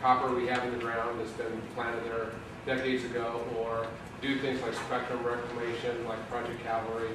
copper 0.00 0.34
we 0.34 0.46
have 0.46 0.64
in 0.64 0.72
the 0.72 0.78
ground 0.78 1.20
that's 1.20 1.32
been 1.32 1.60
planted 1.74 2.04
there 2.04 2.32
decades 2.66 3.04
ago, 3.04 3.44
or 3.58 3.86
do 4.20 4.38
things 4.38 4.60
like 4.62 4.74
spectrum 4.74 5.22
reclamation, 5.24 6.04
like 6.06 6.18
Project 6.28 6.62
Cavalry 6.64 7.10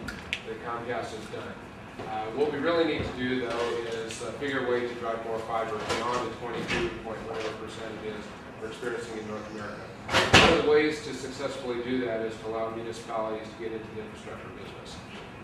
that 0.47 0.65
Comcast 0.65 1.15
has 1.15 1.25
done. 1.31 2.07
Uh, 2.07 2.25
what 2.35 2.51
we 2.51 2.59
really 2.59 2.85
need 2.85 3.03
to 3.03 3.13
do, 3.17 3.41
though, 3.41 3.69
is 3.89 4.21
uh, 4.21 4.31
figure 4.33 4.65
a 4.65 4.69
way 4.69 4.81
to 4.81 4.93
drive 4.95 5.23
more 5.25 5.39
fiber 5.39 5.77
beyond 5.97 6.31
the 6.31 6.35
22 6.35 6.89
point 7.03 7.17
whatever 7.27 7.49
percent 7.57 7.91
it 8.05 8.09
is 8.09 8.23
we're 8.61 8.67
experiencing 8.67 9.17
in 9.17 9.27
North 9.27 9.49
America. 9.51 9.81
One 10.07 10.59
of 10.59 10.63
the 10.63 10.71
ways 10.71 11.03
to 11.05 11.13
successfully 11.13 11.83
do 11.83 12.05
that 12.05 12.21
is 12.21 12.33
to 12.39 12.47
allow 12.47 12.69
municipalities 12.75 13.47
to 13.47 13.63
get 13.63 13.73
into 13.73 13.87
the 13.95 14.01
infrastructure 14.01 14.49
business 14.55 14.95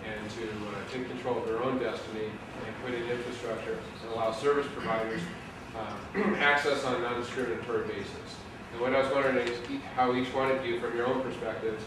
and 0.05 0.29
to 0.31 0.43
uh, 0.43 0.91
take 0.91 1.07
control 1.07 1.37
of 1.37 1.45
their 1.45 1.63
own 1.63 1.79
destiny 1.79 2.25
and 2.25 2.75
put 2.83 2.93
in 2.93 3.09
infrastructure 3.09 3.79
and 4.03 4.13
allow 4.13 4.31
service 4.31 4.67
providers 4.73 5.21
uh, 5.75 6.17
access 6.37 6.83
on 6.83 6.95
a 6.95 6.99
non-discriminatory 6.99 7.87
basis. 7.87 8.37
And 8.71 8.81
what 8.81 8.93
I 8.93 9.01
was 9.01 9.11
wondering 9.13 9.47
is 9.47 9.57
how 9.95 10.15
each 10.15 10.33
one 10.33 10.51
of 10.51 10.65
you, 10.65 10.79
from 10.79 10.95
your 10.95 11.07
own 11.07 11.21
perspectives, 11.21 11.83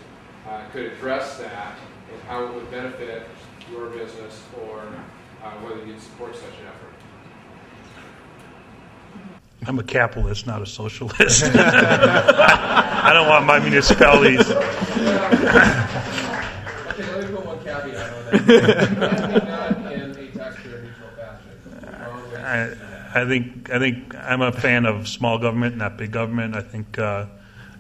uh, 0.48 0.64
could 0.72 0.86
address 0.86 1.38
that 1.38 1.76
and 2.12 2.22
how 2.22 2.44
it 2.44 2.54
would 2.54 2.70
benefit 2.70 3.26
your 3.70 3.88
business 3.90 4.42
or 4.62 4.80
uh, 5.42 5.50
whether 5.62 5.84
you'd 5.84 6.00
support 6.00 6.34
such 6.34 6.44
an 6.60 6.66
effort. 6.66 6.92
I'm 9.66 9.80
a 9.80 9.82
capitalist, 9.82 10.46
not 10.46 10.62
a 10.62 10.66
socialist. 10.66 11.42
I 11.54 13.10
don't 13.12 13.28
want 13.28 13.46
my 13.46 13.58
municipalities. 13.58 14.46
I, 23.16 23.24
think 23.26 23.70
I 23.70 23.78
think 23.78 24.14
I'm 24.14 24.42
a 24.42 24.52
fan 24.52 24.86
of 24.86 25.08
small 25.08 25.38
government, 25.38 25.76
not 25.76 25.96
big 25.96 26.12
government. 26.12 26.54
I 26.56 26.62
think 26.62 26.98
uh, 26.98 27.26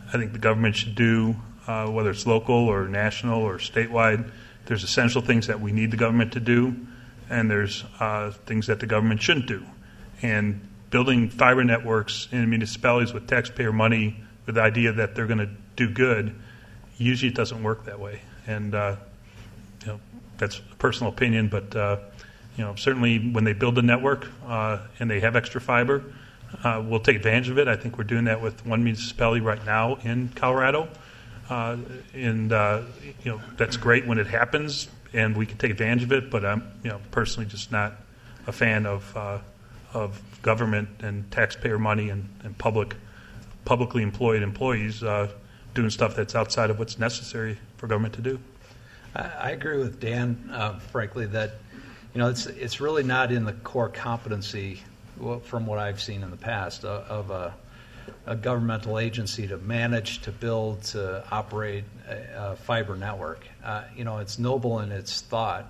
I 0.08 0.12
think 0.12 0.32
the 0.32 0.38
government 0.38 0.76
should 0.76 0.94
do 0.94 1.36
uh, 1.66 1.86
whether 1.88 2.10
it's 2.10 2.26
local 2.26 2.54
or 2.54 2.88
national 2.88 3.42
or 3.42 3.58
statewide. 3.58 4.30
There's 4.66 4.84
essential 4.84 5.22
things 5.22 5.48
that 5.48 5.60
we 5.60 5.72
need 5.72 5.90
the 5.90 5.96
government 5.96 6.32
to 6.32 6.40
do, 6.40 6.74
and 7.28 7.50
there's 7.50 7.84
uh, 8.00 8.30
things 8.46 8.66
that 8.68 8.80
the 8.80 8.86
government 8.86 9.22
shouldn't 9.22 9.46
do. 9.46 9.64
And 10.22 10.60
building 10.90 11.28
fiber 11.28 11.64
networks 11.64 12.28
in 12.32 12.48
municipalities 12.48 13.12
with 13.12 13.26
taxpayer 13.26 13.72
money 13.72 14.16
with 14.46 14.54
the 14.54 14.62
idea 14.62 14.92
that 14.92 15.14
they're 15.14 15.26
going 15.26 15.38
to 15.38 15.50
do 15.74 15.90
good, 15.90 16.34
usually 16.96 17.30
it 17.30 17.34
doesn't 17.34 17.62
work 17.62 17.84
that 17.86 18.00
way. 18.00 18.22
And 18.46 18.74
uh, 18.74 18.96
that's 20.38 20.58
a 20.58 20.74
personal 20.76 21.12
opinion, 21.12 21.48
but 21.48 21.74
uh, 21.74 21.98
you 22.56 22.64
know, 22.64 22.74
certainly 22.74 23.18
when 23.18 23.44
they 23.44 23.52
build 23.52 23.78
a 23.78 23.82
network 23.82 24.28
uh, 24.46 24.78
and 24.98 25.10
they 25.10 25.20
have 25.20 25.36
extra 25.36 25.60
fiber, 25.60 26.02
uh, 26.64 26.82
we'll 26.86 27.00
take 27.00 27.16
advantage 27.16 27.48
of 27.48 27.58
it. 27.58 27.68
I 27.68 27.76
think 27.76 27.98
we're 27.98 28.04
doing 28.04 28.24
that 28.24 28.40
with 28.40 28.64
one 28.64 28.82
municipality 28.82 29.40
right 29.40 29.64
now 29.66 29.96
in 30.02 30.30
Colorado, 30.34 30.88
uh, 31.50 31.76
and 32.14 32.52
uh, 32.52 32.82
you 33.22 33.32
know 33.32 33.40
that's 33.56 33.76
great 33.76 34.06
when 34.06 34.18
it 34.18 34.26
happens, 34.26 34.88
and 35.12 35.36
we 35.36 35.46
can 35.46 35.58
take 35.58 35.70
advantage 35.70 36.04
of 36.04 36.12
it. 36.12 36.30
But 36.30 36.44
I'm, 36.44 36.62
you 36.82 36.90
know, 36.90 37.00
personally 37.10 37.48
just 37.48 37.72
not 37.72 37.94
a 38.46 38.52
fan 38.52 38.86
of 38.86 39.16
uh, 39.16 39.38
of 39.92 40.20
government 40.42 40.88
and 41.00 41.30
taxpayer 41.30 41.78
money 41.78 42.10
and, 42.10 42.28
and 42.44 42.56
public 42.56 42.94
publicly 43.64 44.02
employed 44.02 44.42
employees 44.42 45.02
doing 45.74 45.90
stuff 45.90 46.16
that's 46.16 46.34
outside 46.34 46.70
of 46.70 46.78
what's 46.78 46.98
necessary 46.98 47.58
for 47.76 47.86
government 47.86 48.14
to 48.14 48.22
do. 48.22 48.40
I 49.16 49.50
agree 49.52 49.78
with 49.78 50.00
Dan, 50.00 50.50
uh, 50.52 50.78
frankly, 50.78 51.26
that 51.26 51.52
you 52.14 52.20
know 52.20 52.28
it's 52.28 52.46
it's 52.46 52.80
really 52.80 53.02
not 53.02 53.32
in 53.32 53.44
the 53.44 53.52
core 53.52 53.88
competency, 53.88 54.82
from 55.44 55.66
what 55.66 55.78
I've 55.78 56.00
seen 56.00 56.22
in 56.22 56.30
the 56.30 56.36
past, 56.36 56.84
uh, 56.84 57.02
of 57.08 57.30
a 57.30 57.54
a 58.26 58.36
governmental 58.36 58.98
agency 58.98 59.46
to 59.48 59.56
manage, 59.58 60.20
to 60.22 60.32
build, 60.32 60.82
to 60.82 61.24
operate 61.30 61.84
a, 62.08 62.52
a 62.52 62.56
fiber 62.56 62.96
network. 62.96 63.46
Uh, 63.64 63.82
you 63.96 64.04
know, 64.04 64.18
it's 64.18 64.38
noble 64.38 64.80
in 64.80 64.92
its 64.92 65.20
thought, 65.22 65.66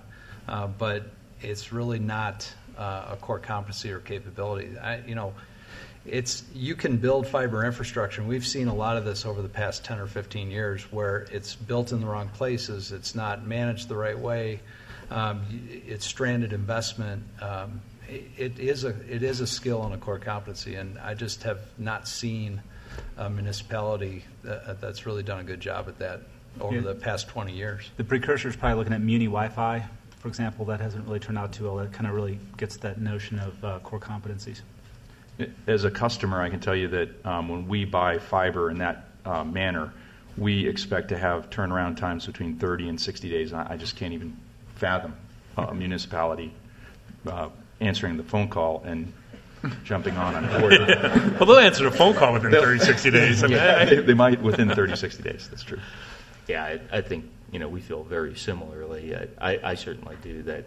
uh, 0.47 0.67
but 0.67 1.03
it's 1.41 1.71
really 1.71 1.99
not 1.99 2.51
uh, 2.77 3.09
a 3.11 3.15
core 3.15 3.39
competency 3.39 3.91
or 3.91 3.99
capability. 3.99 4.77
I, 4.77 4.97
you 4.99 5.15
know, 5.15 5.33
it's 6.07 6.43
you 6.53 6.75
can 6.75 6.97
build 6.97 7.27
fiber 7.27 7.65
infrastructure, 7.65 8.21
and 8.21 8.29
we've 8.29 8.45
seen 8.45 8.67
a 8.67 8.73
lot 8.73 8.97
of 8.97 9.05
this 9.05 9.25
over 9.25 9.41
the 9.41 9.49
past 9.49 9.83
10 9.83 9.99
or 9.99 10.07
15 10.07 10.49
years, 10.49 10.83
where 10.91 11.27
it's 11.31 11.55
built 11.55 11.91
in 11.91 11.99
the 11.99 12.07
wrong 12.07 12.29
places, 12.29 12.91
it's 12.91 13.13
not 13.15 13.45
managed 13.45 13.87
the 13.89 13.95
right 13.95 14.17
way, 14.17 14.59
um, 15.11 15.43
it's 15.85 16.05
stranded 16.05 16.53
investment. 16.53 17.23
Um, 17.41 17.81
it 18.09 18.57
is 18.57 18.85
a 18.85 18.95
it 19.13 19.21
is 19.21 19.41
a 19.41 19.47
skill 19.47 19.83
and 19.83 19.93
a 19.93 19.97
core 19.97 20.19
competency, 20.19 20.75
and 20.75 20.97
I 20.99 21.13
just 21.13 21.43
have 21.43 21.59
not 21.77 22.07
seen 22.07 22.61
a 23.17 23.29
municipality 23.29 24.23
that, 24.43 24.79
that's 24.79 25.05
really 25.05 25.23
done 25.23 25.39
a 25.39 25.43
good 25.43 25.59
job 25.59 25.87
at 25.87 25.99
that 25.99 26.21
over 26.59 26.75
yeah. 26.75 26.81
the 26.81 26.95
past 26.95 27.27
20 27.27 27.53
years. 27.53 27.91
The 27.97 28.03
precursor 28.03 28.47
is 28.47 28.55
probably 28.55 28.77
looking 28.77 28.93
at 28.93 29.01
Muni 29.01 29.25
Wi-Fi, 29.25 29.85
for 30.19 30.27
example. 30.27 30.65
That 30.65 30.79
hasn't 30.79 31.05
really 31.05 31.19
turned 31.19 31.37
out 31.37 31.51
too 31.51 31.65
well. 31.65 31.75
That 31.75 31.91
kind 31.91 32.07
of 32.07 32.15
really 32.15 32.39
gets 32.55 32.77
that 32.77 32.99
notion 32.99 33.39
of 33.39 33.63
uh, 33.63 33.79
core 33.79 33.99
competencies. 33.99 34.61
As 35.67 35.83
a 35.83 35.91
customer, 35.91 36.41
I 36.41 36.49
can 36.49 36.59
tell 36.59 36.75
you 36.75 36.87
that 36.89 37.25
um, 37.25 37.49
when 37.49 37.67
we 37.67 37.85
buy 37.85 38.17
fiber 38.17 38.71
in 38.71 38.79
that 38.79 39.05
uh, 39.25 39.43
manner, 39.43 39.93
we 40.37 40.67
expect 40.67 41.09
to 41.09 41.17
have 41.17 41.49
turnaround 41.49 41.97
times 41.97 42.25
between 42.25 42.57
30 42.57 42.89
and 42.89 43.01
60 43.01 43.29
days. 43.29 43.53
I, 43.53 43.73
I 43.73 43.77
just 43.77 43.95
can't 43.95 44.13
even 44.13 44.37
fathom 44.75 45.15
a 45.57 45.73
municipality 45.73 46.53
uh, 47.25 47.49
answering 47.79 48.17
the 48.17 48.23
phone 48.23 48.47
call 48.47 48.83
and 48.85 49.11
jumping 49.83 50.15
on 50.17 50.35
on 50.35 50.61
board. 50.61 50.73
well, 51.39 51.45
they'll 51.45 51.57
answer 51.57 51.83
the 51.83 51.91
phone 51.91 52.13
call 52.13 52.33
within 52.33 52.51
30, 52.51 52.79
60 52.79 53.11
days. 53.11 53.43
I 53.43 53.47
mean, 53.47 53.57
yeah, 53.57 53.85
they, 53.85 53.95
they, 54.01 54.13
might 54.13 54.41
within 54.41 54.69
30, 54.69 54.95
60 54.95 55.23
days. 55.23 55.47
That's 55.49 55.63
true. 55.63 55.79
Yeah, 56.47 56.63
I, 56.63 56.79
I 56.91 57.01
think 57.01 57.25
you 57.51 57.59
know 57.59 57.67
we 57.67 57.81
feel 57.81 58.03
very 58.03 58.35
similarly. 58.35 59.15
I, 59.39 59.59
I 59.63 59.75
certainly 59.75 60.15
do 60.21 60.43
that. 60.43 60.65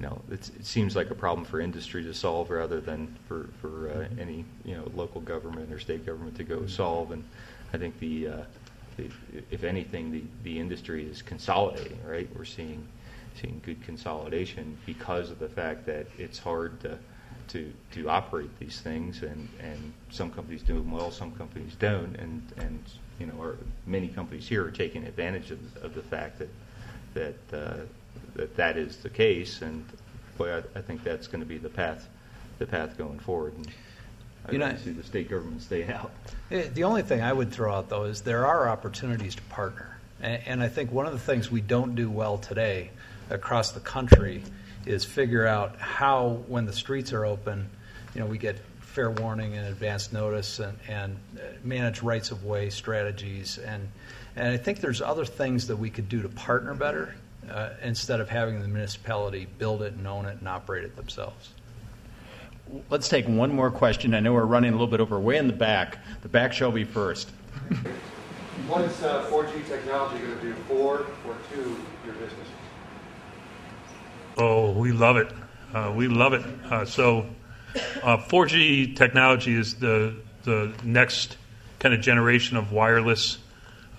You 0.00 0.06
know, 0.06 0.22
it 0.30 0.50
seems 0.62 0.96
like 0.96 1.10
a 1.10 1.14
problem 1.14 1.46
for 1.46 1.60
industry 1.60 2.02
to 2.04 2.14
solve 2.14 2.50
rather 2.50 2.80
than 2.80 3.14
for 3.28 3.48
for 3.60 3.90
uh, 3.90 4.20
any 4.20 4.44
you 4.64 4.76
know 4.76 4.90
local 4.94 5.20
government 5.20 5.72
or 5.72 5.78
state 5.78 6.04
government 6.04 6.36
to 6.36 6.44
go 6.44 6.66
solve. 6.66 7.12
And 7.12 7.22
I 7.72 7.78
think 7.78 7.98
the, 8.00 8.28
uh, 8.28 8.42
the 8.96 9.08
if 9.50 9.62
anything, 9.62 10.10
the 10.10 10.22
the 10.42 10.58
industry 10.58 11.08
is 11.08 11.22
consolidating. 11.22 11.98
Right, 12.04 12.28
we're 12.36 12.44
seeing 12.44 12.86
seeing 13.40 13.60
good 13.64 13.82
consolidation 13.84 14.76
because 14.86 15.30
of 15.30 15.38
the 15.38 15.48
fact 15.48 15.86
that 15.86 16.06
it's 16.18 16.38
hard 16.38 16.80
to 16.80 16.98
to, 17.48 17.72
to 17.92 18.08
operate 18.08 18.58
these 18.58 18.80
things, 18.80 19.22
and, 19.22 19.48
and 19.60 19.92
some 20.10 20.30
companies 20.30 20.62
do 20.62 20.74
them 20.74 20.90
well, 20.90 21.10
some 21.10 21.32
companies 21.32 21.74
don't, 21.78 22.16
and, 22.16 22.42
and 22.56 22.82
you 23.18 23.26
know, 23.26 23.34
or 23.38 23.56
many 23.86 24.08
companies 24.08 24.48
here 24.48 24.64
are 24.64 24.70
taking 24.70 25.04
advantage 25.04 25.50
of, 25.50 25.58
of 25.82 25.94
the 25.94 26.02
fact 26.02 26.38
that 26.38 26.48
that, 27.14 27.36
uh, 27.52 27.76
that 28.34 28.56
that 28.56 28.76
is 28.76 28.96
the 28.98 29.10
case, 29.10 29.62
and 29.62 29.84
boy, 30.36 30.56
I, 30.56 30.78
I 30.78 30.82
think 30.82 31.04
that's 31.04 31.26
going 31.26 31.40
to 31.40 31.46
be 31.46 31.58
the 31.58 31.68
path 31.68 32.08
the 32.58 32.66
path 32.66 32.96
going 32.96 33.18
forward. 33.18 33.54
And 33.56 33.68
I 34.46 34.52
you 34.52 34.58
know, 34.58 34.76
see 34.76 34.92
the 34.92 35.02
state 35.02 35.28
government 35.28 35.62
stay 35.62 35.86
out. 35.86 36.12
Eh, 36.50 36.68
the 36.72 36.84
only 36.84 37.02
thing 37.02 37.20
I 37.20 37.32
would 37.32 37.50
throw 37.50 37.74
out 37.74 37.88
though 37.88 38.04
is 38.04 38.20
there 38.20 38.46
are 38.46 38.68
opportunities 38.68 39.34
to 39.36 39.42
partner, 39.42 39.98
and, 40.20 40.42
and 40.46 40.62
I 40.62 40.68
think 40.68 40.92
one 40.92 41.06
of 41.06 41.12
the 41.12 41.18
things 41.18 41.50
we 41.50 41.60
don't 41.60 41.94
do 41.94 42.10
well 42.10 42.38
today 42.38 42.90
across 43.30 43.72
the 43.72 43.80
country 43.80 44.42
is 44.86 45.04
figure 45.04 45.46
out 45.46 45.76
how, 45.78 46.42
when 46.46 46.66
the 46.66 46.72
streets 46.72 47.12
are 47.12 47.24
open, 47.24 47.68
you 48.14 48.20
know, 48.20 48.26
we 48.26 48.38
get 48.38 48.58
fair 48.80 49.10
warning 49.10 49.56
and 49.56 49.66
advance 49.66 50.12
notice 50.12 50.58
and, 50.60 50.78
and 50.88 51.18
manage 51.64 52.02
rights 52.02 52.30
of 52.30 52.44
way 52.44 52.70
strategies. 52.70 53.58
And, 53.58 53.88
and 54.36 54.48
I 54.48 54.56
think 54.56 54.80
there's 54.80 55.00
other 55.00 55.24
things 55.24 55.66
that 55.68 55.76
we 55.76 55.90
could 55.90 56.08
do 56.08 56.22
to 56.22 56.28
partner 56.28 56.74
better 56.74 57.14
uh, 57.50 57.70
instead 57.82 58.20
of 58.20 58.28
having 58.28 58.60
the 58.60 58.68
municipality 58.68 59.46
build 59.58 59.82
it 59.82 59.94
and 59.94 60.06
own 60.06 60.26
it 60.26 60.38
and 60.38 60.48
operate 60.48 60.84
it 60.84 60.96
themselves. 60.96 61.50
Let's 62.90 63.08
take 63.08 63.26
one 63.26 63.54
more 63.54 63.70
question. 63.70 64.14
I 64.14 64.20
know 64.20 64.32
we're 64.32 64.44
running 64.44 64.70
a 64.70 64.74
little 64.74 64.86
bit 64.86 65.00
over. 65.00 65.20
Way 65.20 65.36
in 65.36 65.46
the 65.46 65.52
back. 65.52 65.98
The 66.22 66.28
back 66.28 66.52
shall 66.52 66.72
be 66.72 66.84
first. 66.84 67.30
What 68.68 68.80
is 68.82 69.02
uh, 69.02 69.26
4G 69.30 69.66
technology 69.66 70.24
going 70.24 70.38
to 70.38 70.42
do 70.42 70.54
for 70.66 71.06
or 71.26 71.36
to 71.52 71.76
your 72.06 72.14
business? 72.14 72.48
Oh, 74.38 74.70
we 74.70 74.90
love 74.92 75.18
it. 75.18 75.30
Uh, 75.74 75.92
we 75.94 76.08
love 76.08 76.32
it. 76.32 76.42
Uh, 76.70 76.86
so, 76.86 77.26
uh, 78.02 78.16
4G 78.16 78.96
technology 78.96 79.54
is 79.54 79.74
the 79.74 80.14
the 80.44 80.72
next 80.82 81.36
kind 81.78 81.94
of 81.94 82.00
generation 82.00 82.56
of 82.56 82.72
wireless 82.72 83.38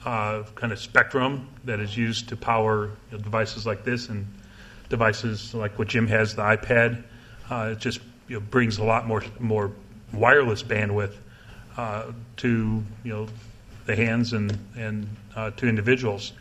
uh, 0.05 0.43
kind 0.55 0.71
of 0.71 0.79
spectrum 0.79 1.49
that 1.65 1.79
is 1.79 1.97
used 1.97 2.29
to 2.29 2.37
power 2.37 2.85
you 3.11 3.17
know, 3.17 3.23
devices 3.23 3.65
like 3.65 3.83
this 3.83 4.09
and 4.09 4.25
devices 4.89 5.53
like 5.53 5.77
what 5.79 5.87
Jim 5.87 6.07
has, 6.07 6.35
the 6.35 6.41
iPad. 6.41 7.03
Uh, 7.49 7.71
it 7.73 7.79
just 7.79 7.99
you 8.27 8.35
know, 8.35 8.39
brings 8.39 8.77
a 8.77 8.83
lot 8.83 9.07
more 9.07 9.23
more 9.39 9.71
wireless 10.13 10.63
bandwidth 10.63 11.15
uh, 11.77 12.11
to 12.37 12.83
you 13.03 13.13
know 13.13 13.27
the 13.85 13.95
hands 13.95 14.33
and 14.33 14.57
and 14.77 15.07
to 15.57 15.67
individuals. 15.67 16.33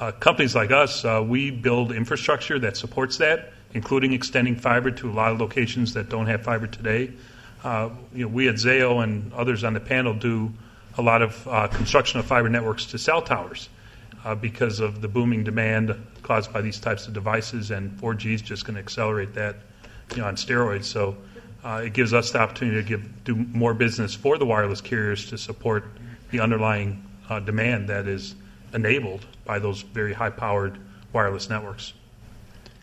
Uh, 0.00 0.10
companies 0.10 0.54
like 0.54 0.72
us, 0.72 1.04
uh, 1.04 1.24
we 1.24 1.50
build 1.50 1.92
infrastructure 1.92 2.58
that 2.58 2.76
supports 2.76 3.18
that, 3.18 3.52
including 3.74 4.12
extending 4.12 4.56
fiber 4.56 4.90
to 4.90 5.08
a 5.08 5.12
lot 5.12 5.30
of 5.30 5.40
locations 5.40 5.94
that 5.94 6.08
don't 6.08 6.26
have 6.26 6.42
fiber 6.42 6.66
today. 6.66 7.12
Uh, 7.62 7.90
you 8.12 8.22
know, 8.22 8.28
we 8.28 8.48
at 8.48 8.56
Zayo 8.56 9.04
and 9.04 9.32
others 9.32 9.62
on 9.62 9.74
the 9.74 9.80
panel 9.80 10.14
do 10.14 10.52
a 10.98 11.02
lot 11.02 11.22
of 11.22 11.48
uh, 11.48 11.68
construction 11.68 12.20
of 12.20 12.26
fiber 12.26 12.48
networks 12.48 12.86
to 12.86 12.98
cell 12.98 13.22
towers 13.22 13.68
uh, 14.24 14.34
because 14.34 14.80
of 14.80 15.00
the 15.00 15.08
booming 15.08 15.44
demand 15.44 15.94
caused 16.22 16.52
by 16.52 16.60
these 16.60 16.78
types 16.78 17.06
of 17.06 17.12
devices, 17.12 17.70
and 17.70 17.98
4G 18.00 18.34
is 18.34 18.42
just 18.42 18.64
going 18.64 18.74
to 18.74 18.80
accelerate 18.80 19.34
that, 19.34 19.56
you 20.10 20.18
know, 20.18 20.26
on 20.26 20.36
steroids. 20.36 20.84
So 20.84 21.16
uh, 21.64 21.82
it 21.84 21.92
gives 21.92 22.12
us 22.12 22.30
the 22.30 22.40
opportunity 22.40 22.82
to 22.82 22.88
give 22.88 23.24
do 23.24 23.34
more 23.34 23.74
business 23.74 24.14
for 24.14 24.38
the 24.38 24.46
wireless 24.46 24.80
carriers 24.80 25.28
to 25.30 25.38
support 25.38 25.84
the 26.30 26.40
underlying 26.40 27.04
demand 27.40 27.88
that 27.88 28.06
is 28.06 28.34
enabled 28.74 29.24
by 29.44 29.58
those 29.58 29.82
very 29.82 30.12
high 30.12 30.30
powered 30.30 30.78
wireless 31.12 31.48
networks. 31.48 31.92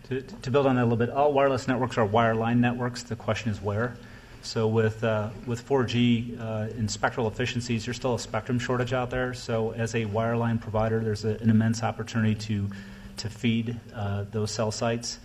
To, 0.09 0.21
to, 0.21 0.51
build 0.51 0.65
on 0.65 0.75
that 0.75 0.81
a 0.81 0.85
little 0.85 0.97
bit, 0.97 1.09
all 1.11 1.33
wireless 1.33 1.67
networks 1.67 1.97
are 1.97 2.07
wireline 2.07 2.57
networks. 2.57 3.03
The 3.03 3.15
question 3.15 3.51
is 3.51 3.61
where. 3.61 3.95
So 4.41 4.67
with 4.67 5.03
uh, 5.03 5.29
with 5.45 5.67
4G 5.67 6.39
uh, 6.39 6.77
in 6.77 6.87
spectral 6.87 7.27
efficiencies, 7.27 7.85
there's 7.85 7.97
still 7.97 8.15
a 8.15 8.19
spectrum 8.19 8.57
shortage 8.59 8.93
out 8.93 9.09
there. 9.09 9.33
So 9.33 9.71
as 9.71 9.95
a 9.95 10.05
wireline 10.05 10.61
provider, 10.61 10.99
there's 10.99 11.25
a, 11.25 11.35
an 11.37 11.49
immense 11.49 11.83
opportunity 11.83 12.35
to 12.35 12.69
to 13.17 13.29
feed 13.29 13.77
uh, 13.93 14.25
those 14.31 14.51
cell 14.51 14.71
sites. 14.71 15.19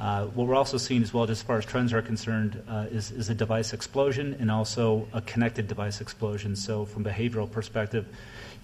Uh, 0.00 0.26
what 0.26 0.46
we're 0.48 0.56
also 0.56 0.76
seeing 0.76 1.02
as 1.02 1.14
well, 1.14 1.26
just 1.26 1.42
as 1.42 1.46
far 1.46 1.58
as 1.58 1.64
trends 1.64 1.92
are 1.92 2.02
concerned, 2.02 2.60
uh, 2.68 2.86
is, 2.90 3.10
is 3.12 3.28
a 3.30 3.34
device 3.34 3.72
explosion 3.72 4.36
and 4.40 4.50
also 4.50 5.06
a 5.12 5.20
connected 5.20 5.68
device 5.68 6.00
explosion. 6.00 6.56
So 6.56 6.84
from 6.84 7.04
behavioral 7.04 7.50
perspective, 7.50 8.06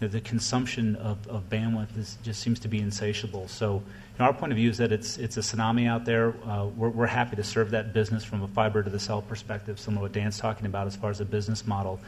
you 0.01 0.07
know, 0.07 0.13
the 0.13 0.21
consumption 0.21 0.97
of, 0.97 1.27
of 1.29 1.49
bandwidth 1.49 1.97
is, 1.97 2.19
just 2.23 2.41
seems 2.41 2.59
to 2.61 2.69
be 2.69 2.81
insatiable. 2.81 3.49
So, 3.49 3.83
our 4.19 4.35
point 4.35 4.53
of 4.53 4.57
view 4.57 4.69
is 4.69 4.79
that 4.79 4.93
it's 4.93 5.17
it's 5.17 5.37
a 5.37 5.41
tsunami 5.41 5.89
out 5.89 6.05
there. 6.05 6.35
Uh, 6.45 6.67
we're, 6.67 6.91
we're 6.91 7.07
happy 7.07 7.37
to 7.37 7.45
serve 7.45 7.71
that 7.71 7.93
business 7.95 8.25
from 8.25 8.43
a 8.43 8.49
fiber 8.49 8.83
to 8.83 8.91
the 8.91 8.99
cell 8.99 9.23
perspective, 9.23 9.81
similar 9.81 10.01
to 10.01 10.03
what 10.03 10.13
Dan's 10.13 10.39
talking 10.39 10.67
about 10.67 10.87
as 10.87 10.97
far 10.97 11.11
as 11.11 11.21
a 11.21 11.25
business 11.25 11.67
model. 11.67 12.01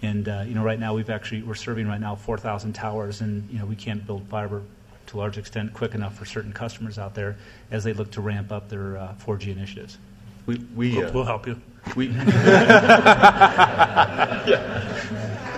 And 0.00 0.28
uh, 0.28 0.44
you 0.46 0.54
know, 0.54 0.62
right 0.62 0.78
now 0.78 0.94
we've 0.94 1.10
actually 1.10 1.42
we're 1.42 1.54
serving 1.54 1.86
right 1.86 2.00
now 2.00 2.14
4,000 2.14 2.72
towers, 2.72 3.20
and 3.20 3.48
you 3.50 3.58
know 3.58 3.66
we 3.66 3.76
can't 3.76 4.06
build 4.06 4.26
fiber 4.28 4.62
to 5.08 5.16
a 5.16 5.18
large 5.18 5.38
extent 5.38 5.72
quick 5.74 5.94
enough 5.94 6.14
for 6.16 6.24
certain 6.24 6.52
customers 6.52 6.98
out 6.98 7.14
there 7.14 7.36
as 7.70 7.84
they 7.84 7.92
look 7.92 8.10
to 8.12 8.20
ramp 8.20 8.52
up 8.52 8.68
their 8.68 8.96
uh, 8.96 9.14
4G 9.24 9.48
initiatives. 9.48 9.98
We, 10.46 10.56
we, 10.74 10.96
we'll, 10.96 11.06
uh, 11.06 11.12
we'll 11.12 11.24
help 11.24 11.46
you. 11.46 11.60
We, 11.96 12.08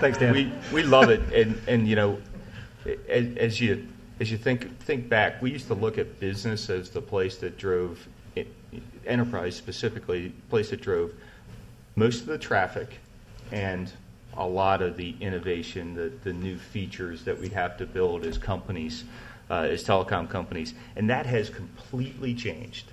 Thanks, 0.01 0.19
Dan. 0.19 0.33
We, 0.33 0.53
we 0.73 0.83
love 0.83 1.11
it, 1.11 1.21
and, 1.33 1.61
and 1.67 1.87
you 1.87 1.97
know, 1.97 2.19
as, 3.09 3.37
as 3.37 3.61
you 3.61 3.87
as 4.21 4.31
you 4.31 4.37
think 4.37 4.79
think 4.81 5.09
back, 5.09 5.41
we 5.41 5.51
used 5.51 5.67
to 5.69 5.75
look 5.75 5.99
at 5.99 6.21
business 6.21 6.69
as 6.71 6.91
the 6.91 7.01
place 7.01 7.37
that 7.39 7.57
drove 7.57 8.07
enterprise 9.07 9.57
specifically, 9.57 10.33
place 10.51 10.71
that 10.71 10.81
drove 10.81 11.13
most 11.97 12.21
of 12.21 12.27
the 12.27 12.39
traffic 12.39 12.99
and 13.51 13.93
a 14.37 14.47
lot 14.47 14.81
of 14.81 14.97
the 14.97 15.17
innovation, 15.21 15.95
the, 15.95 16.13
the 16.23 16.33
new 16.33 16.57
features 16.57 17.25
that 17.25 17.39
we 17.39 17.49
have 17.49 17.77
to 17.79 17.87
build 17.87 18.25
as 18.25 18.39
companies, 18.39 19.05
uh, 19.51 19.63
as 19.63 19.83
telecom 19.83 20.29
companies, 20.29 20.75
and 20.95 21.11
that 21.11 21.27
has 21.27 21.51
completely 21.51 22.33
changed. 22.35 22.93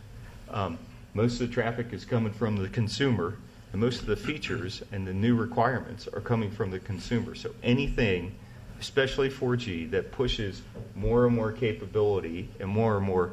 Um, 0.49 0.80
most 1.14 1.40
of 1.40 1.48
the 1.48 1.54
traffic 1.54 1.94
is 1.94 2.06
coming 2.06 2.34
from 2.34 2.58
the 2.58 2.70
consumer, 2.70 3.36
and 3.72 3.82
most 3.82 4.02
of 4.02 4.08
the 4.08 4.16
features 4.16 4.82
and 4.91 5.06
the 5.06 5.14
new 5.14 5.36
requirements 5.36 6.08
are 6.08 6.22
coming 6.22 6.49
from 6.49 6.72
the 6.72 6.80
consumer. 6.80 7.36
So 7.36 7.52
anything, 7.62 8.34
especially 8.80 9.30
4G, 9.30 9.91
that 9.91 10.12
pushes 10.12 10.62
more 10.95 11.26
and 11.26 11.36
more 11.36 11.52
capability 11.52 12.49
and 12.60 12.70
more 12.70 12.98
and 12.98 13.06
more 13.06 13.32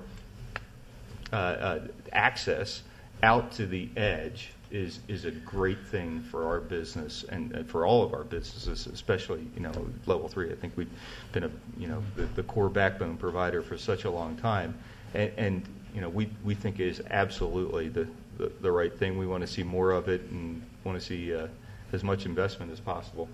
uh, 1.32 1.36
uh, 1.36 1.80
access 2.12 2.82
out 3.22 3.52
to 3.52 3.66
the 3.66 3.88
edge 3.96 4.50
is 4.70 4.98
is 5.08 5.24
a 5.24 5.30
great 5.30 5.86
thing 5.86 6.20
for 6.20 6.46
our 6.46 6.60
business 6.60 7.24
and 7.28 7.68
for 7.68 7.86
all 7.86 8.02
of 8.02 8.12
our 8.12 8.24
businesses, 8.24 8.86
especially 8.86 9.46
you 9.54 9.60
know 9.60 9.72
level 10.06 10.28
three. 10.28 10.50
I 10.50 10.54
think 10.56 10.76
we've 10.76 10.90
been 11.32 11.44
a 11.44 11.50
you 11.78 11.86
know 11.86 12.02
the, 12.16 12.24
the 12.34 12.42
core 12.42 12.68
backbone 12.68 13.16
provider 13.16 13.62
for 13.62 13.78
such 13.78 14.04
a 14.04 14.10
long 14.10 14.36
time, 14.36 14.76
and, 15.14 15.32
and 15.36 15.68
you 15.94 16.00
know 16.00 16.08
we 16.08 16.28
we 16.44 16.54
think 16.54 16.80
it 16.80 16.88
is 16.88 17.02
absolutely 17.10 17.88
the, 17.88 18.08
the, 18.36 18.50
the 18.60 18.72
right 18.72 18.96
thing. 18.98 19.16
We 19.16 19.26
want 19.26 19.42
to 19.42 19.46
see 19.46 19.62
more 19.62 19.92
of 19.92 20.08
it 20.08 20.22
and 20.22 20.60
want 20.82 20.98
to 20.98 21.04
see 21.04 21.34
uh, 21.34 21.46
as 21.92 22.02
much 22.02 22.26
investment 22.26 22.72
as 22.72 22.80
possible. 22.80 23.28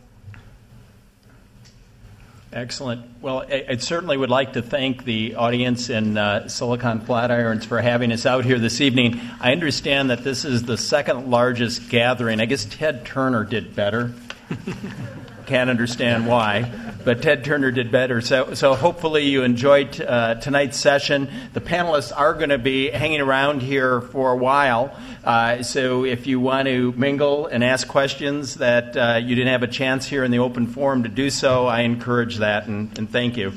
Excellent. 2.52 3.06
Well, 3.22 3.44
I, 3.48 3.64
I, 3.68 3.76
certainly 3.76 4.16
would 4.16 4.28
like 4.28 4.54
to 4.54 4.62
thank 4.62 5.04
the 5.04 5.36
audience 5.36 5.88
in 5.88 6.18
uh, 6.18 6.48
Silicon 6.48 7.00
Flatirons 7.00 7.64
for 7.64 7.80
having 7.80 8.10
us 8.10 8.26
out 8.26 8.44
here 8.44 8.58
this 8.58 8.80
evening. 8.80 9.20
I 9.40 9.52
understand 9.52 10.10
that 10.10 10.24
this 10.24 10.44
is 10.44 10.64
the 10.64 10.76
second 10.76 11.30
largest 11.30 11.88
gathering. 11.90 12.40
I 12.40 12.46
guess 12.46 12.64
Ted 12.64 13.06
Turner 13.06 13.44
did 13.44 13.76
better. 13.76 14.12
Can't 15.50 15.68
understand 15.68 16.28
why, 16.28 16.70
but 17.04 17.22
Ted 17.22 17.44
Turner 17.44 17.72
did 17.72 17.90
better. 17.90 18.20
So, 18.20 18.54
so 18.54 18.76
hopefully 18.76 19.24
you 19.24 19.42
enjoyed 19.42 20.00
uh, 20.00 20.36
tonight's 20.36 20.78
session. 20.78 21.28
The 21.54 21.60
panelists 21.60 22.16
are 22.16 22.34
going 22.34 22.50
to 22.50 22.58
be 22.58 22.88
hanging 22.88 23.20
around 23.20 23.60
here 23.60 24.00
for 24.00 24.30
a 24.30 24.36
while. 24.36 24.96
Uh, 25.24 25.64
so 25.64 26.04
if 26.04 26.28
you 26.28 26.38
want 26.38 26.68
to 26.68 26.92
mingle 26.92 27.48
and 27.48 27.64
ask 27.64 27.88
questions 27.88 28.54
that 28.58 28.96
uh, 28.96 29.18
you 29.20 29.34
didn't 29.34 29.50
have 29.50 29.64
a 29.64 29.66
chance 29.66 30.06
here 30.06 30.22
in 30.22 30.30
the 30.30 30.38
open 30.38 30.68
forum 30.68 31.02
to 31.02 31.08
do 31.08 31.30
so, 31.30 31.66
I 31.66 31.80
encourage 31.80 32.36
that 32.36 32.68
and, 32.68 32.96
and 32.96 33.10
thank 33.10 33.36
you. 33.36 33.48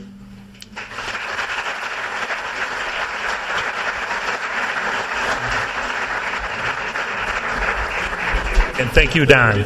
And 8.80 8.90
thank 8.94 9.14
you, 9.14 9.28
Don. 9.28 9.64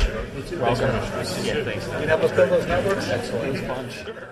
Welcome. 0.60 1.17
Yeah, 1.48 1.64
thanks. 1.64 1.88
Can 1.88 2.02
you 2.02 2.08
help 2.10 2.24
us 2.24 2.32
build 2.32 2.50
those 2.50 2.66
networks? 2.68 3.08
Excellent. 3.08 3.46
It 3.46 3.52
was 3.52 3.62
fun. 3.62 3.90
Sure. 3.90 4.27